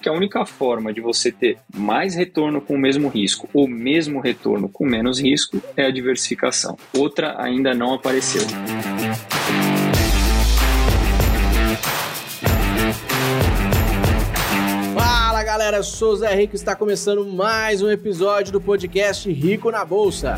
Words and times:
que 0.00 0.08
a 0.08 0.12
única 0.12 0.46
forma 0.46 0.92
de 0.92 1.00
você 1.00 1.30
ter 1.30 1.58
mais 1.74 2.14
retorno 2.14 2.60
com 2.60 2.74
o 2.74 2.78
mesmo 2.78 3.08
risco 3.08 3.48
ou 3.52 3.68
mesmo 3.68 4.20
retorno 4.20 4.68
com 4.68 4.86
menos 4.86 5.20
risco 5.20 5.60
é 5.76 5.86
a 5.86 5.90
diversificação. 5.90 6.76
Outra 6.96 7.40
ainda 7.40 7.74
não 7.74 7.94
apareceu. 7.94 8.42
Fala 14.94 15.42
galera, 15.44 15.76
eu 15.76 15.84
sou 15.84 16.12
o 16.12 16.16
Zé 16.16 16.34
Rico 16.34 16.54
está 16.54 16.74
começando 16.74 17.24
mais 17.26 17.82
um 17.82 17.90
episódio 17.90 18.52
do 18.52 18.60
podcast 18.60 19.30
Rico 19.30 19.70
na 19.70 19.84
Bolsa. 19.84 20.36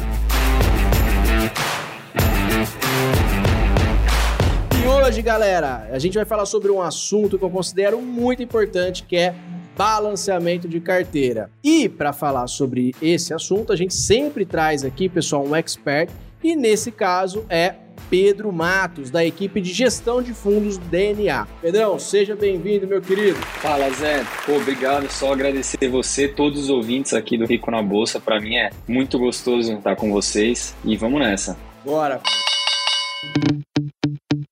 E 4.82 4.86
hoje, 4.86 5.22
galera, 5.22 5.88
a 5.92 5.98
gente 6.00 6.14
vai 6.14 6.24
falar 6.24 6.44
sobre 6.44 6.72
um 6.72 6.82
assunto 6.82 7.38
que 7.38 7.44
eu 7.44 7.50
considero 7.50 8.00
muito 8.00 8.42
importante, 8.42 9.04
que 9.04 9.16
é 9.16 9.32
balanceamento 9.77 10.68
de 10.68 10.80
carteira. 10.80 11.51
E 11.62 11.88
para 11.88 12.12
falar 12.12 12.46
sobre 12.46 12.95
esse 13.01 13.33
assunto, 13.34 13.73
a 13.73 13.77
gente 13.77 13.95
sempre 13.95 14.45
traz 14.45 14.84
aqui, 14.84 15.09
pessoal, 15.09 15.46
um 15.46 15.55
expert, 15.55 16.10
e 16.42 16.56
nesse 16.56 16.91
caso 16.91 17.45
é 17.48 17.74
Pedro 18.10 18.52
Matos, 18.52 19.10
da 19.10 19.24
equipe 19.24 19.60
de 19.60 19.73
gestão 19.73 20.23
de 20.23 20.34
fundos 20.34 20.77
DNA. 20.77 21.46
Pedrão, 21.60 21.98
seja 21.98 22.34
bem-vindo, 22.34 22.87
meu 22.87 23.01
querido. 23.01 23.38
Fala, 23.60 23.88
Zé. 23.91 24.24
Pô, 24.45 24.56
obrigado. 24.56 25.10
Só 25.10 25.32
agradecer 25.32 25.88
você, 25.88 26.29
todos 26.29 26.65
os 26.65 26.70
ouvintes 26.70 27.15
aqui 27.15 27.38
do 27.38 27.46
Rico 27.46 27.70
na 27.70 27.82
Bolsa. 27.82 28.20
Para 28.20 28.41
mim 28.41 28.57
é 28.57 28.70
muito 28.87 29.18
gostoso 29.18 29.73
estar 29.73 29.96
com 29.96 30.10
vocês 30.10 30.74
e 30.84 30.96
vamos 30.96 31.20
nessa. 31.20 31.57
Bora. 31.84 32.20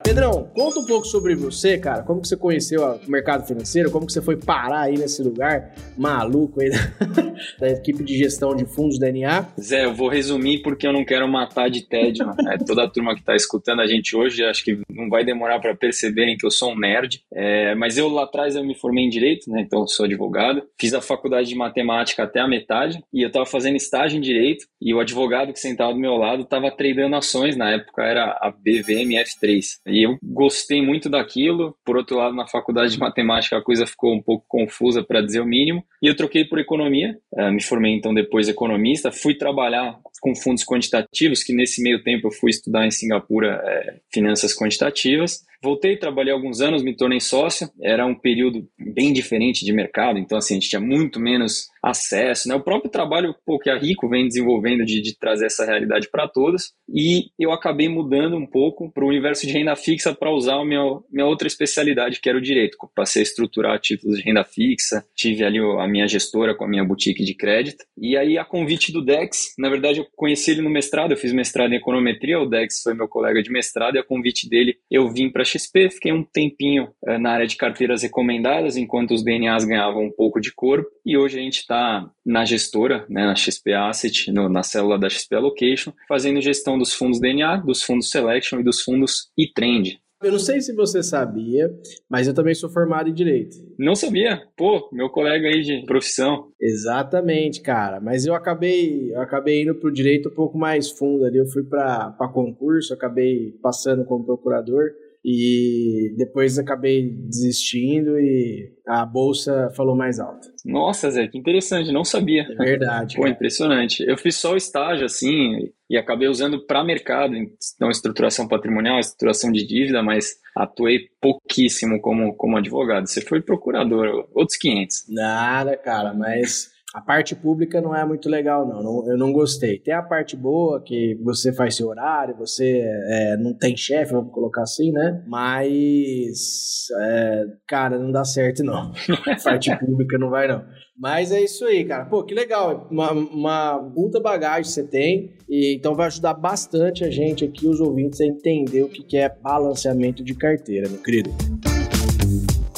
Pedrão, 0.03 0.51
conta 0.55 0.81
um 0.81 0.87
pouco 0.87 1.07
sobre 1.07 1.35
você, 1.35 1.77
cara. 1.77 2.03
Como 2.03 2.23
que 2.23 2.29
você 2.29 2.37
conheceu 2.37 2.83
o 2.83 3.11
mercado 3.11 3.47
financeiro? 3.47 3.91
Como 3.91 4.07
que 4.07 4.13
você 4.13 4.23
foi 4.23 4.35
parar 4.35 4.83
aí 4.83 4.97
nesse 4.97 5.23
lugar 5.23 5.75
maluco 5.97 6.61
aí 6.61 6.71
da, 6.71 6.79
da 7.61 7.69
equipe 7.69 8.03
de 8.03 8.17
gestão 8.17 8.57
de 8.57 8.65
fundos 8.65 8.99
da 8.99 9.13
NA? 9.13 9.47
Zé, 9.61 9.85
eu 9.85 9.95
vou 9.95 10.09
resumir 10.09 10.63
porque 10.63 10.87
eu 10.87 10.93
não 10.93 11.05
quero 11.05 11.29
matar 11.29 11.69
de 11.69 11.83
tédio. 11.83 12.27
É, 12.49 12.57
toda 12.57 12.85
a 12.85 12.89
turma 12.89 13.15
que 13.15 13.21
está 13.21 13.37
escutando 13.37 13.83
a 13.83 13.87
gente 13.87 14.17
hoje, 14.17 14.43
acho 14.43 14.65
que 14.65 14.81
não 14.91 15.11
vai 15.11 15.23
demorar 15.23 15.61
para 15.61 15.77
perceberem 15.77 16.37
que 16.37 16.47
eu 16.47 16.51
sou 16.51 16.73
um 16.73 16.79
nerd. 16.79 17.23
É, 17.33 17.75
mas 17.75 17.99
eu 17.99 18.09
lá 18.09 18.25
atrás 18.25 18.57
eu 18.57 18.65
me 18.65 18.75
formei 18.75 19.05
em 19.05 19.11
Direito, 19.11 19.51
né? 19.51 19.61
Então 19.61 19.83
eu 19.83 19.87
sou 19.87 20.07
advogado. 20.07 20.63
Fiz 20.79 20.95
a 20.95 21.03
faculdade 21.03 21.51
de 21.51 21.55
Matemática 21.55 22.23
até 22.23 22.41
a 22.41 22.49
metade 22.49 23.05
e 23.13 23.21
eu 23.21 23.29
estava 23.29 23.45
fazendo 23.45 23.77
estágio 23.77 24.17
em 24.17 24.23
Direito 24.23 24.65
e 24.81 24.95
o 24.95 25.01
advogado 25.01 25.53
que 25.53 25.61
sentava 25.61 25.93
do 25.93 26.01
meu 26.01 26.17
lado 26.17 26.45
estava 26.45 26.71
tradando 26.71 27.17
ações. 27.17 27.55
Na 27.55 27.71
época 27.71 28.03
era 28.03 28.31
a 28.41 28.51
BVMF3. 28.51 29.90
E 29.91 30.07
eu 30.07 30.19
gostei 30.23 30.81
muito 30.81 31.09
daquilo. 31.09 31.77
Por 31.85 31.97
outro 31.97 32.17
lado, 32.17 32.35
na 32.35 32.47
faculdade 32.47 32.93
de 32.93 32.99
matemática 33.01 33.57
a 33.57 33.63
coisa 33.63 33.87
ficou 33.87 34.15
um 34.15 34.23
pouco 34.23 34.45
confusa, 34.49 35.03
para 35.03 35.21
dizer 35.21 35.41
o 35.41 35.47
mínimo. 35.47 35.85
E 36.03 36.07
eu 36.07 36.17
troquei 36.17 36.45
por 36.45 36.59
economia. 36.59 37.17
Uh, 37.33 37.51
me 37.51 37.63
formei 37.63 37.95
então 37.95 38.15
depois 38.15 38.49
economista. 38.49 39.11
Fui 39.13 39.35
trabalhar 39.35 39.99
com 40.21 40.35
fundos 40.35 40.65
quantitativos, 40.65 41.43
que 41.43 41.55
nesse 41.55 41.83
meio 41.83 42.03
tempo 42.03 42.29
eu 42.29 42.33
fui 42.33 42.51
estudar 42.51 42.87
em 42.87 42.91
Singapura 42.91 43.61
é, 43.65 43.97
finanças 44.13 44.55
quantitativas. 44.55 45.45
Voltei, 45.63 45.97
trabalhei 45.97 46.33
alguns 46.33 46.61
anos, 46.61 46.83
me 46.83 46.97
tornei 46.97 47.21
sócio. 47.21 47.69
Era 47.83 48.07
um 48.07 48.15
período 48.15 48.67
bem 48.79 49.13
diferente 49.13 49.65
de 49.65 49.73
mercado, 49.73 50.19
então 50.19 50.39
assim, 50.39 50.55
a 50.55 50.59
gente 50.59 50.71
tinha 50.71 50.81
muito 50.81 51.21
menos 51.21 51.69
acesso. 51.83 52.49
Né? 52.49 52.55
O 52.55 52.63
próprio 52.63 52.91
trabalho 52.91 53.35
pô, 53.45 53.59
que 53.59 53.71
a 53.71 53.79
Rico 53.79 54.09
vem 54.09 54.27
desenvolvendo 54.27 54.85
de, 54.85 55.01
de 55.01 55.19
trazer 55.19 55.47
essa 55.47 55.65
realidade 55.65 56.09
para 56.11 56.29
todos. 56.29 56.73
E 56.89 57.27
eu 57.39 57.53
acabei 57.53 57.89
mudando 57.89 58.37
um 58.37 58.47
pouco 58.47 58.91
para 58.93 59.05
o 59.05 59.09
universo 59.09 59.47
de 59.47 59.53
renda 59.53 59.77
fixa 59.77 60.15
para 60.15 60.33
usar 60.33 60.57
a 60.57 60.65
minha, 60.65 60.83
minha 61.11 61.27
outra 61.27 61.47
especialidade, 61.47 62.21
que 62.21 62.29
era 62.29 62.39
o 62.39 62.43
direito. 62.43 62.77
Passei 62.95 63.21
a 63.21 63.23
estruturar 63.23 63.79
títulos 63.81 64.19
de 64.19 64.25
renda 64.25 64.45
fixa, 64.45 65.05
tive 65.15 65.45
ali 65.45 65.59
a 65.59 65.87
minha 65.87 66.07
gestora 66.07 66.55
com 66.55 66.65
a 66.65 66.69
minha 66.69 66.85
boutique 66.85 67.25
de 67.25 67.35
crédito. 67.35 67.85
E 67.97 68.17
aí, 68.17 68.37
a 68.39 68.45
convite 68.45 68.93
do 68.93 69.05
Dex, 69.05 69.55
na 69.59 69.69
verdade, 69.69 70.01
eu 70.01 70.07
conheci 70.17 70.53
ele 70.53 70.63
no 70.63 70.71
mestrado, 70.71 71.13
eu 71.13 71.17
fiz 71.17 71.33
mestrado 71.33 71.73
em 71.73 71.77
econometria, 71.77 72.41
o 72.41 72.47
Dex 72.47 72.83
foi 72.83 72.95
meu 72.95 73.09
colega 73.09 73.43
de 73.43 73.51
mestrado, 73.51 73.97
e 73.97 73.99
a 73.99 74.05
convite 74.05 74.49
dele 74.49 74.77
eu 74.91 75.09
vim 75.09 75.31
para 75.31 75.45
XP, 75.51 75.91
fiquei 75.91 76.13
um 76.13 76.23
tempinho 76.25 76.89
uh, 77.03 77.19
na 77.19 77.31
área 77.31 77.47
de 77.47 77.57
carteiras 77.57 78.03
recomendadas, 78.03 78.77
enquanto 78.77 79.13
os 79.13 79.25
DNAs 79.25 79.65
ganhavam 79.65 80.05
um 80.05 80.13
pouco 80.13 80.41
de 80.41 80.53
corpo, 80.53 80.89
e 81.05 81.17
hoje 81.17 81.39
a 81.39 81.43
gente 81.43 81.59
está 81.59 82.11
na 82.25 82.45
gestora, 82.45 83.07
né, 83.09 83.27
na 83.27 83.35
XP 83.35 83.73
Asset, 83.73 84.33
no, 84.33 84.49
na 84.49 84.63
célula 84.63 84.99
da 84.99 85.09
XP 85.09 85.35
Allocation, 85.35 85.93
fazendo 86.09 86.41
gestão 86.41 86.79
dos 86.79 86.95
fundos 86.95 87.21
DNA, 87.21 87.59
dos 87.59 87.83
fundos 87.83 88.11
Selection 88.11 88.61
e 88.61 88.65
dos 88.65 88.83
fundos 88.83 89.31
e-Trend. 89.37 90.01
Eu 90.23 90.33
não 90.33 90.39
sei 90.39 90.61
se 90.61 90.75
você 90.75 91.03
sabia, 91.03 91.73
mas 92.07 92.27
eu 92.27 92.35
também 92.35 92.55
sou 92.55 92.69
formado 92.69 93.09
em 93.09 93.15
Direito. 93.15 93.57
Não 93.79 93.95
sabia? 93.95 94.43
Pô, 94.55 94.87
meu 94.93 95.09
colega 95.09 95.49
aí 95.49 95.63
de 95.63 95.87
profissão. 95.87 96.49
Exatamente, 96.61 97.63
cara. 97.63 98.01
Mas 98.01 98.27
eu 98.27 98.35
acabei, 98.35 99.15
eu 99.15 99.21
acabei 99.23 99.63
indo 99.63 99.75
pro 99.75 99.91
Direito 99.91 100.29
um 100.29 100.35
pouco 100.35 100.59
mais 100.59 100.91
fundo 100.91 101.25
ali. 101.25 101.39
Eu 101.39 101.47
fui 101.47 101.63
para 101.63 102.13
concurso, 102.35 102.93
acabei 102.93 103.53
passando 103.63 104.05
como 104.05 104.27
procurador. 104.27 104.91
E 105.25 106.15
depois 106.17 106.59
acabei 106.59 107.11
desistindo 107.11 108.19
e 108.19 108.73
a 108.87 109.05
bolsa 109.05 109.71
falou 109.77 109.95
mais 109.95 110.19
alto. 110.19 110.49
Nossa, 110.65 111.11
Zé, 111.11 111.29
que 111.29 111.37
interessante, 111.37 111.93
não 111.93 112.05
sabia. 112.05 112.47
É 112.59 112.65
verdade. 112.65 113.17
Pô, 113.17 113.27
impressionante. 113.27 114.03
Eu 114.07 114.17
fiz 114.17 114.37
só 114.37 114.55
o 114.55 114.57
estágio 114.57 115.05
assim 115.05 115.71
e 115.91 115.97
acabei 115.99 116.27
usando 116.27 116.65
para 116.65 116.83
mercado, 116.85 117.35
então 117.37 117.91
estruturação 117.91 118.49
patrimonial, 118.49 118.99
estruturação 118.99 119.53
de 119.53 119.67
dívida, 119.67 120.03
mas 120.03 120.37
atuei 120.57 121.09
pouquíssimo 121.21 122.01
como, 122.01 122.35
como 122.35 122.57
advogado. 122.57 123.07
Você 123.07 123.21
foi 123.21 123.43
procurador, 123.43 124.27
outros 124.35 124.57
500. 124.57 125.05
Nada, 125.09 125.77
cara, 125.77 126.15
mas 126.15 126.71
a 126.93 127.01
parte 127.01 127.37
pública 127.37 127.81
não 127.81 127.95
é 127.95 128.05
muito 128.05 128.29
legal, 128.29 128.67
não. 128.67 128.83
não. 128.83 129.11
Eu 129.11 129.17
não 129.17 129.33
gostei. 129.33 129.79
Tem 129.79 129.95
a 129.95 130.03
parte 130.03 130.37
boa, 130.37 130.83
que 130.83 131.17
você 131.23 131.53
faz 131.53 131.77
seu 131.77 131.87
horário, 131.87 132.37
você 132.37 132.83
é, 133.09 133.37
não 133.37 133.55
tem 133.55 133.77
chefe, 133.77 134.13
vamos 134.13 134.33
colocar 134.33 134.63
assim, 134.63 134.91
né? 134.91 135.23
Mas, 135.29 136.89
é, 137.01 137.45
cara, 137.69 137.97
não 137.97 138.11
dá 138.11 138.25
certo, 138.25 138.65
não. 138.65 138.93
a 139.27 139.43
parte 139.43 139.77
pública 139.79 140.19
não 140.19 140.31
vai, 140.31 140.49
não. 140.49 140.65
Mas 140.99 141.31
é 141.31 141.41
isso 141.41 141.65
aí, 141.65 141.85
cara. 141.85 142.07
Pô, 142.07 142.25
que 142.25 142.35
legal. 142.35 142.89
Uma, 142.91 143.13
uma 143.13 143.91
puta 143.95 144.21
bagagem 144.21 144.65
você 144.65 144.83
tem. 144.83 145.33
E, 145.49 145.77
então 145.77 145.95
vai 145.95 146.09
ajudar 146.09 146.35
bastante 146.35 147.05
a 147.05 147.11
gente 147.11 147.45
aqui, 147.45 147.69
os 147.69 147.81
ouvintes, 147.81 148.21
a 148.21 148.27
entender 148.27 148.83
o 148.83 148.89
que 148.89 149.17
é 149.17 149.29
balanceamento 149.29 150.25
de 150.25 150.35
carteira, 150.35 150.89
meu 150.89 151.01
querido. 151.01 151.31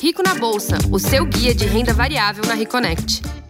Rico 0.00 0.22
na 0.22 0.34
Bolsa, 0.34 0.76
o 0.92 0.98
seu 0.98 1.24
guia 1.24 1.54
de 1.54 1.64
renda 1.64 1.94
variável 1.94 2.44
na 2.46 2.54
Reconnect. 2.54 3.41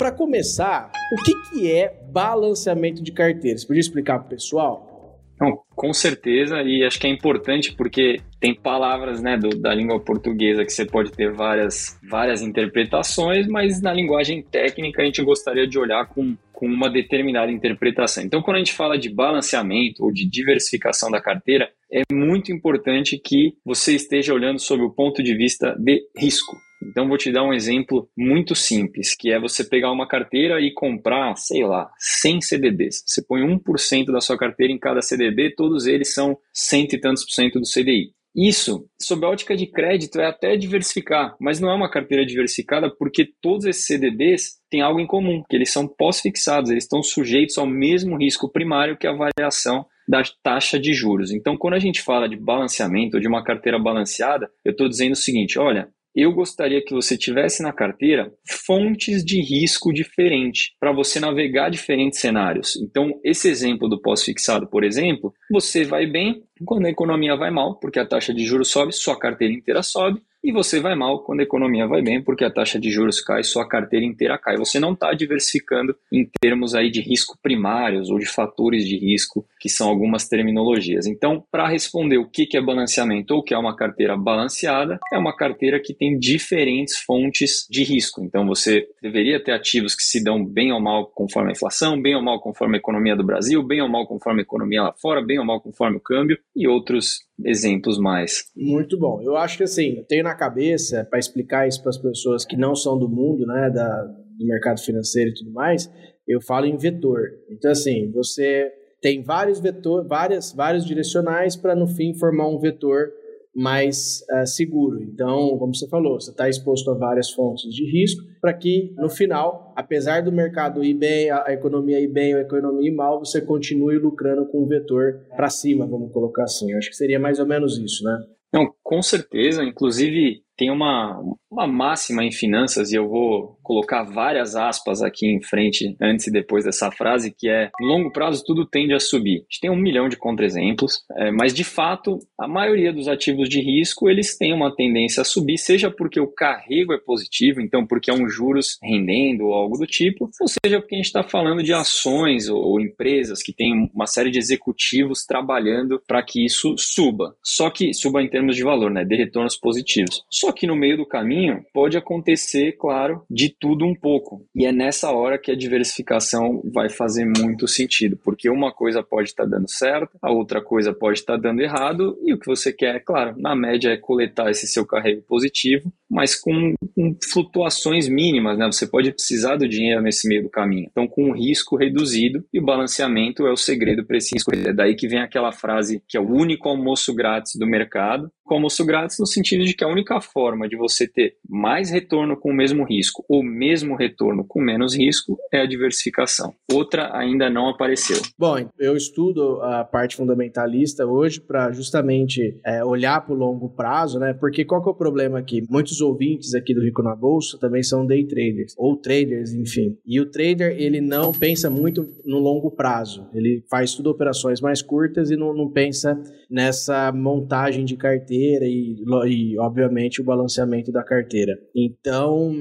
Para 0.00 0.12
começar, 0.12 0.90
o 1.12 1.22
que, 1.22 1.32
que 1.50 1.70
é 1.70 1.94
balanceamento 2.10 3.02
de 3.02 3.12
carteira? 3.12 3.58
Você 3.58 3.66
podia 3.66 3.80
explicar 3.80 4.18
para 4.18 4.28
o 4.28 4.30
pessoal? 4.30 5.20
Não, 5.38 5.60
com 5.76 5.92
certeza, 5.92 6.62
e 6.62 6.82
acho 6.82 6.98
que 6.98 7.06
é 7.06 7.10
importante 7.10 7.74
porque 7.76 8.16
tem 8.40 8.54
palavras 8.54 9.20
né, 9.20 9.36
do, 9.36 9.50
da 9.50 9.74
língua 9.74 10.00
portuguesa 10.00 10.64
que 10.64 10.72
você 10.72 10.86
pode 10.86 11.12
ter 11.12 11.30
várias, 11.30 11.98
várias 12.08 12.40
interpretações, 12.40 13.46
mas 13.46 13.82
na 13.82 13.92
linguagem 13.92 14.42
técnica 14.42 15.02
a 15.02 15.04
gente 15.04 15.22
gostaria 15.22 15.66
de 15.66 15.78
olhar 15.78 16.06
com, 16.06 16.34
com 16.50 16.64
uma 16.64 16.88
determinada 16.88 17.52
interpretação. 17.52 18.24
Então, 18.24 18.40
quando 18.40 18.56
a 18.56 18.60
gente 18.60 18.72
fala 18.72 18.96
de 18.96 19.14
balanceamento 19.14 20.02
ou 20.02 20.10
de 20.10 20.26
diversificação 20.26 21.10
da 21.10 21.20
carteira, 21.20 21.68
é 21.92 22.00
muito 22.10 22.50
importante 22.50 23.18
que 23.22 23.52
você 23.62 23.96
esteja 23.96 24.32
olhando 24.32 24.60
sob 24.60 24.82
o 24.82 24.94
ponto 24.94 25.22
de 25.22 25.36
vista 25.36 25.76
de 25.78 26.00
risco. 26.16 26.56
Então, 26.82 27.08
vou 27.08 27.18
te 27.18 27.30
dar 27.30 27.44
um 27.44 27.52
exemplo 27.52 28.08
muito 28.16 28.54
simples, 28.54 29.14
que 29.14 29.30
é 29.30 29.38
você 29.38 29.62
pegar 29.62 29.92
uma 29.92 30.08
carteira 30.08 30.60
e 30.60 30.72
comprar, 30.72 31.36
sei 31.36 31.64
lá, 31.64 31.90
100 31.98 32.40
CDBs. 32.40 33.02
Você 33.06 33.22
põe 33.22 33.42
1% 33.42 34.06
da 34.06 34.20
sua 34.20 34.38
carteira 34.38 34.72
em 34.72 34.78
cada 34.78 35.02
CDB, 35.02 35.54
todos 35.54 35.86
eles 35.86 36.14
são 36.14 36.38
cento 36.52 36.94
e 36.94 37.00
tantos 37.00 37.24
por 37.24 37.32
cento 37.32 37.60
do 37.60 37.66
CDI. 37.66 38.12
Isso, 38.34 38.86
sob 39.00 39.26
a 39.26 39.28
ótica 39.28 39.56
de 39.56 39.66
crédito, 39.66 40.20
é 40.20 40.26
até 40.26 40.56
diversificar, 40.56 41.36
mas 41.40 41.58
não 41.58 41.68
é 41.68 41.74
uma 41.74 41.90
carteira 41.90 42.24
diversificada 42.24 42.88
porque 42.88 43.28
todos 43.42 43.66
esses 43.66 43.86
CDBs 43.86 44.60
têm 44.70 44.80
algo 44.80 45.00
em 45.00 45.06
comum, 45.06 45.42
que 45.48 45.56
eles 45.56 45.72
são 45.72 45.88
pós-fixados, 45.88 46.70
eles 46.70 46.84
estão 46.84 47.02
sujeitos 47.02 47.58
ao 47.58 47.66
mesmo 47.66 48.16
risco 48.16 48.50
primário 48.50 48.96
que 48.96 49.06
a 49.06 49.12
variação 49.12 49.84
da 50.08 50.22
taxa 50.42 50.78
de 50.78 50.94
juros. 50.94 51.32
Então, 51.32 51.56
quando 51.56 51.74
a 51.74 51.78
gente 51.78 52.00
fala 52.02 52.28
de 52.28 52.36
balanceamento 52.36 53.20
de 53.20 53.26
uma 53.26 53.42
carteira 53.42 53.78
balanceada, 53.78 54.48
eu 54.64 54.72
estou 54.72 54.88
dizendo 54.88 55.12
o 55.12 55.16
seguinte: 55.16 55.58
olha, 55.58 55.88
eu 56.14 56.32
gostaria 56.32 56.82
que 56.84 56.92
você 56.92 57.16
tivesse 57.16 57.62
na 57.62 57.72
carteira 57.72 58.32
fontes 58.66 59.24
de 59.24 59.40
risco 59.40 59.92
diferente 59.92 60.74
para 60.78 60.92
você 60.92 61.20
navegar 61.20 61.70
diferentes 61.70 62.20
cenários. 62.20 62.76
Então, 62.76 63.20
esse 63.24 63.48
exemplo 63.48 63.88
do 63.88 64.00
pós-fixado, 64.00 64.68
por 64.68 64.84
exemplo, 64.84 65.32
você 65.50 65.84
vai 65.84 66.06
bem 66.06 66.42
quando 66.64 66.86
a 66.86 66.90
economia 66.90 67.36
vai 67.36 67.50
mal, 67.50 67.76
porque 67.76 67.98
a 67.98 68.06
taxa 68.06 68.34
de 68.34 68.44
juros 68.44 68.68
sobe, 68.68 68.92
sua 68.92 69.18
carteira 69.18 69.54
inteira 69.54 69.82
sobe. 69.82 70.22
e 70.42 70.52
você 70.52 70.80
vai 70.80 70.94
mal 70.94 71.22
quando 71.22 71.40
a 71.40 71.42
economia 71.42 71.86
vai 71.86 72.02
bem, 72.02 72.22
porque 72.22 72.44
a 72.44 72.50
taxa 72.50 72.78
de 72.80 72.90
juros 72.90 73.20
cai, 73.20 73.42
sua 73.42 73.68
carteira 73.68 74.04
inteira 74.06 74.38
cai. 74.38 74.56
Você 74.56 74.80
não 74.80 74.92
está 74.92 75.12
diversificando 75.12 75.94
em 76.10 76.28
termos 76.40 76.74
aí 76.74 76.90
de 76.90 77.00
risco 77.00 77.38
primários 77.42 78.10
ou 78.10 78.18
de 78.18 78.26
fatores 78.26 78.86
de 78.86 78.96
risco, 78.96 79.46
que 79.60 79.68
são 79.68 79.88
algumas 79.88 80.28
terminologias. 80.28 81.06
Então, 81.06 81.44
para 81.50 81.68
responder 81.68 82.18
o 82.18 82.28
que 82.28 82.48
é 82.56 82.60
balanceamento 82.60 83.34
ou 83.34 83.40
o 83.40 83.42
que 83.42 83.54
é 83.54 83.58
uma 83.58 83.76
carteira 83.76 84.16
balanceada, 84.16 84.98
é 85.12 85.18
uma 85.18 85.36
carteira 85.36 85.78
que 85.78 85.94
tem 85.94 86.18
diferentes 86.18 86.96
fontes 86.96 87.66
de 87.68 87.84
risco. 87.84 88.22
Então, 88.24 88.46
você 88.46 88.86
deveria 89.02 89.42
ter 89.42 89.52
ativos 89.52 89.94
que 89.94 90.02
se 90.02 90.24
dão 90.24 90.44
bem 90.44 90.72
ou 90.72 90.80
mal 90.80 91.06
conforme 91.06 91.50
a 91.50 91.52
inflação, 91.52 92.00
bem 92.00 92.14
ou 92.14 92.22
mal 92.22 92.40
conforme 92.40 92.76
a 92.76 92.78
economia 92.78 93.14
do 93.14 93.24
Brasil, 93.24 93.62
bem 93.62 93.82
ou 93.82 93.88
mal 93.88 94.06
conforme 94.06 94.40
a 94.40 94.42
economia 94.42 94.82
lá 94.82 94.94
fora, 94.94 95.22
bem 95.22 95.38
ou 95.38 95.44
mal 95.44 95.60
conforme 95.60 95.98
o 95.98 96.00
câmbio 96.00 96.38
e 96.54 96.66
outros 96.66 97.20
exemplos 97.44 97.98
mais. 97.98 98.44
Muito 98.56 98.98
bom. 98.98 99.20
Eu 99.22 99.36
acho 99.36 99.56
que 99.56 99.64
assim, 99.64 99.96
eu 99.96 100.04
tenho 100.04 100.24
na 100.24 100.34
cabeça 100.34 101.06
para 101.08 101.18
explicar 101.18 101.68
isso 101.68 101.80
para 101.80 101.90
as 101.90 101.98
pessoas 101.98 102.44
que 102.44 102.56
não 102.56 102.74
são 102.74 102.98
do 102.98 103.08
mundo, 103.08 103.46
né, 103.46 103.70
da, 103.70 104.02
do 104.02 104.46
mercado 104.46 104.80
financeiro 104.80 105.30
e 105.30 105.34
tudo 105.34 105.52
mais, 105.52 105.90
eu 106.26 106.40
falo 106.40 106.66
em 106.66 106.76
vetor. 106.76 107.20
Então 107.50 107.70
assim, 107.70 108.10
você 108.10 108.70
tem 109.00 109.22
vários 109.22 109.60
vetor, 109.60 110.06
várias, 110.06 110.52
vários 110.52 110.84
direcionais 110.84 111.56
para 111.56 111.74
no 111.74 111.86
fim 111.86 112.14
formar 112.14 112.48
um 112.48 112.58
vetor 112.58 113.10
mais 113.54 114.24
uh, 114.30 114.46
seguro. 114.46 115.02
Então, 115.02 115.56
como 115.58 115.74
você 115.74 115.88
falou, 115.88 116.20
você 116.20 116.30
está 116.30 116.48
exposto 116.48 116.90
a 116.90 116.94
várias 116.94 117.30
fontes 117.30 117.72
de 117.72 117.84
risco 117.90 118.22
para 118.40 118.54
que, 118.54 118.92
no 118.96 119.08
final, 119.08 119.72
apesar 119.76 120.22
do 120.22 120.32
mercado 120.32 120.84
ir 120.84 120.94
bem, 120.94 121.30
a, 121.30 121.46
economia 121.48 122.00
ir 122.00 122.08
bem, 122.08 122.34
a 122.34 122.40
economia 122.40 122.88
ir 122.88 122.94
mal, 122.94 123.18
você 123.18 123.40
continue 123.40 123.98
lucrando 123.98 124.46
com 124.46 124.62
o 124.62 124.68
vetor 124.68 125.20
para 125.36 125.50
cima, 125.50 125.86
vamos 125.86 126.12
colocar 126.12 126.44
assim. 126.44 126.72
Eu 126.72 126.78
acho 126.78 126.90
que 126.90 126.96
seria 126.96 127.18
mais 127.18 127.38
ou 127.38 127.46
menos 127.46 127.78
isso, 127.78 128.04
né? 128.04 128.18
Não, 128.52 128.72
com 128.82 129.00
certeza. 129.00 129.62
Inclusive, 129.62 130.42
tem 130.56 130.70
uma, 130.70 131.22
uma 131.50 131.66
máxima 131.66 132.24
em 132.24 132.32
finanças, 132.32 132.92
e 132.92 132.96
eu 132.96 133.08
vou 133.08 133.58
colocar 133.70 134.02
várias 134.02 134.56
aspas 134.56 135.00
aqui 135.00 135.28
em 135.28 135.40
frente, 135.40 135.94
antes 136.02 136.26
e 136.26 136.32
depois 136.32 136.64
dessa 136.64 136.90
frase, 136.90 137.32
que 137.32 137.48
é: 137.48 137.70
no 137.80 137.86
longo 137.86 138.10
prazo 138.10 138.42
tudo 138.44 138.66
tende 138.66 138.92
a 138.92 138.98
subir. 138.98 139.36
A 139.36 139.42
gente 139.42 139.60
tem 139.60 139.70
um 139.70 139.76
milhão 139.76 140.08
de 140.08 140.16
contra-exemplos, 140.16 141.04
é, 141.16 141.30
mas 141.30 141.54
de 141.54 141.62
fato, 141.62 142.18
a 142.36 142.48
maioria 142.48 142.92
dos 142.92 143.06
ativos 143.06 143.48
de 143.48 143.60
risco 143.60 144.10
eles 144.10 144.36
têm 144.36 144.52
uma 144.52 144.74
tendência 144.74 145.20
a 145.20 145.24
subir, 145.24 145.56
seja 145.56 145.88
porque 145.88 146.18
o 146.18 146.26
carrego 146.26 146.92
é 146.92 146.98
positivo, 146.98 147.60
então 147.60 147.86
porque 147.86 148.10
é 148.10 148.14
um 148.14 148.28
juros 148.28 148.76
rendendo 148.82 149.44
ou 149.44 149.54
algo 149.54 149.78
do 149.78 149.86
tipo, 149.86 150.28
ou 150.40 150.48
seja 150.48 150.80
porque 150.80 150.96
a 150.96 150.98
gente 150.98 151.06
está 151.06 151.22
falando 151.22 151.62
de 151.62 151.72
ações 151.72 152.48
ou, 152.48 152.60
ou 152.60 152.80
empresas 152.80 153.40
que 153.40 153.52
têm 153.52 153.88
uma 153.94 154.06
série 154.06 154.32
de 154.32 154.38
executivos 154.40 155.24
trabalhando 155.24 156.02
para 156.08 156.24
que 156.24 156.44
isso 156.44 156.74
suba. 156.76 157.36
Só 157.40 157.70
que 157.70 157.94
suba 157.94 158.20
em 158.20 158.28
termos 158.28 158.56
de 158.56 158.64
valor, 158.64 158.90
né? 158.90 159.04
De 159.04 159.14
retornos 159.14 159.56
positivos. 159.56 160.24
Só 160.28 160.50
que 160.50 160.66
no 160.66 160.74
meio 160.74 160.96
do 160.96 161.06
caminho 161.06 161.64
pode 161.72 161.96
acontecer, 161.96 162.72
claro, 162.72 163.22
de 163.30 163.59
tudo 163.60 163.84
um 163.84 163.94
pouco. 163.94 164.46
E 164.54 164.64
é 164.64 164.72
nessa 164.72 165.10
hora 165.12 165.38
que 165.38 165.52
a 165.52 165.56
diversificação 165.56 166.62
vai 166.72 166.88
fazer 166.88 167.26
muito 167.26 167.68
sentido, 167.68 168.16
porque 168.16 168.48
uma 168.48 168.72
coisa 168.72 169.02
pode 169.02 169.28
estar 169.28 169.44
dando 169.44 169.70
certo, 169.70 170.18
a 170.22 170.32
outra 170.32 170.62
coisa 170.62 170.92
pode 170.92 171.18
estar 171.18 171.36
dando 171.36 171.60
errado, 171.60 172.18
e 172.24 172.32
o 172.32 172.38
que 172.38 172.46
você 172.46 172.72
quer, 172.72 173.04
claro, 173.04 173.34
na 173.38 173.54
média 173.54 173.90
é 173.90 173.96
coletar 173.96 174.50
esse 174.50 174.66
seu 174.66 174.86
carrego 174.86 175.22
positivo, 175.22 175.92
mas 176.10 176.34
com, 176.34 176.74
com 176.94 177.16
flutuações 177.32 178.08
mínimas, 178.08 178.58
né? 178.58 178.66
Você 178.66 178.86
pode 178.86 179.12
precisar 179.12 179.56
do 179.56 179.68
dinheiro 179.68 180.02
nesse 180.02 180.28
meio 180.28 180.42
do 180.42 180.50
caminho. 180.50 180.88
Então, 180.90 181.06
com 181.06 181.30
um 181.30 181.32
risco 181.32 181.76
reduzido, 181.76 182.44
e 182.52 182.58
o 182.58 182.64
balanceamento 182.64 183.46
é 183.46 183.52
o 183.52 183.56
segredo 183.56 184.04
para 184.04 184.16
esse 184.16 184.34
risco. 184.34 184.54
É 184.54 184.72
daí 184.72 184.94
que 184.94 185.06
vem 185.06 185.20
aquela 185.20 185.52
frase 185.52 186.02
que 186.08 186.16
é 186.16 186.20
o 186.20 186.28
único 186.28 186.68
almoço 186.68 187.14
grátis 187.14 187.52
do 187.56 187.66
mercado, 187.66 188.30
com 188.44 188.54
almoço 188.54 188.84
grátis 188.84 189.16
no 189.20 189.26
sentido 189.26 189.64
de 189.64 189.74
que 189.74 189.84
a 189.84 189.88
única 189.88 190.20
forma 190.20 190.68
de 190.68 190.76
você 190.76 191.06
ter 191.06 191.36
mais 191.48 191.88
retorno 191.88 192.36
com 192.36 192.50
o 192.50 192.54
mesmo 192.54 192.84
risco 192.84 193.24
ou 193.28 193.44
mesmo 193.44 193.94
retorno 193.94 194.44
com 194.44 194.60
menos 194.60 194.96
risco 194.96 195.38
é 195.52 195.60
a 195.60 195.66
diversificação. 195.66 196.52
Outra 196.72 197.16
ainda 197.16 197.48
não 197.48 197.68
apareceu. 197.68 198.20
Bom, 198.36 198.68
eu 198.76 198.96
estudo 198.96 199.62
a 199.62 199.84
parte 199.84 200.16
fundamentalista 200.16 201.06
hoje 201.06 201.40
para 201.40 201.70
justamente 201.70 202.58
é, 202.66 202.84
olhar 202.84 203.20
para 203.24 203.32
o 203.32 203.38
longo 203.38 203.68
prazo, 203.68 204.18
né? 204.18 204.34
Porque 204.34 204.64
qual 204.64 204.82
que 204.82 204.88
é 204.88 204.92
o 204.92 204.96
problema 204.96 205.38
aqui? 205.38 205.62
Muitos 205.70 205.99
ouvintes 206.00 206.54
aqui 206.54 206.74
do 206.74 206.82
Rico 206.82 207.02
na 207.02 207.14
Bolsa 207.14 207.58
também 207.58 207.82
são 207.82 208.06
day 208.06 208.24
traders 208.24 208.74
ou 208.76 208.96
traders, 208.96 209.52
enfim. 209.52 209.96
E 210.06 210.20
o 210.20 210.26
trader 210.26 210.76
ele 210.78 211.00
não 211.00 211.32
pensa 211.32 211.68
muito 211.68 212.06
no 212.24 212.38
longo 212.38 212.70
prazo. 212.70 213.26
Ele 213.34 213.64
faz 213.70 213.94
tudo 213.94 214.10
operações 214.10 214.60
mais 214.60 214.82
curtas 214.82 215.30
e 215.30 215.36
não, 215.36 215.54
não 215.54 215.70
pensa 215.70 216.20
nessa 216.50 217.12
montagem 217.12 217.84
de 217.84 217.96
carteira 217.96 218.20
carteira 218.20 218.66
e, 218.66 219.02
e, 219.28 219.58
obviamente, 219.58 220.20
o 220.20 220.24
balanceamento 220.24 220.92
da 220.92 221.02
carteira. 221.02 221.58
Então, 221.74 222.52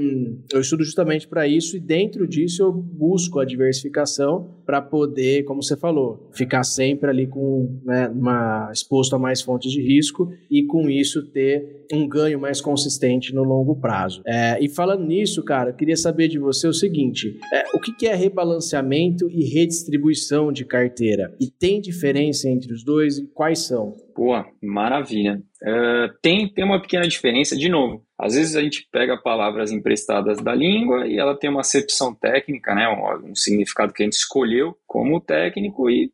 eu 0.51 0.61
estudo 0.61 0.83
justamente 0.83 1.27
para 1.27 1.47
isso 1.47 1.75
e 1.75 1.79
dentro 1.79 2.27
disso 2.27 2.63
eu 2.63 2.71
busco 2.71 3.39
a 3.39 3.45
diversificação 3.45 4.59
para 4.65 4.81
poder, 4.81 5.43
como 5.43 5.63
você 5.63 5.75
falou, 5.75 6.29
ficar 6.31 6.63
sempre 6.63 7.09
ali 7.09 7.27
com 7.27 7.79
né, 7.83 8.07
uma, 8.09 8.69
exposto 8.71 9.15
a 9.15 9.19
mais 9.19 9.41
fontes 9.41 9.71
de 9.71 9.81
risco 9.81 10.31
e 10.49 10.63
com 10.65 10.89
isso 10.89 11.25
ter 11.31 11.85
um 11.91 12.07
ganho 12.07 12.39
mais 12.39 12.61
consistente 12.61 13.28
no 13.33 13.43
longo 13.43 13.75
prazo. 13.75 14.21
É, 14.25 14.57
e 14.61 14.69
falando 14.69 15.05
nisso, 15.05 15.43
cara, 15.43 15.71
eu 15.71 15.75
queria 15.75 15.97
saber 15.97 16.27
de 16.27 16.39
você 16.39 16.67
o 16.67 16.73
seguinte: 16.73 17.37
é, 17.53 17.63
o 17.73 17.79
que, 17.79 17.93
que 17.93 18.07
é 18.07 18.15
rebalanceamento 18.15 19.29
e 19.29 19.43
redistribuição 19.45 20.51
de 20.51 20.65
carteira? 20.65 21.35
E 21.39 21.49
tem 21.49 21.81
diferença 21.81 22.49
entre 22.49 22.73
os 22.73 22.83
dois 22.83 23.17
e 23.17 23.27
quais 23.27 23.59
são? 23.59 23.95
Boa, 24.15 24.45
maravilha. 24.61 25.41
Uh, 25.61 26.13
tem, 26.21 26.51
tem 26.51 26.63
uma 26.63 26.81
pequena 26.81 27.07
diferença, 27.07 27.55
de 27.55 27.69
novo, 27.69 28.03
às 28.19 28.35
vezes 28.35 28.55
a 28.57 28.61
gente 28.61 28.85
pega 28.91 29.21
palavras 29.21 29.71
emprestadas 29.71 30.41
da 30.41 30.53
língua 30.53 31.07
e 31.07 31.17
ela 31.17 31.37
tem 31.37 31.49
uma 31.49 31.61
acepção 31.61 32.13
técnica, 32.13 32.75
né, 32.75 32.85
um, 32.89 33.31
um 33.31 33.35
significado 33.35 33.93
que 33.93 34.03
a 34.03 34.05
gente 34.05 34.17
escolheu 34.17 34.75
como 34.85 35.21
técnico 35.21 35.89
e 35.89 36.11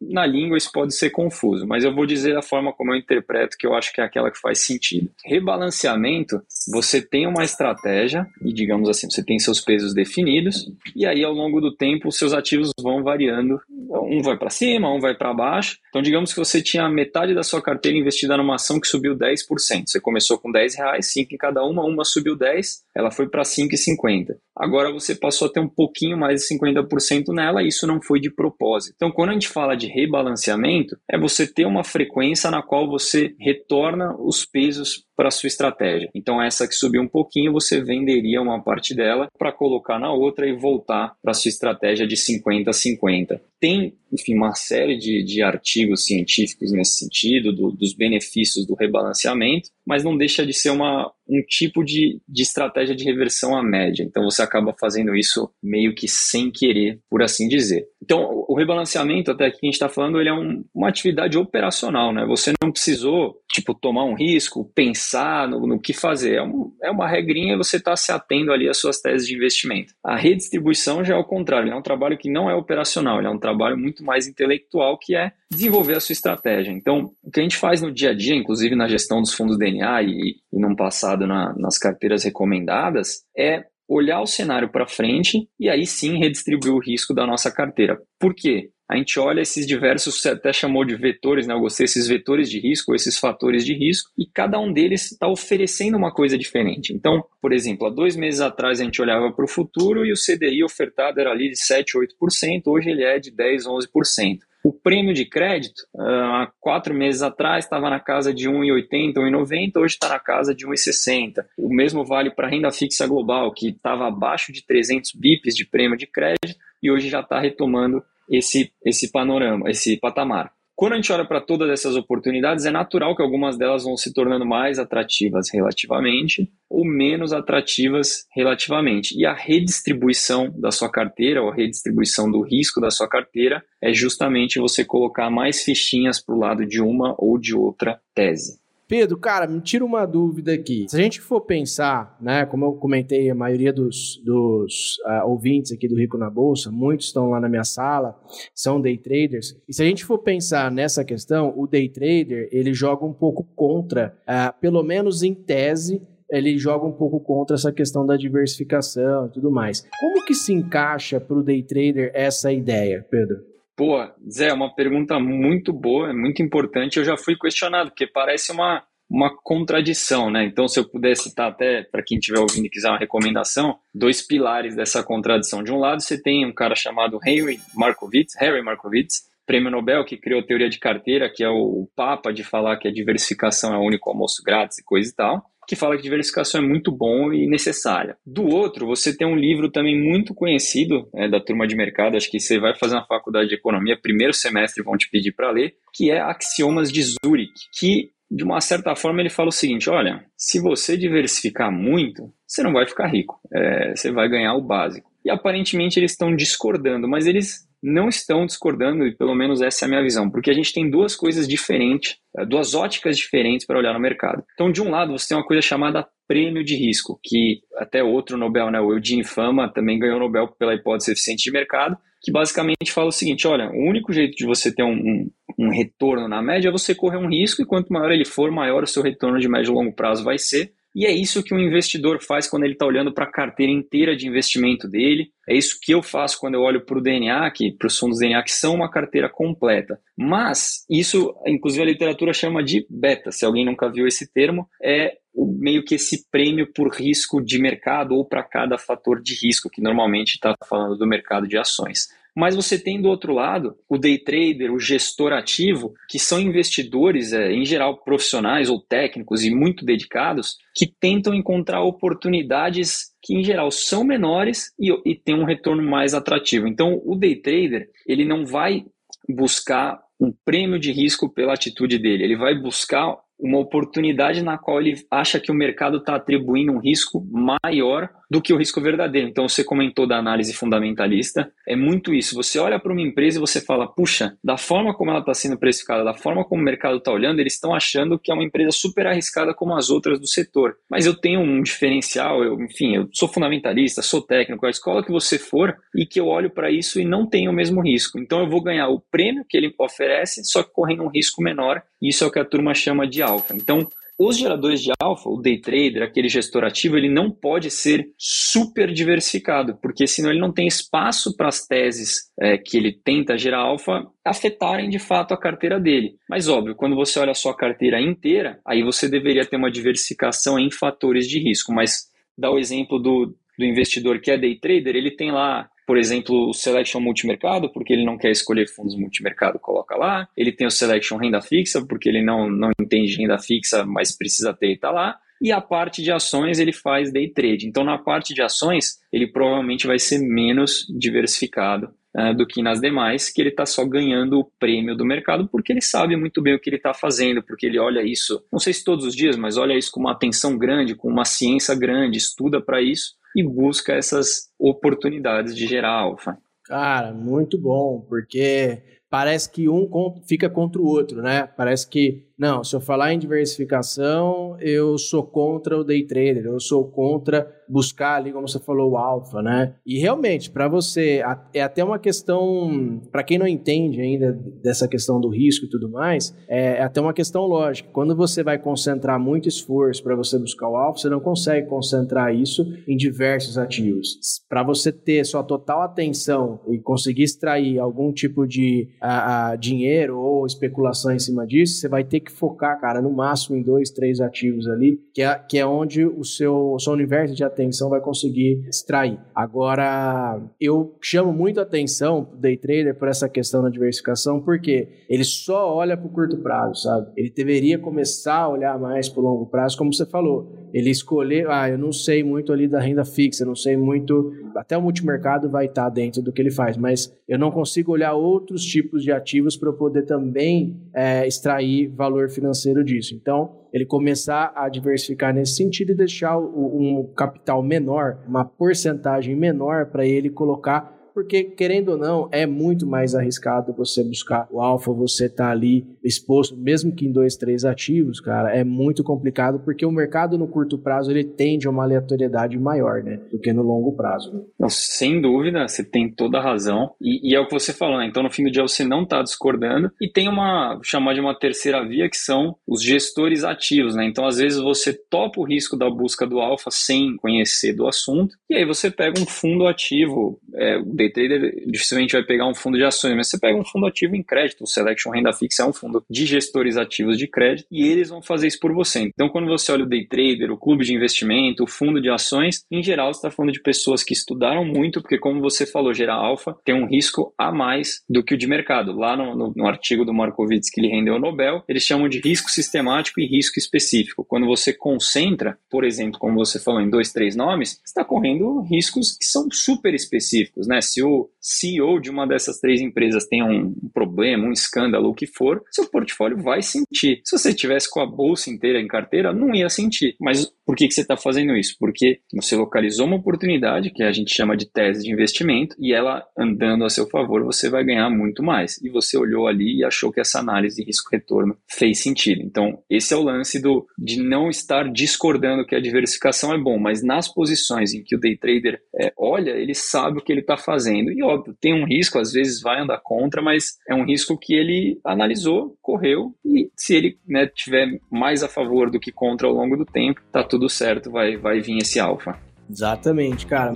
na 0.00 0.26
língua 0.26 0.56
isso 0.56 0.70
pode 0.72 0.94
ser 0.94 1.10
confuso, 1.10 1.66
mas 1.66 1.84
eu 1.84 1.94
vou 1.94 2.06
dizer 2.06 2.36
a 2.36 2.42
forma 2.42 2.72
como 2.72 2.92
eu 2.92 2.98
interpreto 2.98 3.56
que 3.58 3.66
eu 3.66 3.74
acho 3.74 3.92
que 3.92 4.00
é 4.00 4.04
aquela 4.04 4.30
que 4.30 4.38
faz 4.38 4.60
sentido. 4.60 5.10
Rebalanceamento, 5.24 6.42
você 6.72 7.00
tem 7.00 7.26
uma 7.26 7.44
estratégia 7.44 8.26
e 8.42 8.52
digamos 8.52 8.88
assim, 8.88 9.08
você 9.10 9.22
tem 9.22 9.38
seus 9.38 9.60
pesos 9.60 9.94
definidos 9.94 10.70
e 10.96 11.06
aí 11.06 11.22
ao 11.24 11.32
longo 11.32 11.60
do 11.60 11.74
tempo 11.74 12.08
os 12.08 12.16
seus 12.16 12.32
ativos 12.32 12.72
vão 12.80 13.02
variando, 13.02 13.60
um 13.90 14.22
vai 14.22 14.38
para 14.38 14.50
cima, 14.50 14.92
um 14.92 15.00
vai 15.00 15.14
para 15.14 15.34
baixo. 15.34 15.78
Então 15.88 16.00
digamos 16.00 16.32
que 16.32 16.38
você 16.38 16.62
tinha 16.62 16.88
metade 16.88 17.34
da 17.34 17.42
sua 17.42 17.60
carteira 17.60 17.98
investida 17.98 18.36
numa 18.36 18.54
ação 18.54 18.80
que 18.80 18.86
subiu 18.86 19.16
10%. 19.16 19.84
Você 19.86 20.00
começou 20.00 20.38
com 20.38 20.50
10 20.50 20.76
reais, 20.76 21.12
5 21.12 21.34
em 21.34 21.38
cada 21.38 21.64
uma, 21.64 21.84
uma 21.84 22.04
subiu 22.04 22.36
10, 22.36 22.84
ela 22.94 23.10
foi 23.10 23.28
para 23.28 23.42
5,50. 23.42 24.36
Agora 24.60 24.92
você 24.92 25.14
passou 25.14 25.48
a 25.48 25.50
ter 25.50 25.60
um 25.60 25.68
pouquinho 25.68 26.18
mais 26.18 26.42
de 26.42 26.54
50% 26.54 27.32
nela, 27.32 27.62
e 27.62 27.68
isso 27.68 27.86
não 27.86 28.00
foi 28.02 28.20
de 28.20 28.30
propósito. 28.30 28.92
Então, 28.94 29.10
quando 29.10 29.30
a 29.30 29.32
gente 29.32 29.48
fala 29.48 29.74
de 29.74 29.86
rebalanceamento, 29.86 30.98
é 31.10 31.18
você 31.18 31.46
ter 31.46 31.64
uma 31.64 31.82
frequência 31.82 32.50
na 32.50 32.62
qual 32.62 32.86
você 32.86 33.34
retorna 33.40 34.14
os 34.18 34.44
pesos 34.44 35.04
para 35.20 35.30
sua 35.30 35.48
estratégia. 35.48 36.08
Então, 36.14 36.42
essa 36.42 36.66
que 36.66 36.74
subiu 36.74 37.02
um 37.02 37.06
pouquinho, 37.06 37.52
você 37.52 37.78
venderia 37.78 38.40
uma 38.40 38.58
parte 38.64 38.94
dela 38.94 39.28
para 39.38 39.52
colocar 39.52 39.98
na 39.98 40.10
outra 40.10 40.48
e 40.48 40.56
voltar 40.56 41.14
para 41.22 41.34
sua 41.34 41.50
estratégia 41.50 42.06
de 42.06 42.16
50 42.16 42.70
a 42.70 42.72
50. 42.72 43.42
Tem, 43.60 43.92
enfim, 44.10 44.34
uma 44.34 44.54
série 44.54 44.96
de, 44.96 45.22
de 45.22 45.42
artigos 45.42 46.06
científicos 46.06 46.72
nesse 46.72 46.96
sentido, 46.96 47.52
do, 47.52 47.70
dos 47.70 47.92
benefícios 47.92 48.66
do 48.66 48.74
rebalanceamento, 48.74 49.68
mas 49.90 50.04
não 50.04 50.16
deixa 50.16 50.46
de 50.46 50.54
ser 50.54 50.70
uma, 50.70 51.10
um 51.28 51.42
tipo 51.48 51.82
de, 51.82 52.20
de 52.28 52.42
estratégia 52.44 52.94
de 52.94 53.02
reversão 53.02 53.56
à 53.56 53.60
média. 53.60 54.04
Então 54.04 54.22
você 54.22 54.40
acaba 54.40 54.72
fazendo 54.78 55.16
isso 55.16 55.50
meio 55.60 55.92
que 55.96 56.06
sem 56.06 56.48
querer, 56.48 57.00
por 57.10 57.24
assim 57.24 57.48
dizer. 57.48 57.88
Então 58.00 58.44
o 58.46 58.54
rebalanceamento, 58.54 59.32
até 59.32 59.46
aqui 59.46 59.58
que 59.58 59.66
a 59.66 59.68
gente 59.68 59.74
está 59.74 59.88
falando, 59.88 60.20
ele 60.20 60.28
é 60.28 60.32
um, 60.32 60.64
uma 60.72 60.88
atividade 60.88 61.36
operacional, 61.36 62.12
né? 62.12 62.24
Você 62.26 62.52
não 62.62 62.70
precisou, 62.70 63.40
tipo, 63.50 63.74
tomar 63.74 64.04
um 64.04 64.14
risco, 64.14 64.70
pensar 64.72 65.48
no, 65.48 65.66
no 65.66 65.80
que 65.80 65.92
fazer. 65.92 66.36
É, 66.36 66.42
um, 66.42 66.72
é 66.84 66.90
uma 66.90 67.08
regrinha 67.08 67.54
e 67.54 67.58
você 67.58 67.78
está 67.78 67.96
se 67.96 68.12
atendo 68.12 68.52
ali 68.52 68.68
às 68.68 68.78
suas 68.78 69.00
teses 69.00 69.26
de 69.26 69.34
investimento. 69.34 69.92
A 70.04 70.16
redistribuição 70.16 71.04
já 71.04 71.16
é 71.16 71.18
o 71.18 71.24
contrário, 71.24 71.72
é 71.72 71.76
um 71.76 71.82
trabalho 71.82 72.16
que 72.16 72.30
não 72.30 72.48
é 72.48 72.54
operacional, 72.54 73.20
é 73.20 73.28
um 73.28 73.40
trabalho 73.40 73.76
muito 73.76 74.04
mais 74.04 74.28
intelectual, 74.28 74.96
que 74.96 75.16
é 75.16 75.32
desenvolver 75.50 75.96
a 75.96 76.00
sua 76.00 76.12
estratégia. 76.12 76.70
Então, 76.70 77.10
o 77.24 77.30
que 77.30 77.40
a 77.40 77.42
gente 77.42 77.56
faz 77.56 77.82
no 77.82 77.90
dia 77.92 78.10
a 78.10 78.14
dia, 78.14 78.36
inclusive 78.36 78.76
na 78.76 78.86
gestão 78.86 79.20
dos 79.20 79.34
fundos 79.34 79.58
DNA 79.58 79.79
e, 79.80 80.36
e 80.52 80.60
num 80.60 80.74
passado 80.74 81.26
na, 81.26 81.54
nas 81.56 81.78
carteiras 81.78 82.24
recomendadas, 82.24 83.24
é 83.36 83.64
olhar 83.88 84.20
o 84.20 84.26
cenário 84.26 84.70
para 84.70 84.86
frente 84.86 85.48
e 85.58 85.68
aí 85.68 85.84
sim 85.84 86.18
redistribuir 86.18 86.72
o 86.72 86.78
risco 86.78 87.12
da 87.12 87.26
nossa 87.26 87.50
carteira. 87.50 87.98
Por 88.20 88.34
quê? 88.34 88.70
A 88.88 88.96
gente 88.96 89.20
olha 89.20 89.40
esses 89.40 89.68
diversos, 89.68 90.20
você 90.20 90.30
até 90.30 90.52
chamou 90.52 90.84
de 90.84 90.96
vetores, 90.96 91.46
né? 91.46 91.54
Eu 91.54 91.60
gostei 91.60 91.84
desses 91.84 92.08
vetores 92.08 92.50
de 92.50 92.58
risco, 92.58 92.92
esses 92.92 93.16
fatores 93.16 93.64
de 93.64 93.72
risco, 93.72 94.10
e 94.18 94.26
cada 94.26 94.58
um 94.58 94.72
deles 94.72 95.12
está 95.12 95.28
oferecendo 95.28 95.96
uma 95.96 96.12
coisa 96.12 96.36
diferente. 96.36 96.92
Então, 96.92 97.22
por 97.40 97.52
exemplo, 97.52 97.86
há 97.86 97.90
dois 97.90 98.16
meses 98.16 98.40
atrás 98.40 98.80
a 98.80 98.84
gente 98.84 99.00
olhava 99.00 99.32
para 99.32 99.44
o 99.44 99.48
futuro 99.48 100.04
e 100.04 100.12
o 100.12 100.16
CDI 100.16 100.64
ofertado 100.64 101.20
era 101.20 101.30
ali 101.30 101.50
de 101.50 101.56
7, 101.56 101.92
8%, 101.96 102.62
hoje 102.66 102.90
ele 102.90 103.04
é 103.04 103.20
de 103.20 103.30
10, 103.30 103.64
11%. 103.66 104.38
O 104.62 104.72
prêmio 104.72 105.14
de 105.14 105.24
crédito, 105.24 105.82
ah, 105.96 106.42
há 106.42 106.52
quatro 106.60 106.94
meses 106.94 107.22
atrás, 107.22 107.64
estava 107.64 107.88
na 107.88 107.98
casa 107.98 108.32
de 108.32 108.48
1,80, 108.48 109.14
1,90, 109.14 109.80
hoje 109.80 109.94
está 109.94 110.08
na 110.08 110.18
casa 110.18 110.54
de 110.54 110.66
1,60. 110.66 111.44
O 111.56 111.72
mesmo 111.72 112.04
vale 112.04 112.30
para 112.30 112.46
a 112.46 112.50
renda 112.50 112.70
fixa 112.70 113.06
global, 113.06 113.52
que 113.52 113.68
estava 113.68 114.06
abaixo 114.06 114.52
de 114.52 114.64
300 114.64 115.12
bips 115.14 115.54
de 115.54 115.64
prêmio 115.64 115.96
de 115.96 116.06
crédito 116.06 116.58
e 116.82 116.90
hoje 116.90 117.08
já 117.08 117.20
está 117.20 117.40
retomando 117.40 118.02
esse, 118.30 118.72
esse 118.84 119.10
panorama, 119.10 119.70
esse 119.70 119.96
patamar. 119.96 120.52
Quando 120.80 120.94
a 120.94 120.96
gente 120.96 121.12
olha 121.12 121.26
para 121.26 121.42
todas 121.42 121.68
essas 121.68 121.94
oportunidades, 121.94 122.64
é 122.64 122.70
natural 122.70 123.14
que 123.14 123.20
algumas 123.20 123.58
delas 123.58 123.84
vão 123.84 123.98
se 123.98 124.14
tornando 124.14 124.46
mais 124.46 124.78
atrativas 124.78 125.50
relativamente 125.52 126.50
ou 126.70 126.86
menos 126.86 127.34
atrativas 127.34 128.26
relativamente. 128.34 129.14
E 129.14 129.26
a 129.26 129.34
redistribuição 129.34 130.50
da 130.58 130.70
sua 130.70 130.90
carteira, 130.90 131.42
ou 131.42 131.50
a 131.50 131.54
redistribuição 131.54 132.30
do 132.30 132.40
risco 132.40 132.80
da 132.80 132.90
sua 132.90 133.06
carteira, 133.06 133.62
é 133.78 133.92
justamente 133.92 134.58
você 134.58 134.82
colocar 134.82 135.28
mais 135.28 135.62
fichinhas 135.62 136.18
para 136.18 136.34
o 136.34 136.38
lado 136.38 136.64
de 136.64 136.80
uma 136.80 137.14
ou 137.18 137.38
de 137.38 137.54
outra 137.54 138.00
tese. 138.14 138.58
Pedro, 138.90 139.16
cara, 139.16 139.46
me 139.46 139.60
tira 139.60 139.84
uma 139.84 140.04
dúvida 140.04 140.52
aqui. 140.52 140.84
Se 140.88 140.96
a 140.96 141.00
gente 141.00 141.20
for 141.20 141.42
pensar, 141.42 142.18
né, 142.20 142.44
como 142.44 142.64
eu 142.64 142.72
comentei, 142.72 143.30
a 143.30 143.34
maioria 143.36 143.72
dos, 143.72 144.20
dos 144.24 144.98
uh, 145.06 145.28
ouvintes 145.28 145.70
aqui 145.70 145.86
do 145.86 145.94
Rico 145.94 146.18
na 146.18 146.28
Bolsa, 146.28 146.72
muitos 146.72 147.06
estão 147.06 147.30
lá 147.30 147.38
na 147.38 147.48
minha 147.48 147.62
sala, 147.62 148.20
são 148.52 148.80
day 148.80 148.98
traders. 148.98 149.56
E 149.68 149.72
se 149.72 149.80
a 149.80 149.86
gente 149.86 150.04
for 150.04 150.18
pensar 150.18 150.72
nessa 150.72 151.04
questão, 151.04 151.54
o 151.56 151.68
day 151.68 151.88
trader, 151.88 152.48
ele 152.50 152.74
joga 152.74 153.06
um 153.06 153.12
pouco 153.12 153.44
contra, 153.54 154.12
uh, 154.28 154.60
pelo 154.60 154.82
menos 154.82 155.22
em 155.22 155.34
tese, 155.34 156.02
ele 156.28 156.58
joga 156.58 156.84
um 156.84 156.92
pouco 156.92 157.20
contra 157.20 157.54
essa 157.54 157.70
questão 157.70 158.04
da 158.04 158.16
diversificação 158.16 159.26
e 159.26 159.30
tudo 159.30 159.52
mais. 159.52 159.86
Como 160.00 160.24
que 160.24 160.34
se 160.34 160.52
encaixa 160.52 161.20
para 161.20 161.38
o 161.38 161.44
day 161.44 161.62
trader 161.62 162.10
essa 162.12 162.52
ideia, 162.52 163.06
Pedro? 163.08 163.49
Pô, 163.80 163.96
Zé, 164.30 164.48
é 164.48 164.52
uma 164.52 164.74
pergunta 164.74 165.18
muito 165.18 165.72
boa, 165.72 166.10
é 166.10 166.12
muito 166.12 166.42
importante. 166.42 166.98
Eu 166.98 167.04
já 167.06 167.16
fui 167.16 167.34
questionado, 167.34 167.88
porque 167.88 168.06
parece 168.06 168.52
uma, 168.52 168.84
uma 169.08 169.34
contradição, 169.42 170.30
né? 170.30 170.44
Então, 170.44 170.68
se 170.68 170.78
eu 170.78 170.86
pudesse 170.86 171.30
citar 171.30 171.50
até 171.50 171.84
para 171.84 172.02
quem 172.02 172.18
estiver 172.18 172.40
ouvindo 172.40 172.66
e 172.66 172.68
quiser 172.68 172.90
uma 172.90 172.98
recomendação, 172.98 173.78
dois 173.94 174.20
pilares 174.20 174.76
dessa 174.76 175.02
contradição. 175.02 175.62
De 175.62 175.72
um 175.72 175.78
lado, 175.78 176.02
você 176.02 176.20
tem 176.20 176.44
um 176.44 176.52
cara 176.52 176.74
chamado 176.74 177.18
Henry 177.26 177.58
Markowitz, 177.74 178.34
Harry 178.38 178.62
Markowitz, 178.62 179.22
prêmio 179.46 179.70
Nobel, 179.70 180.04
que 180.04 180.18
criou 180.18 180.42
a 180.42 180.46
teoria 180.46 180.68
de 180.68 180.78
carteira, 180.78 181.32
que 181.34 181.42
é 181.42 181.48
o 181.48 181.88
papa 181.96 182.34
de 182.34 182.44
falar 182.44 182.76
que 182.76 182.86
a 182.86 182.92
diversificação 182.92 183.72
é 183.72 183.78
o 183.78 183.86
único 183.86 184.10
almoço 184.10 184.42
grátis 184.44 184.76
e 184.76 184.84
coisa 184.84 185.08
e 185.08 185.14
tal 185.14 185.42
que 185.70 185.76
fala 185.76 185.96
que 185.96 186.02
diversificação 186.02 186.60
é 186.60 186.66
muito 186.66 186.90
bom 186.90 187.32
e 187.32 187.46
necessária. 187.46 188.16
Do 188.26 188.44
outro, 188.44 188.88
você 188.88 189.16
tem 189.16 189.24
um 189.24 189.36
livro 189.36 189.70
também 189.70 189.96
muito 189.96 190.34
conhecido 190.34 191.08
é, 191.14 191.28
da 191.28 191.38
turma 191.38 191.64
de 191.64 191.76
mercado, 191.76 192.16
acho 192.16 192.28
que 192.28 192.40
você 192.40 192.58
vai 192.58 192.76
fazer 192.76 192.96
na 192.96 193.06
faculdade 193.06 193.50
de 193.50 193.54
economia, 193.54 193.96
primeiro 193.96 194.34
semestre 194.34 194.82
vão 194.82 194.96
te 194.96 195.08
pedir 195.08 195.30
para 195.30 195.52
ler, 195.52 195.74
que 195.94 196.10
é 196.10 196.18
Axiomas 196.18 196.90
de 196.90 197.04
Zurich, 197.04 197.52
que 197.78 198.10
de 198.28 198.42
uma 198.42 198.60
certa 198.60 198.96
forma 198.96 199.20
ele 199.20 199.30
fala 199.30 199.50
o 199.50 199.52
seguinte, 199.52 199.88
olha, 199.88 200.24
se 200.36 200.58
você 200.58 200.96
diversificar 200.96 201.70
muito, 201.70 202.32
você 202.44 202.64
não 202.64 202.72
vai 202.72 202.84
ficar 202.84 203.06
rico, 203.06 203.38
é, 203.54 203.94
você 203.94 204.10
vai 204.10 204.28
ganhar 204.28 204.54
o 204.54 204.66
básico. 204.66 205.08
E 205.24 205.30
aparentemente 205.30 206.00
eles 206.00 206.10
estão 206.10 206.34
discordando, 206.34 207.06
mas 207.06 207.28
eles 207.28 207.69
não 207.82 208.08
estão 208.08 208.44
discordando, 208.44 209.06
e 209.06 209.14
pelo 209.14 209.34
menos 209.34 209.62
essa 209.62 209.84
é 209.84 209.86
a 209.86 209.88
minha 209.88 210.02
visão, 210.02 210.30
porque 210.30 210.50
a 210.50 210.54
gente 210.54 210.72
tem 210.72 210.90
duas 210.90 211.16
coisas 211.16 211.48
diferentes, 211.48 212.16
eh, 212.36 212.44
duas 212.44 212.74
óticas 212.74 213.16
diferentes 213.16 213.66
para 213.66 213.78
olhar 213.78 213.94
no 213.94 214.00
mercado. 214.00 214.44
Então, 214.54 214.70
de 214.70 214.82
um 214.82 214.90
lado, 214.90 215.12
você 215.12 215.28
tem 215.28 215.36
uma 215.36 215.46
coisa 215.46 215.62
chamada 215.62 216.06
prêmio 216.28 216.62
de 216.62 216.76
risco, 216.76 217.18
que 217.24 217.60
até 217.76 218.02
outro 218.04 218.36
Nobel, 218.36 218.70
né, 218.70 218.80
o 218.80 218.92
Eugene 218.92 219.24
Fama, 219.24 219.72
também 219.72 219.98
ganhou 219.98 220.16
o 220.16 220.20
Nobel 220.20 220.48
pela 220.58 220.74
hipótese 220.74 221.12
eficiente 221.12 221.42
de 221.42 221.50
mercado, 221.50 221.96
que 222.22 222.30
basicamente 222.30 222.92
fala 222.92 223.08
o 223.08 223.12
seguinte: 223.12 223.48
olha, 223.48 223.70
o 223.70 223.88
único 223.88 224.12
jeito 224.12 224.36
de 224.36 224.46
você 224.46 224.72
ter 224.72 224.82
um, 224.82 224.92
um, 224.92 225.30
um 225.58 225.70
retorno 225.70 226.28
na 226.28 226.42
média 226.42 226.68
é 226.68 226.72
você 226.72 226.94
correr 226.94 227.16
um 227.16 227.28
risco, 227.28 227.62
e 227.62 227.66
quanto 227.66 227.92
maior 227.92 228.12
ele 228.12 228.24
for, 228.24 228.50
maior 228.50 228.82
o 228.82 228.86
seu 228.86 229.02
retorno 229.02 229.40
de 229.40 229.48
médio 229.48 229.72
e 229.72 229.74
longo 229.74 229.92
prazo 229.92 230.22
vai 230.22 230.38
ser. 230.38 230.72
E 230.94 231.06
é 231.06 231.10
isso 231.10 231.42
que 231.42 231.54
um 231.54 231.60
investidor 231.60 232.20
faz 232.22 232.48
quando 232.48 232.64
ele 232.64 232.72
está 232.72 232.84
olhando 232.84 233.12
para 233.12 233.24
a 233.24 233.30
carteira 233.30 233.72
inteira 233.72 234.16
de 234.16 234.26
investimento 234.26 234.88
dele. 234.88 235.30
É 235.48 235.56
isso 235.56 235.78
que 235.80 235.92
eu 235.92 236.02
faço 236.02 236.38
quando 236.38 236.54
eu 236.54 236.62
olho 236.62 236.84
para 236.84 236.98
o 236.98 237.00
DNA, 237.00 237.52
para 237.78 237.86
os 237.86 237.98
fundos 237.98 238.18
DNA, 238.18 238.42
que 238.42 238.52
são 238.52 238.74
uma 238.74 238.90
carteira 238.90 239.28
completa. 239.28 240.00
Mas 240.16 240.84
isso, 240.90 241.34
inclusive 241.46 241.82
a 241.82 241.86
literatura 241.86 242.32
chama 242.32 242.62
de 242.62 242.86
beta. 242.90 243.30
Se 243.30 243.44
alguém 243.44 243.64
nunca 243.64 243.90
viu 243.90 244.06
esse 244.06 244.32
termo, 244.32 244.68
é 244.82 245.16
meio 245.34 245.84
que 245.84 245.94
esse 245.94 246.28
prêmio 246.30 246.72
por 246.72 246.92
risco 246.92 247.40
de 247.40 247.58
mercado 247.58 248.14
ou 248.14 248.24
para 248.24 248.42
cada 248.42 248.76
fator 248.76 249.22
de 249.22 249.34
risco, 249.34 249.70
que 249.70 249.80
normalmente 249.80 250.34
está 250.34 250.54
falando 250.68 250.96
do 250.96 251.06
mercado 251.06 251.46
de 251.46 251.56
ações. 251.56 252.08
Mas 252.40 252.56
você 252.56 252.78
tem 252.82 253.02
do 253.02 253.10
outro 253.10 253.34
lado 253.34 253.76
o 253.86 253.98
day 253.98 254.16
trader, 254.16 254.72
o 254.72 254.80
gestor 254.80 255.30
ativo, 255.30 255.92
que 256.08 256.18
são 256.18 256.40
investidores, 256.40 257.34
é, 257.34 257.52
em 257.52 257.66
geral 257.66 258.02
profissionais 258.02 258.70
ou 258.70 258.80
técnicos 258.80 259.44
e 259.44 259.54
muito 259.54 259.84
dedicados, 259.84 260.56
que 260.74 260.86
tentam 260.86 261.34
encontrar 261.34 261.82
oportunidades 261.82 263.10
que 263.22 263.34
em 263.34 263.44
geral 263.44 263.70
são 263.70 264.02
menores 264.02 264.72
e, 264.80 264.90
e 265.04 265.14
têm 265.14 265.34
um 265.34 265.44
retorno 265.44 265.82
mais 265.82 266.14
atrativo. 266.14 266.66
Então, 266.66 266.98
o 267.04 267.14
day 267.14 267.36
trader 267.36 267.90
ele 268.06 268.24
não 268.24 268.46
vai 268.46 268.86
buscar 269.28 270.00
um 270.18 270.32
prêmio 270.42 270.78
de 270.78 270.92
risco 270.92 271.28
pela 271.28 271.52
atitude 271.52 271.98
dele, 271.98 272.24
ele 272.24 272.38
vai 272.38 272.58
buscar 272.58 273.18
uma 273.38 273.58
oportunidade 273.58 274.42
na 274.42 274.56
qual 274.56 274.80
ele 274.80 274.94
acha 275.10 275.38
que 275.38 275.52
o 275.52 275.54
mercado 275.54 275.98
está 275.98 276.16
atribuindo 276.16 276.72
um 276.72 276.78
risco 276.78 277.22
maior 277.30 278.08
do 278.30 278.40
que 278.40 278.52
o 278.52 278.56
risco 278.56 278.80
verdadeiro. 278.80 279.28
Então, 279.28 279.48
você 279.48 279.64
comentou 279.64 280.06
da 280.06 280.16
análise 280.16 280.52
fundamentalista, 280.52 281.50
é 281.66 281.74
muito 281.74 282.14
isso. 282.14 282.34
Você 282.36 282.58
olha 282.58 282.78
para 282.78 282.92
uma 282.92 283.02
empresa 283.02 283.38
e 283.38 283.40
você 283.40 283.60
fala, 283.60 283.88
puxa, 283.88 284.36
da 284.42 284.56
forma 284.56 284.94
como 284.94 285.10
ela 285.10 285.20
está 285.20 285.34
sendo 285.34 285.58
precificada, 285.58 286.04
da 286.04 286.14
forma 286.14 286.44
como 286.44 286.62
o 286.62 286.64
mercado 286.64 286.98
está 286.98 287.10
olhando, 287.10 287.40
eles 287.40 287.54
estão 287.54 287.74
achando 287.74 288.18
que 288.18 288.30
é 288.30 288.34
uma 288.34 288.44
empresa 288.44 288.70
super 288.70 289.06
arriscada 289.06 289.52
como 289.52 289.74
as 289.74 289.90
outras 289.90 290.20
do 290.20 290.26
setor. 290.26 290.76
Mas 290.88 291.06
eu 291.06 291.14
tenho 291.14 291.40
um 291.40 291.60
diferencial, 291.62 292.44
eu, 292.44 292.60
enfim, 292.62 292.94
eu 292.94 293.08
sou 293.12 293.28
fundamentalista, 293.28 294.02
sou 294.02 294.22
técnico, 294.22 294.64
a 294.64 294.70
escola 294.70 295.04
que 295.04 295.10
você 295.10 295.38
for, 295.38 295.76
e 295.94 296.06
que 296.06 296.20
eu 296.20 296.26
olho 296.26 296.50
para 296.50 296.70
isso 296.70 297.00
e 297.00 297.04
não 297.04 297.26
tenho 297.26 297.50
o 297.50 297.54
mesmo 297.54 297.80
risco. 297.82 298.18
Então, 298.18 298.40
eu 298.40 298.48
vou 298.48 298.62
ganhar 298.62 298.88
o 298.88 299.00
prêmio 299.00 299.44
que 299.48 299.56
ele 299.56 299.74
oferece, 299.78 300.44
só 300.44 300.62
que 300.62 300.72
correndo 300.72 301.02
um 301.02 301.10
risco 301.10 301.42
menor. 301.42 301.82
Isso 302.00 302.22
é 302.22 302.26
o 302.26 302.30
que 302.30 302.38
a 302.38 302.44
turma 302.44 302.74
chama 302.74 303.06
de 303.06 303.22
alfa. 303.22 303.54
Então, 303.54 303.88
os 304.22 304.36
geradores 304.36 304.82
de 304.82 304.92
alfa, 305.00 305.30
o 305.30 305.40
day 305.40 305.58
trader, 305.58 306.02
aquele 306.02 306.28
gestor 306.28 306.62
ativo, 306.62 306.94
ele 306.94 307.08
não 307.08 307.30
pode 307.30 307.70
ser 307.70 308.10
super 308.18 308.92
diversificado, 308.92 309.78
porque 309.80 310.06
senão 310.06 310.28
ele 310.30 310.38
não 310.38 310.52
tem 310.52 310.66
espaço 310.66 311.34
para 311.34 311.48
as 311.48 311.66
teses 311.66 312.30
é, 312.38 312.58
que 312.58 312.76
ele 312.76 312.92
tenta 312.92 313.38
gerar 313.38 313.60
alfa 313.60 314.06
afetarem 314.22 314.90
de 314.90 314.98
fato 314.98 315.32
a 315.32 315.40
carteira 315.40 315.80
dele. 315.80 316.16
Mas 316.28 316.48
óbvio, 316.48 316.74
quando 316.74 316.94
você 316.94 317.18
olha 317.18 317.30
a 317.30 317.34
sua 317.34 317.56
carteira 317.56 317.98
inteira, 317.98 318.60
aí 318.66 318.82
você 318.82 319.08
deveria 319.08 319.46
ter 319.46 319.56
uma 319.56 319.70
diversificação 319.70 320.58
em 320.58 320.70
fatores 320.70 321.26
de 321.26 321.38
risco. 321.38 321.72
Mas 321.72 322.10
dá 322.36 322.50
o 322.50 322.58
exemplo 322.58 322.98
do, 322.98 323.34
do 323.58 323.64
investidor 323.64 324.20
que 324.20 324.30
é 324.30 324.36
day 324.36 324.54
trader, 324.60 324.96
ele 324.96 325.12
tem 325.12 325.32
lá 325.32 325.66
por 325.90 325.98
exemplo, 325.98 326.50
o 326.50 326.54
Selection 326.54 327.00
Multimercado, 327.00 327.68
porque 327.68 327.92
ele 327.92 328.04
não 328.04 328.16
quer 328.16 328.30
escolher 328.30 328.68
fundos 328.68 328.96
multimercado, 328.96 329.58
coloca 329.58 329.96
lá. 329.96 330.28
Ele 330.36 330.52
tem 330.52 330.64
o 330.64 330.70
Selection 330.70 331.16
Renda 331.16 331.42
Fixa, 331.42 331.84
porque 331.84 332.08
ele 332.08 332.22
não, 332.22 332.48
não 332.48 332.70
entende 332.80 333.16
renda 333.16 333.36
fixa, 333.40 333.84
mas 333.84 334.16
precisa 334.16 334.54
ter 334.54 334.68
e 334.68 334.74
está 334.74 334.92
lá. 334.92 335.18
E 335.42 335.50
a 335.50 335.60
parte 335.60 336.00
de 336.00 336.12
ações 336.12 336.60
ele 336.60 336.72
faz 336.72 337.12
day 337.12 337.28
trade. 337.28 337.66
Então, 337.66 337.82
na 337.82 337.98
parte 337.98 338.32
de 338.32 338.40
ações, 338.40 339.00
ele 339.12 339.26
provavelmente 339.26 339.88
vai 339.88 339.98
ser 339.98 340.20
menos 340.20 340.86
diversificado 340.96 341.92
uh, 342.16 342.34
do 342.34 342.46
que 342.46 342.62
nas 342.62 342.80
demais, 342.80 343.30
que 343.30 343.40
ele 343.40 343.50
está 343.50 343.66
só 343.66 343.84
ganhando 343.84 344.38
o 344.38 344.50
prêmio 344.58 344.96
do 344.96 345.04
mercado, 345.04 345.48
porque 345.48 345.72
ele 345.72 345.82
sabe 345.82 346.16
muito 346.16 346.42
bem 346.42 346.54
o 346.54 346.60
que 346.60 346.68
ele 346.68 346.76
está 346.76 346.94
fazendo, 346.94 347.42
porque 347.42 347.66
ele 347.66 347.78
olha 347.78 348.02
isso, 348.02 348.42
não 348.52 348.58
sei 348.58 348.72
se 348.72 348.84
todos 348.84 349.04
os 349.04 349.14
dias, 349.14 349.36
mas 349.36 349.56
olha 349.56 349.76
isso 349.76 349.90
com 349.92 350.00
uma 350.00 350.12
atenção 350.12 350.56
grande, 350.56 350.94
com 350.94 351.08
uma 351.08 351.24
ciência 351.24 351.74
grande, 351.74 352.18
estuda 352.18 352.60
para 352.60 352.80
isso 352.80 353.14
e 353.36 353.42
busca 353.42 353.92
essas 353.92 354.50
oportunidades 354.58 355.54
de 355.54 355.66
gerar 355.66 355.92
alfa. 355.92 356.36
Cara, 356.64 357.12
muito 357.12 357.58
bom, 357.58 358.04
porque 358.08 358.82
parece 359.08 359.50
que 359.50 359.68
um 359.68 360.22
fica 360.28 360.48
contra 360.48 360.80
o 360.80 360.86
outro, 360.86 361.20
né? 361.20 361.48
Parece 361.56 361.88
que 361.88 362.28
não, 362.40 362.64
se 362.64 362.74
eu 362.74 362.80
falar 362.80 363.12
em 363.12 363.18
diversificação, 363.18 364.56
eu 364.60 364.96
sou 364.96 365.22
contra 365.22 365.78
o 365.78 365.84
day 365.84 366.06
trader, 366.06 366.46
eu 366.46 366.58
sou 366.58 366.84
contra 366.90 367.46
buscar 367.70 368.16
ali, 368.16 368.32
como 368.32 368.48
você 368.48 368.58
falou, 368.58 368.92
o 368.92 368.96
alfa, 368.96 369.40
né? 369.40 369.74
E 369.86 369.98
realmente, 369.98 370.50
para 370.50 370.66
você, 370.66 371.22
é 371.54 371.62
até 371.62 371.84
uma 371.84 371.98
questão, 371.98 373.00
para 373.12 373.22
quem 373.22 373.38
não 373.38 373.46
entende 373.46 374.00
ainda 374.00 374.32
dessa 374.62 374.88
questão 374.88 375.20
do 375.20 375.28
risco 375.28 375.66
e 375.66 375.68
tudo 375.68 375.88
mais, 375.88 376.34
é, 376.48 376.78
é 376.78 376.82
até 376.82 377.00
uma 377.00 377.12
questão 377.12 377.42
lógica. 377.42 377.88
Quando 377.92 378.16
você 378.16 378.42
vai 378.42 378.58
concentrar 378.58 379.20
muito 379.20 379.48
esforço 379.48 380.02
para 380.02 380.16
você 380.16 380.38
buscar 380.38 380.68
o 380.68 380.76
alfa, 380.76 381.00
você 381.00 381.08
não 381.08 381.20
consegue 381.20 381.68
concentrar 381.68 382.34
isso 382.34 382.66
em 382.88 382.96
diversos 382.96 383.56
ativos. 383.56 384.18
Para 384.48 384.62
você 384.62 384.90
ter 384.90 385.24
sua 385.24 385.44
total 385.44 385.82
atenção 385.82 386.60
e 386.68 386.78
conseguir 386.78 387.22
extrair 387.22 387.78
algum 387.78 388.12
tipo 388.12 388.46
de 388.46 388.88
a, 389.00 389.50
a, 389.50 389.56
dinheiro 389.56 390.18
ou 390.18 390.46
especulação 390.46 391.12
em 391.12 391.18
cima 391.18 391.46
disso, 391.46 391.80
você 391.80 391.88
vai 391.88 392.02
ter 392.02 392.20
que 392.20 392.29
que 392.30 392.38
focar, 392.38 392.80
cara, 392.80 393.02
no 393.02 393.10
máximo 393.10 393.56
em 393.56 393.62
dois, 393.62 393.90
três 393.90 394.20
ativos 394.20 394.68
ali, 394.68 395.00
que 395.12 395.22
é, 395.22 395.34
que 395.34 395.58
é 395.58 395.66
onde 395.66 396.04
o 396.04 396.24
seu, 396.24 396.72
o 396.72 396.78
seu 396.78 396.92
universo 396.92 397.34
de 397.34 397.44
atenção 397.44 397.90
vai 397.90 398.00
conseguir 398.00 398.64
extrair. 398.68 399.18
Agora, 399.34 400.40
eu 400.60 400.96
chamo 401.00 401.32
muito 401.32 401.60
atenção 401.60 402.22
do 402.22 402.36
day 402.36 402.56
trader 402.56 402.94
por 402.94 403.08
essa 403.08 403.28
questão 403.28 403.62
da 403.62 403.68
diversificação, 403.68 404.40
porque 404.40 404.88
ele 405.08 405.24
só 405.24 405.74
olha 405.74 405.96
para 405.96 406.06
o 406.06 406.10
curto 406.10 406.36
prazo, 406.38 406.82
sabe? 406.82 407.12
Ele 407.16 407.30
deveria 407.30 407.78
começar 407.78 408.36
a 408.36 408.48
olhar 408.48 408.78
mais 408.78 409.08
para 409.08 409.20
o 409.20 409.24
longo 409.24 409.46
prazo, 409.46 409.76
como 409.76 409.92
você 409.92 410.06
falou. 410.06 410.59
Ele 410.72 410.90
escolher, 410.90 411.48
ah, 411.48 411.68
eu 411.68 411.78
não 411.78 411.92
sei 411.92 412.22
muito 412.22 412.52
ali 412.52 412.68
da 412.68 412.80
renda 412.80 413.04
fixa, 413.04 413.42
eu 413.42 413.48
não 413.48 413.54
sei 413.54 413.76
muito, 413.76 414.32
até 414.56 414.76
o 414.76 414.82
multimercado 414.82 415.48
vai 415.48 415.66
estar 415.66 415.88
dentro 415.88 416.22
do 416.22 416.32
que 416.32 416.40
ele 416.40 416.50
faz, 416.50 416.76
mas 416.76 417.12
eu 417.28 417.38
não 417.38 417.50
consigo 417.50 417.92
olhar 417.92 418.14
outros 418.14 418.64
tipos 418.64 419.02
de 419.02 419.12
ativos 419.12 419.56
para 419.56 419.68
eu 419.68 419.74
poder 419.74 420.02
também 420.02 420.76
é, 420.94 421.26
extrair 421.26 421.88
valor 421.88 422.30
financeiro 422.30 422.84
disso. 422.84 423.14
Então, 423.14 423.60
ele 423.72 423.86
começar 423.86 424.52
a 424.54 424.68
diversificar 424.68 425.34
nesse 425.34 425.54
sentido 425.54 425.92
e 425.92 425.94
deixar 425.94 426.38
um 426.38 427.10
capital 427.16 427.62
menor, 427.62 428.18
uma 428.26 428.44
porcentagem 428.44 429.36
menor 429.36 429.86
para 429.86 430.04
ele 430.06 430.28
colocar 430.28 430.99
porque 431.12 431.44
querendo 431.44 431.90
ou 431.90 431.98
não, 431.98 432.28
é 432.32 432.46
muito 432.46 432.86
mais 432.86 433.14
arriscado 433.14 433.72
você 433.72 434.02
buscar 434.02 434.46
o 434.50 434.60
alfa, 434.60 434.92
você 434.92 435.28
tá 435.28 435.50
ali 435.50 435.86
exposto, 436.02 436.56
mesmo 436.56 436.94
que 436.94 437.06
em 437.06 437.12
dois, 437.12 437.36
três 437.36 437.64
ativos, 437.64 438.20
cara, 438.20 438.54
é 438.54 438.64
muito 438.64 439.02
complicado 439.02 439.60
porque 439.60 439.84
o 439.84 439.92
mercado 439.92 440.38
no 440.38 440.48
curto 440.48 440.78
prazo 440.78 441.10
ele 441.10 441.24
tende 441.24 441.66
a 441.66 441.70
uma 441.70 441.82
aleatoriedade 441.82 442.58
maior, 442.58 443.02
né, 443.02 443.20
do 443.30 443.38
que 443.38 443.52
no 443.52 443.62
longo 443.62 443.92
prazo. 443.92 444.32
Né? 444.32 444.40
Não, 444.58 444.68
sem 444.68 445.20
dúvida, 445.20 445.66
você 445.66 445.84
tem 445.84 446.10
toda 446.10 446.38
a 446.38 446.42
razão 446.42 446.92
e, 447.00 447.30
e, 447.30 447.34
é 447.34 447.40
o 447.40 447.46
que 447.46 447.52
você 447.52 447.72
falou, 447.72 447.98
né? 447.98 448.06
Então 448.06 448.22
no 448.22 448.30
fim 448.30 448.44
do 448.44 448.50
dia 448.50 448.62
você 448.62 448.84
não 448.84 449.02
está 449.02 449.22
discordando 449.22 449.90
e 450.00 450.08
tem 450.08 450.28
uma 450.28 450.78
chamar 450.82 451.14
de 451.14 451.20
uma 451.20 451.38
terceira 451.38 451.86
via 451.86 452.08
que 452.08 452.16
são 452.16 452.56
os 452.66 452.82
gestores 452.82 453.44
ativos, 453.44 453.94
né? 453.94 454.04
Então 454.06 454.26
às 454.26 454.38
vezes 454.38 454.58
você 454.58 454.92
topa 454.92 455.40
o 455.40 455.44
risco 455.44 455.76
da 455.76 455.88
busca 455.90 456.26
do 456.26 456.40
alfa 456.40 456.70
sem 456.70 457.16
conhecer 457.16 457.72
do 457.74 457.86
assunto 457.86 458.34
e 458.48 458.54
aí 458.54 458.64
você 458.64 458.90
pega 458.90 459.20
um 459.20 459.26
fundo 459.26 459.66
ativo, 459.66 460.40
é, 460.54 460.80
day 461.00 461.10
trader 461.10 461.64
dificilmente 461.66 462.12
vai 462.12 462.24
pegar 462.24 462.46
um 462.46 462.54
fundo 462.54 462.76
de 462.76 462.84
ações, 462.84 463.14
mas 463.16 463.28
você 463.28 463.38
pega 463.38 463.58
um 463.58 463.64
fundo 463.64 463.86
ativo 463.86 464.14
em 464.14 464.22
crédito, 464.22 464.64
o 464.64 464.66
Selection 464.66 465.12
Renda 465.12 465.32
Fixa 465.32 465.62
é 465.62 465.66
um 465.66 465.72
fundo 465.72 466.04
de 466.08 466.26
gestores 466.26 466.76
ativos 466.76 467.16
de 467.16 467.26
crédito 467.26 467.66
e 467.70 467.86
eles 467.86 468.08
vão 468.08 468.22
fazer 468.22 468.46
isso 468.46 468.60
por 468.60 468.72
você. 468.72 469.00
Então, 469.00 469.28
quando 469.28 469.46
você 469.46 469.72
olha 469.72 469.84
o 469.84 469.88
day 469.88 470.06
trader, 470.06 470.50
o 470.50 470.58
clube 470.58 470.84
de 470.84 470.94
investimento, 470.94 471.64
o 471.64 471.66
fundo 471.66 472.00
de 472.00 472.10
ações, 472.10 472.64
em 472.70 472.82
geral, 472.82 473.12
você 473.12 473.18
está 473.18 473.30
falando 473.30 473.52
de 473.52 473.62
pessoas 473.62 474.02
que 474.02 474.12
estudaram 474.12 474.64
muito, 474.64 475.00
porque, 475.00 475.18
como 475.18 475.40
você 475.40 475.64
falou, 475.66 475.94
gerar 475.94 476.14
alfa 476.14 476.56
tem 476.64 476.74
um 476.74 476.86
risco 476.86 477.32
a 477.38 477.52
mais 477.52 478.02
do 478.08 478.22
que 478.22 478.34
o 478.34 478.38
de 478.38 478.46
mercado. 478.46 478.92
Lá 478.92 479.16
no, 479.16 479.36
no, 479.36 479.52
no 479.56 479.66
artigo 479.66 480.04
do 480.04 480.12
Markowitz 480.12 480.70
que 480.70 480.80
ele 480.80 480.88
rendeu 480.88 481.14
o 481.14 481.18
Nobel, 481.18 481.62
eles 481.68 481.82
chamam 481.82 482.08
de 482.08 482.20
risco 482.20 482.50
sistemático 482.50 483.20
e 483.20 483.26
risco 483.26 483.58
específico. 483.58 484.24
Quando 484.24 484.46
você 484.46 484.72
concentra, 484.72 485.58
por 485.70 485.84
exemplo, 485.84 486.18
como 486.18 486.34
você 486.34 486.58
falou, 486.58 486.80
em 486.80 486.90
dois, 486.90 487.12
três 487.12 487.36
nomes, 487.36 487.80
você 487.84 487.90
está 487.90 488.04
correndo 488.04 488.60
riscos 488.62 489.16
que 489.16 489.24
são 489.24 489.48
super 489.50 489.94
específicos, 489.94 490.66
né? 490.66 490.80
Se 490.92 491.02
o 491.02 491.30
CEO 491.40 492.00
de 492.00 492.10
uma 492.10 492.26
dessas 492.26 492.58
três 492.58 492.80
empresas 492.80 493.26
tem 493.26 493.42
um 493.42 493.74
problema, 493.94 494.46
um 494.46 494.52
escândalo, 494.52 495.10
o 495.10 495.14
que 495.14 495.26
for, 495.26 495.62
seu 495.70 495.88
portfólio 495.88 496.42
vai 496.42 496.62
sentir. 496.62 497.20
Se 497.24 497.38
você 497.38 497.54
tivesse 497.54 497.88
com 497.88 498.00
a 498.00 498.06
bolsa 498.06 498.50
inteira 498.50 498.80
em 498.80 498.88
carteira, 498.88 499.32
não 499.32 499.54
ia 499.54 499.68
sentir. 499.68 500.16
Mas 500.20 500.50
por 500.70 500.76
que, 500.76 500.86
que 500.86 500.94
você 500.94 501.00
está 501.00 501.16
fazendo 501.16 501.56
isso? 501.56 501.74
Porque 501.80 502.20
você 502.32 502.54
localizou 502.54 503.04
uma 503.04 503.16
oportunidade, 503.16 503.90
que 503.90 504.04
a 504.04 504.12
gente 504.12 504.32
chama 504.32 504.56
de 504.56 504.66
tese 504.66 505.02
de 505.02 505.10
investimento, 505.10 505.74
e 505.80 505.92
ela 505.92 506.24
andando 506.38 506.84
a 506.84 506.88
seu 506.88 507.08
favor, 507.08 507.42
você 507.42 507.68
vai 507.68 507.82
ganhar 507.82 508.08
muito 508.08 508.40
mais. 508.40 508.80
E 508.80 508.88
você 508.88 509.18
olhou 509.18 509.48
ali 509.48 509.78
e 509.78 509.84
achou 509.84 510.12
que 510.12 510.20
essa 510.20 510.38
análise 510.38 510.76
de 510.76 510.86
risco-retorno 510.86 511.58
fez 511.66 511.98
sentido. 511.98 512.42
Então, 512.42 512.78
esse 512.88 513.12
é 513.12 513.16
o 513.16 513.22
lance 513.22 513.60
do, 513.60 513.84
de 513.98 514.22
não 514.22 514.48
estar 514.48 514.88
discordando 514.92 515.66
que 515.66 515.74
a 515.74 515.80
diversificação 515.80 516.54
é 516.54 516.58
bom, 516.58 516.78
mas 516.78 517.02
nas 517.02 517.26
posições 517.26 517.92
em 517.92 518.04
que 518.04 518.14
o 518.14 518.20
day 518.20 518.36
trader 518.36 518.80
é, 518.94 519.12
olha, 519.18 519.50
ele 519.50 519.74
sabe 519.74 520.18
o 520.18 520.22
que 520.22 520.30
ele 520.30 520.40
está 520.40 520.56
fazendo. 520.56 521.10
E 521.10 521.20
óbvio, 521.20 521.56
tem 521.60 521.74
um 521.74 521.84
risco, 521.84 522.16
às 522.16 522.30
vezes 522.30 522.60
vai 522.60 522.80
andar 522.80 523.00
contra, 523.02 523.42
mas 523.42 523.76
é 523.88 523.94
um 523.94 524.04
risco 524.04 524.38
que 524.38 524.54
ele 524.54 525.00
analisou, 525.04 525.76
correu, 525.82 526.32
e 526.44 526.70
se 526.76 526.94
ele 526.94 527.18
né, 527.26 527.48
tiver 527.52 528.00
mais 528.08 528.44
a 528.44 528.48
favor 528.48 528.88
do 528.88 529.00
que 529.00 529.10
contra 529.10 529.48
ao 529.48 529.52
longo 529.52 529.76
do 529.76 529.84
tempo, 529.84 530.20
tá 530.30 530.44
tudo 530.44 530.59
tudo 530.60 530.68
certo, 530.68 531.10
vai, 531.10 531.38
vai 531.38 531.62
vir 531.62 531.78
esse 531.78 531.98
alfa. 531.98 532.38
Exatamente, 532.68 533.46
cara. 533.46 533.72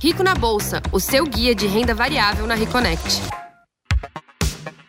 Rico 0.00 0.22
na 0.22 0.32
Bolsa, 0.32 0.80
o 0.92 1.00
seu 1.00 1.26
guia 1.26 1.56
de 1.56 1.66
renda 1.66 1.92
variável 1.92 2.46
na 2.46 2.54
Reconnect. 2.54 3.20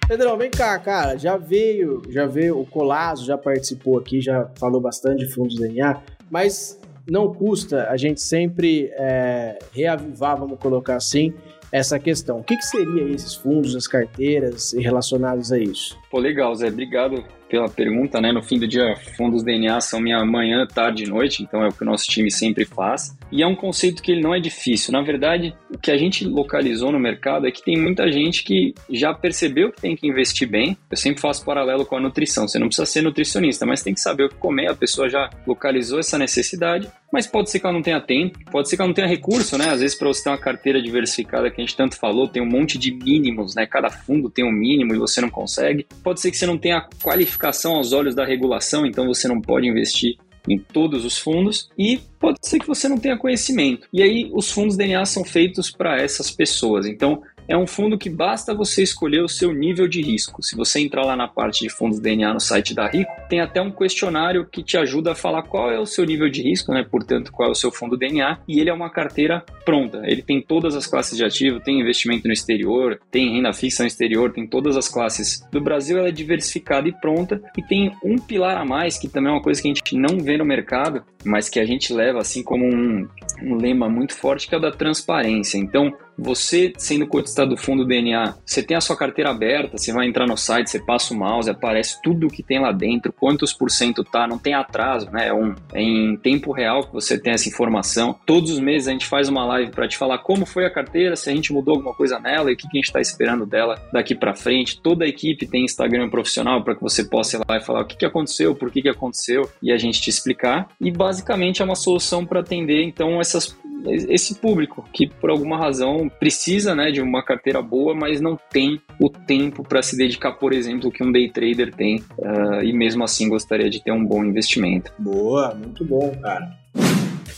Pedrão, 0.08 0.38
vem 0.38 0.52
cá, 0.52 0.78
cara. 0.78 1.18
Já 1.18 1.36
veio, 1.36 2.04
já 2.10 2.28
veio 2.28 2.60
o 2.60 2.66
Colasso, 2.66 3.26
já 3.26 3.40
participou 3.40 3.98
aqui, 3.98 4.22
já 4.22 4.48
falou 4.60 4.80
bastante 4.80 5.26
de 5.26 5.34
fundos 5.34 5.56
DNA, 5.56 6.00
mas 6.30 6.80
não 7.10 7.34
custa 7.34 7.90
a 7.90 7.98
gente 7.98 8.22
sempre 8.22 8.92
é, 8.94 9.58
reavivar, 9.74 10.38
vamos 10.38 10.60
colocar 10.60 10.96
assim, 10.96 11.34
essa 11.72 11.98
questão. 11.98 12.39
O 12.39 12.44
que, 12.44 12.56
que 12.56 12.65
seria 12.65 13.04
esses 13.12 13.34
fundos, 13.34 13.76
as 13.76 13.88
carteiras 13.88 14.74
relacionados 14.74 15.52
a 15.52 15.58
isso? 15.58 15.98
Pô, 16.10 16.19
legal, 16.19 16.54
Zé. 16.56 16.67
Obrigado 16.67 17.24
pela 17.50 17.67
pergunta, 17.67 18.22
né? 18.22 18.32
No 18.32 18.43
fim 18.43 18.60
do 18.60 18.67
dia, 18.67 18.95
fundos 19.17 19.43
DNA 19.43 19.82
são 19.82 20.00
minha 20.00 20.24
manhã, 20.24 20.65
tarde 20.67 21.04
e 21.04 21.08
noite, 21.08 21.41
então 21.41 21.63
é 21.63 21.67
o 21.67 21.74
que 21.74 21.82
o 21.82 21.86
nosso 21.86 22.06
time 22.06 22.32
sempre 22.32 22.63
faz. 22.63 23.17
E 23.32 23.41
é 23.41 23.48
um 23.48 23.56
conceito 23.56 24.02
que 24.02 24.12
ele 24.12 24.22
não 24.22 24.34
é 24.34 24.39
difícil. 24.39 24.93
Na 24.93 25.02
verdade, 25.02 25.56
o 25.69 25.78
que 25.78 25.91
a 25.91 25.98
gente 25.98 26.26
localizou 26.26 26.91
no 26.91 27.00
mercado 27.00 27.48
é 27.48 27.52
que 27.52 27.63
tem 27.63 27.78
muita 27.78 28.12
gente 28.12 28.43
que 28.43 28.74
já 28.89 29.13
percebeu 29.13 29.72
que 29.72 29.82
tem 29.82 29.95
que 29.95 30.08
investir 30.08 30.48
bem. 30.48 30.78
Eu 30.89 30.98
sempre 30.98 31.22
faço 31.22 31.43
paralelo 31.43 31.86
com 31.86 31.95
a 31.95 32.00
nutrição. 32.00 32.48
Você 32.48 32.60
não 32.60 32.67
precisa 32.67 32.86
ser 32.86 33.02
nutricionista, 33.02 33.65
mas 33.65 33.84
tem 33.84 33.93
que 33.93 34.00
saber 34.00 34.26
o 34.26 34.30
que 34.30 34.36
comer. 34.36 34.67
A 34.67 34.76
pessoa 34.76 35.10
já 35.10 35.30
localizou 35.45 36.00
essa 36.00 36.17
necessidade, 36.17 36.88
mas 37.12 37.26
pode 37.26 37.50
ser 37.50 37.60
que 37.60 37.65
ela 37.65 37.74
não 37.74 37.82
tenha 37.82 38.00
tempo, 38.00 38.39
pode 38.52 38.69
ser 38.69 38.76
que 38.76 38.82
ela 38.82 38.88
não 38.88 38.93
tenha 38.93 39.08
recurso, 39.08 39.58
né? 39.58 39.69
Às 39.69 39.82
vezes, 39.82 39.98
para 39.98 40.08
você 40.08 40.24
ter 40.24 40.30
uma 40.30 40.38
carteira 40.38 40.82
diversificada 40.82 41.50
que 41.50 41.60
a 41.60 41.65
gente 41.65 41.76
tanto 41.76 41.98
falou, 41.98 42.28
tem 42.28 42.41
um 42.41 42.50
monte 42.50 42.78
de 42.78 42.91
mínimos, 42.91 43.56
né? 43.56 43.65
Cada 43.65 43.89
fundo 43.89 44.30
tem 44.30 44.45
um 44.45 44.52
mínimo 44.52 44.93
e 44.93 44.98
você 44.98 45.19
não 45.19 45.30
consegue. 45.30 45.88
Pode 46.04 46.22
ser 46.22 46.32
que 46.32 46.38
você 46.38 46.46
não 46.46 46.58
tenha 46.58 46.88
qualificação 47.02 47.76
aos 47.76 47.94
olhos 47.94 48.16
da 48.16 48.26
regulação, 48.26 48.86
então 48.86 49.06
você 49.06 49.28
não 49.28 49.42
pode 49.42 49.68
investir 49.68 50.18
em 50.48 50.58
todos 50.58 51.06
os 51.06 51.18
fundos 51.18 51.70
e 51.78 52.00
pode 52.20 52.40
ser 52.42 52.60
que 52.60 52.68
você 52.68 52.88
não 52.88 52.98
tenha 52.98 53.18
conhecimento. 53.18 53.88
E 53.94 54.02
aí 54.02 54.30
os 54.34 54.52
fundos 54.52 54.78
DNA 54.78 55.06
são 55.06 55.24
feitos 55.24 55.70
para 55.70 56.02
essas 56.02 56.32
pessoas. 56.32 56.86
Então 56.86 57.22
é 57.50 57.58
um 57.58 57.66
fundo 57.66 57.98
que 57.98 58.12
basta 58.12 58.54
você 58.54 58.84
escolher 58.84 59.24
o 59.24 59.28
seu 59.28 59.52
nível 59.52 59.88
de 59.88 60.02
risco. 60.04 60.44
Se 60.44 60.56
você 60.56 60.80
entrar 60.80 61.04
lá 61.04 61.16
na 61.16 61.28
parte 61.28 61.62
de 61.62 61.70
fundos 61.70 62.00
DNA 62.00 62.32
no 62.32 62.40
site 62.40 62.76
da 62.76 62.88
Rico, 62.88 63.12
tem 63.28 63.42
até 63.42 63.60
um 63.60 63.72
questionário 63.72 64.46
que 64.46 64.62
te 64.62 64.78
ajuda 64.78 65.14
a 65.14 65.16
falar 65.16 65.42
qual 65.42 65.72
é 65.72 65.80
o 65.80 65.86
seu 65.86 66.06
nível 66.06 66.30
de 66.30 66.44
risco, 66.44 66.72
né? 66.72 66.86
Portanto, 66.90 67.32
qual 67.32 67.50
é 67.50 67.52
o 67.52 67.56
seu 67.56 67.72
fundo 67.72 67.98
DNA, 67.98 68.38
e 68.48 68.60
ele 68.60 68.70
é 68.70 68.74
uma 68.74 68.92
carteira 68.92 69.44
pronta. 69.66 70.04
Ele 70.06 70.22
tem 70.22 70.40
todas 70.40 70.76
as 70.76 70.86
classes 70.86 71.18
de 71.18 71.26
ativo, 71.26 71.60
tem 71.60 71.80
investimento 71.80 72.28
no 72.28 72.34
exterior, 72.34 73.00
tem 73.10 73.34
renda 73.34 73.52
fixa 73.52 73.82
no 73.82 73.88
exterior, 73.88 74.32
tem 74.32 74.46
todas 74.46 74.78
as 74.78 74.88
classes. 74.88 75.44
Do 75.52 75.60
Brasil 75.60 75.98
ela 75.98 76.10
é 76.10 76.12
diversificada 76.12 76.88
e 76.88 76.92
pronta 76.92 77.42
e 77.58 77.64
tem 77.64 77.92
um 78.04 78.18
pilar 78.20 78.58
a 78.58 78.66
mais 78.66 79.00
que 79.00 79.10
também 79.10 79.32
é 79.32 79.34
uma 79.34 79.42
coisa 79.42 79.60
que 79.60 79.68
a 79.68 79.74
gente 79.74 79.96
não 79.96 80.20
vê 80.20 80.38
no 80.38 80.46
mercado, 80.46 81.04
mas 81.26 81.50
que 81.50 81.60
a 81.60 81.66
gente 81.66 81.92
leva 81.94 82.20
assim 82.20 82.44
como 82.44 82.64
um, 82.66 83.08
um 83.42 83.56
lema 83.56 83.90
muito 83.90 84.14
forte 84.14 84.48
que 84.48 84.54
é 84.54 84.58
o 84.58 84.62
da 84.62 84.72
transparência. 84.72 85.58
Então, 85.58 85.92
você 86.19 86.73
sendo 86.77 87.08
cotista 87.08 87.45
do 87.45 87.55
fundo 87.55 87.86
DNA, 87.86 88.36
você 88.45 88.62
tem 88.62 88.75
a 88.75 88.82
sua 88.82 88.97
carteira 88.97 89.29
aberta, 89.29 89.77
você 89.77 89.93
vai 89.93 90.08
entrar 90.08 90.27
no 90.27 90.38
site, 90.38 90.69
você 90.69 90.79
passa 90.79 91.13
o 91.13 91.17
mouse, 91.17 91.49
aparece 91.49 92.01
tudo 92.01 92.27
o 92.27 92.29
que 92.29 92.43
tem 92.43 92.60
lá 92.60 92.71
dentro, 92.71 93.13
quantos 93.13 93.53
por 93.53 93.71
cento 93.71 94.03
tá, 94.03 94.27
não 94.27 94.38
tem 94.38 94.53
atraso, 94.53 95.10
né? 95.12 95.27
É, 95.27 95.34
um, 95.34 95.55
é 95.73 95.82
em 95.82 96.17
tempo 96.17 96.51
real 96.51 96.84
que 96.84 96.93
você 96.93 97.19
tem 97.19 97.34
essa 97.34 97.47
informação. 97.47 98.15
Todos 98.25 98.51
os 98.51 98.60
meses 98.60 98.88
a 98.88 98.91
gente 98.91 99.05
faz 99.05 99.29
uma 99.29 99.45
live 99.45 99.71
para 99.71 99.88
te 99.88 99.97
falar 99.97 100.19
como 100.19 100.45
foi 100.45 100.65
a 100.65 100.69
carteira, 100.69 101.15
se 101.15 101.29
a 101.29 101.34
gente 101.34 101.53
mudou 101.53 101.75
alguma 101.75 101.93
coisa 101.93 102.19
nela 102.19 102.51
e 102.51 102.53
o 102.53 102.58
que, 102.58 102.67
que 102.67 102.77
a 102.77 102.79
gente 102.79 102.88
está 102.88 102.99
esperando 102.99 103.45
dela 103.45 103.82
daqui 103.93 104.13
para 104.13 104.36
frente. 104.36 104.82
Toda 104.82 105.05
a 105.05 105.08
equipe 105.08 105.47
tem 105.47 105.63
Instagram 105.63 106.10
profissional 106.10 106.63
para 106.63 106.75
que 106.75 106.82
você 106.82 107.03
possa 107.03 107.38
ir 107.38 107.41
lá 107.47 107.58
e 107.58 107.62
falar 107.62 107.82
o 107.82 107.86
que, 107.86 107.97
que 107.97 108.05
aconteceu, 108.05 108.55
por 108.55 108.71
que, 108.71 108.82
que 108.82 108.89
aconteceu 108.89 109.49
e 109.62 109.71
a 109.71 109.77
gente 109.77 110.01
te 110.01 110.10
explicar. 110.10 110.67
E 110.82 110.91
basicamente 110.91 111.62
é 111.62 111.65
uma 111.65 111.75
solução 111.75 112.25
para 112.25 112.39
atender 112.39 112.84
então 112.84 113.19
essas 113.19 113.58
esse 113.86 114.36
público 114.36 114.88
que 114.94 115.08
por 115.08 115.30
alguma 115.30 115.58
razão 115.58 116.10
precisa 116.20 116.76
né, 116.76 116.92
de 116.92 117.02
uma 117.02 117.24
carteira 117.24 117.62
boa, 117.62 117.94
mas 117.96 118.20
não 118.22 118.38
tem 118.52 118.82
o 119.00 119.10
tempo 119.10 119.63
para 119.63 119.82
se 119.82 119.96
dedicar, 119.96 120.34
por 120.34 120.54
exemplo, 120.54 120.92
que 120.92 121.04
um 121.04 121.12
day 121.12 121.30
trader 121.30 121.74
tem, 121.74 122.04
uh, 122.18 122.63
e 122.63 122.74
mesmo 122.74 123.04
assim 123.04 123.30
gostaria 123.30 123.70
de 123.70 123.82
ter 123.82 123.92
um 123.92 124.06
bom 124.06 124.24
investimento. 124.24 124.92
Boa, 124.98 125.54
muito 125.56 125.84
bom, 125.86 126.12
cara. 126.22 126.58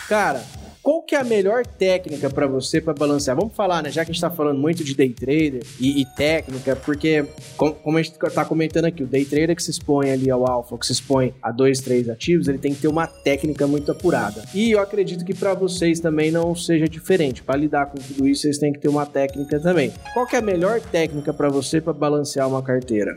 Cara, 0.07 0.43
qual 0.81 1.03
que 1.03 1.15
é 1.15 1.19
a 1.19 1.23
melhor 1.23 1.65
técnica 1.65 2.29
para 2.29 2.47
você 2.47 2.81
para 2.81 2.93
balancear? 2.93 3.37
Vamos 3.37 3.53
falar, 3.53 3.83
né? 3.83 3.91
Já 3.91 4.03
que 4.03 4.11
a 4.11 4.13
gente 4.13 4.23
está 4.23 4.31
falando 4.31 4.59
muito 4.59 4.83
de 4.83 4.95
day 4.95 5.09
trader 5.09 5.61
e, 5.79 6.01
e 6.01 6.05
técnica, 6.05 6.75
porque 6.75 7.25
como, 7.55 7.73
como, 7.75 7.97
a 7.97 8.01
gente 8.01 8.17
está 8.23 8.43
comentando 8.43 8.85
aqui, 8.85 9.03
o 9.03 9.07
day 9.07 9.23
trader 9.23 9.55
que 9.55 9.61
se 9.61 9.71
expõe 9.71 10.09
ali 10.09 10.29
ao 10.29 10.49
alfa, 10.49 10.77
que 10.77 10.85
se 10.85 10.93
expõe 10.93 11.33
a 11.41 11.51
dois, 11.51 11.79
três 11.81 12.09
ativos, 12.09 12.47
ele 12.47 12.57
tem 12.57 12.73
que 12.73 12.81
ter 12.81 12.87
uma 12.87 13.05
técnica 13.05 13.67
muito 13.67 13.91
apurada. 13.91 14.43
E 14.53 14.71
eu 14.71 14.79
acredito 14.79 15.23
que 15.23 15.33
para 15.33 15.53
vocês 15.53 15.99
também 15.99 16.31
não 16.31 16.55
seja 16.55 16.87
diferente. 16.87 17.43
Para 17.43 17.59
lidar 17.59 17.85
com 17.85 17.97
tudo 17.97 18.27
isso, 18.27 18.41
vocês 18.41 18.57
têm 18.57 18.73
que 18.73 18.79
ter 18.79 18.89
uma 18.89 19.05
técnica 19.05 19.59
também. 19.59 19.93
Qual 20.13 20.25
que 20.25 20.35
é 20.35 20.39
a 20.39 20.41
melhor 20.41 20.81
técnica 20.81 21.33
para 21.33 21.49
você 21.49 21.79
para 21.79 21.93
balancear 21.93 22.47
uma 22.47 22.63
carteira? 22.63 23.15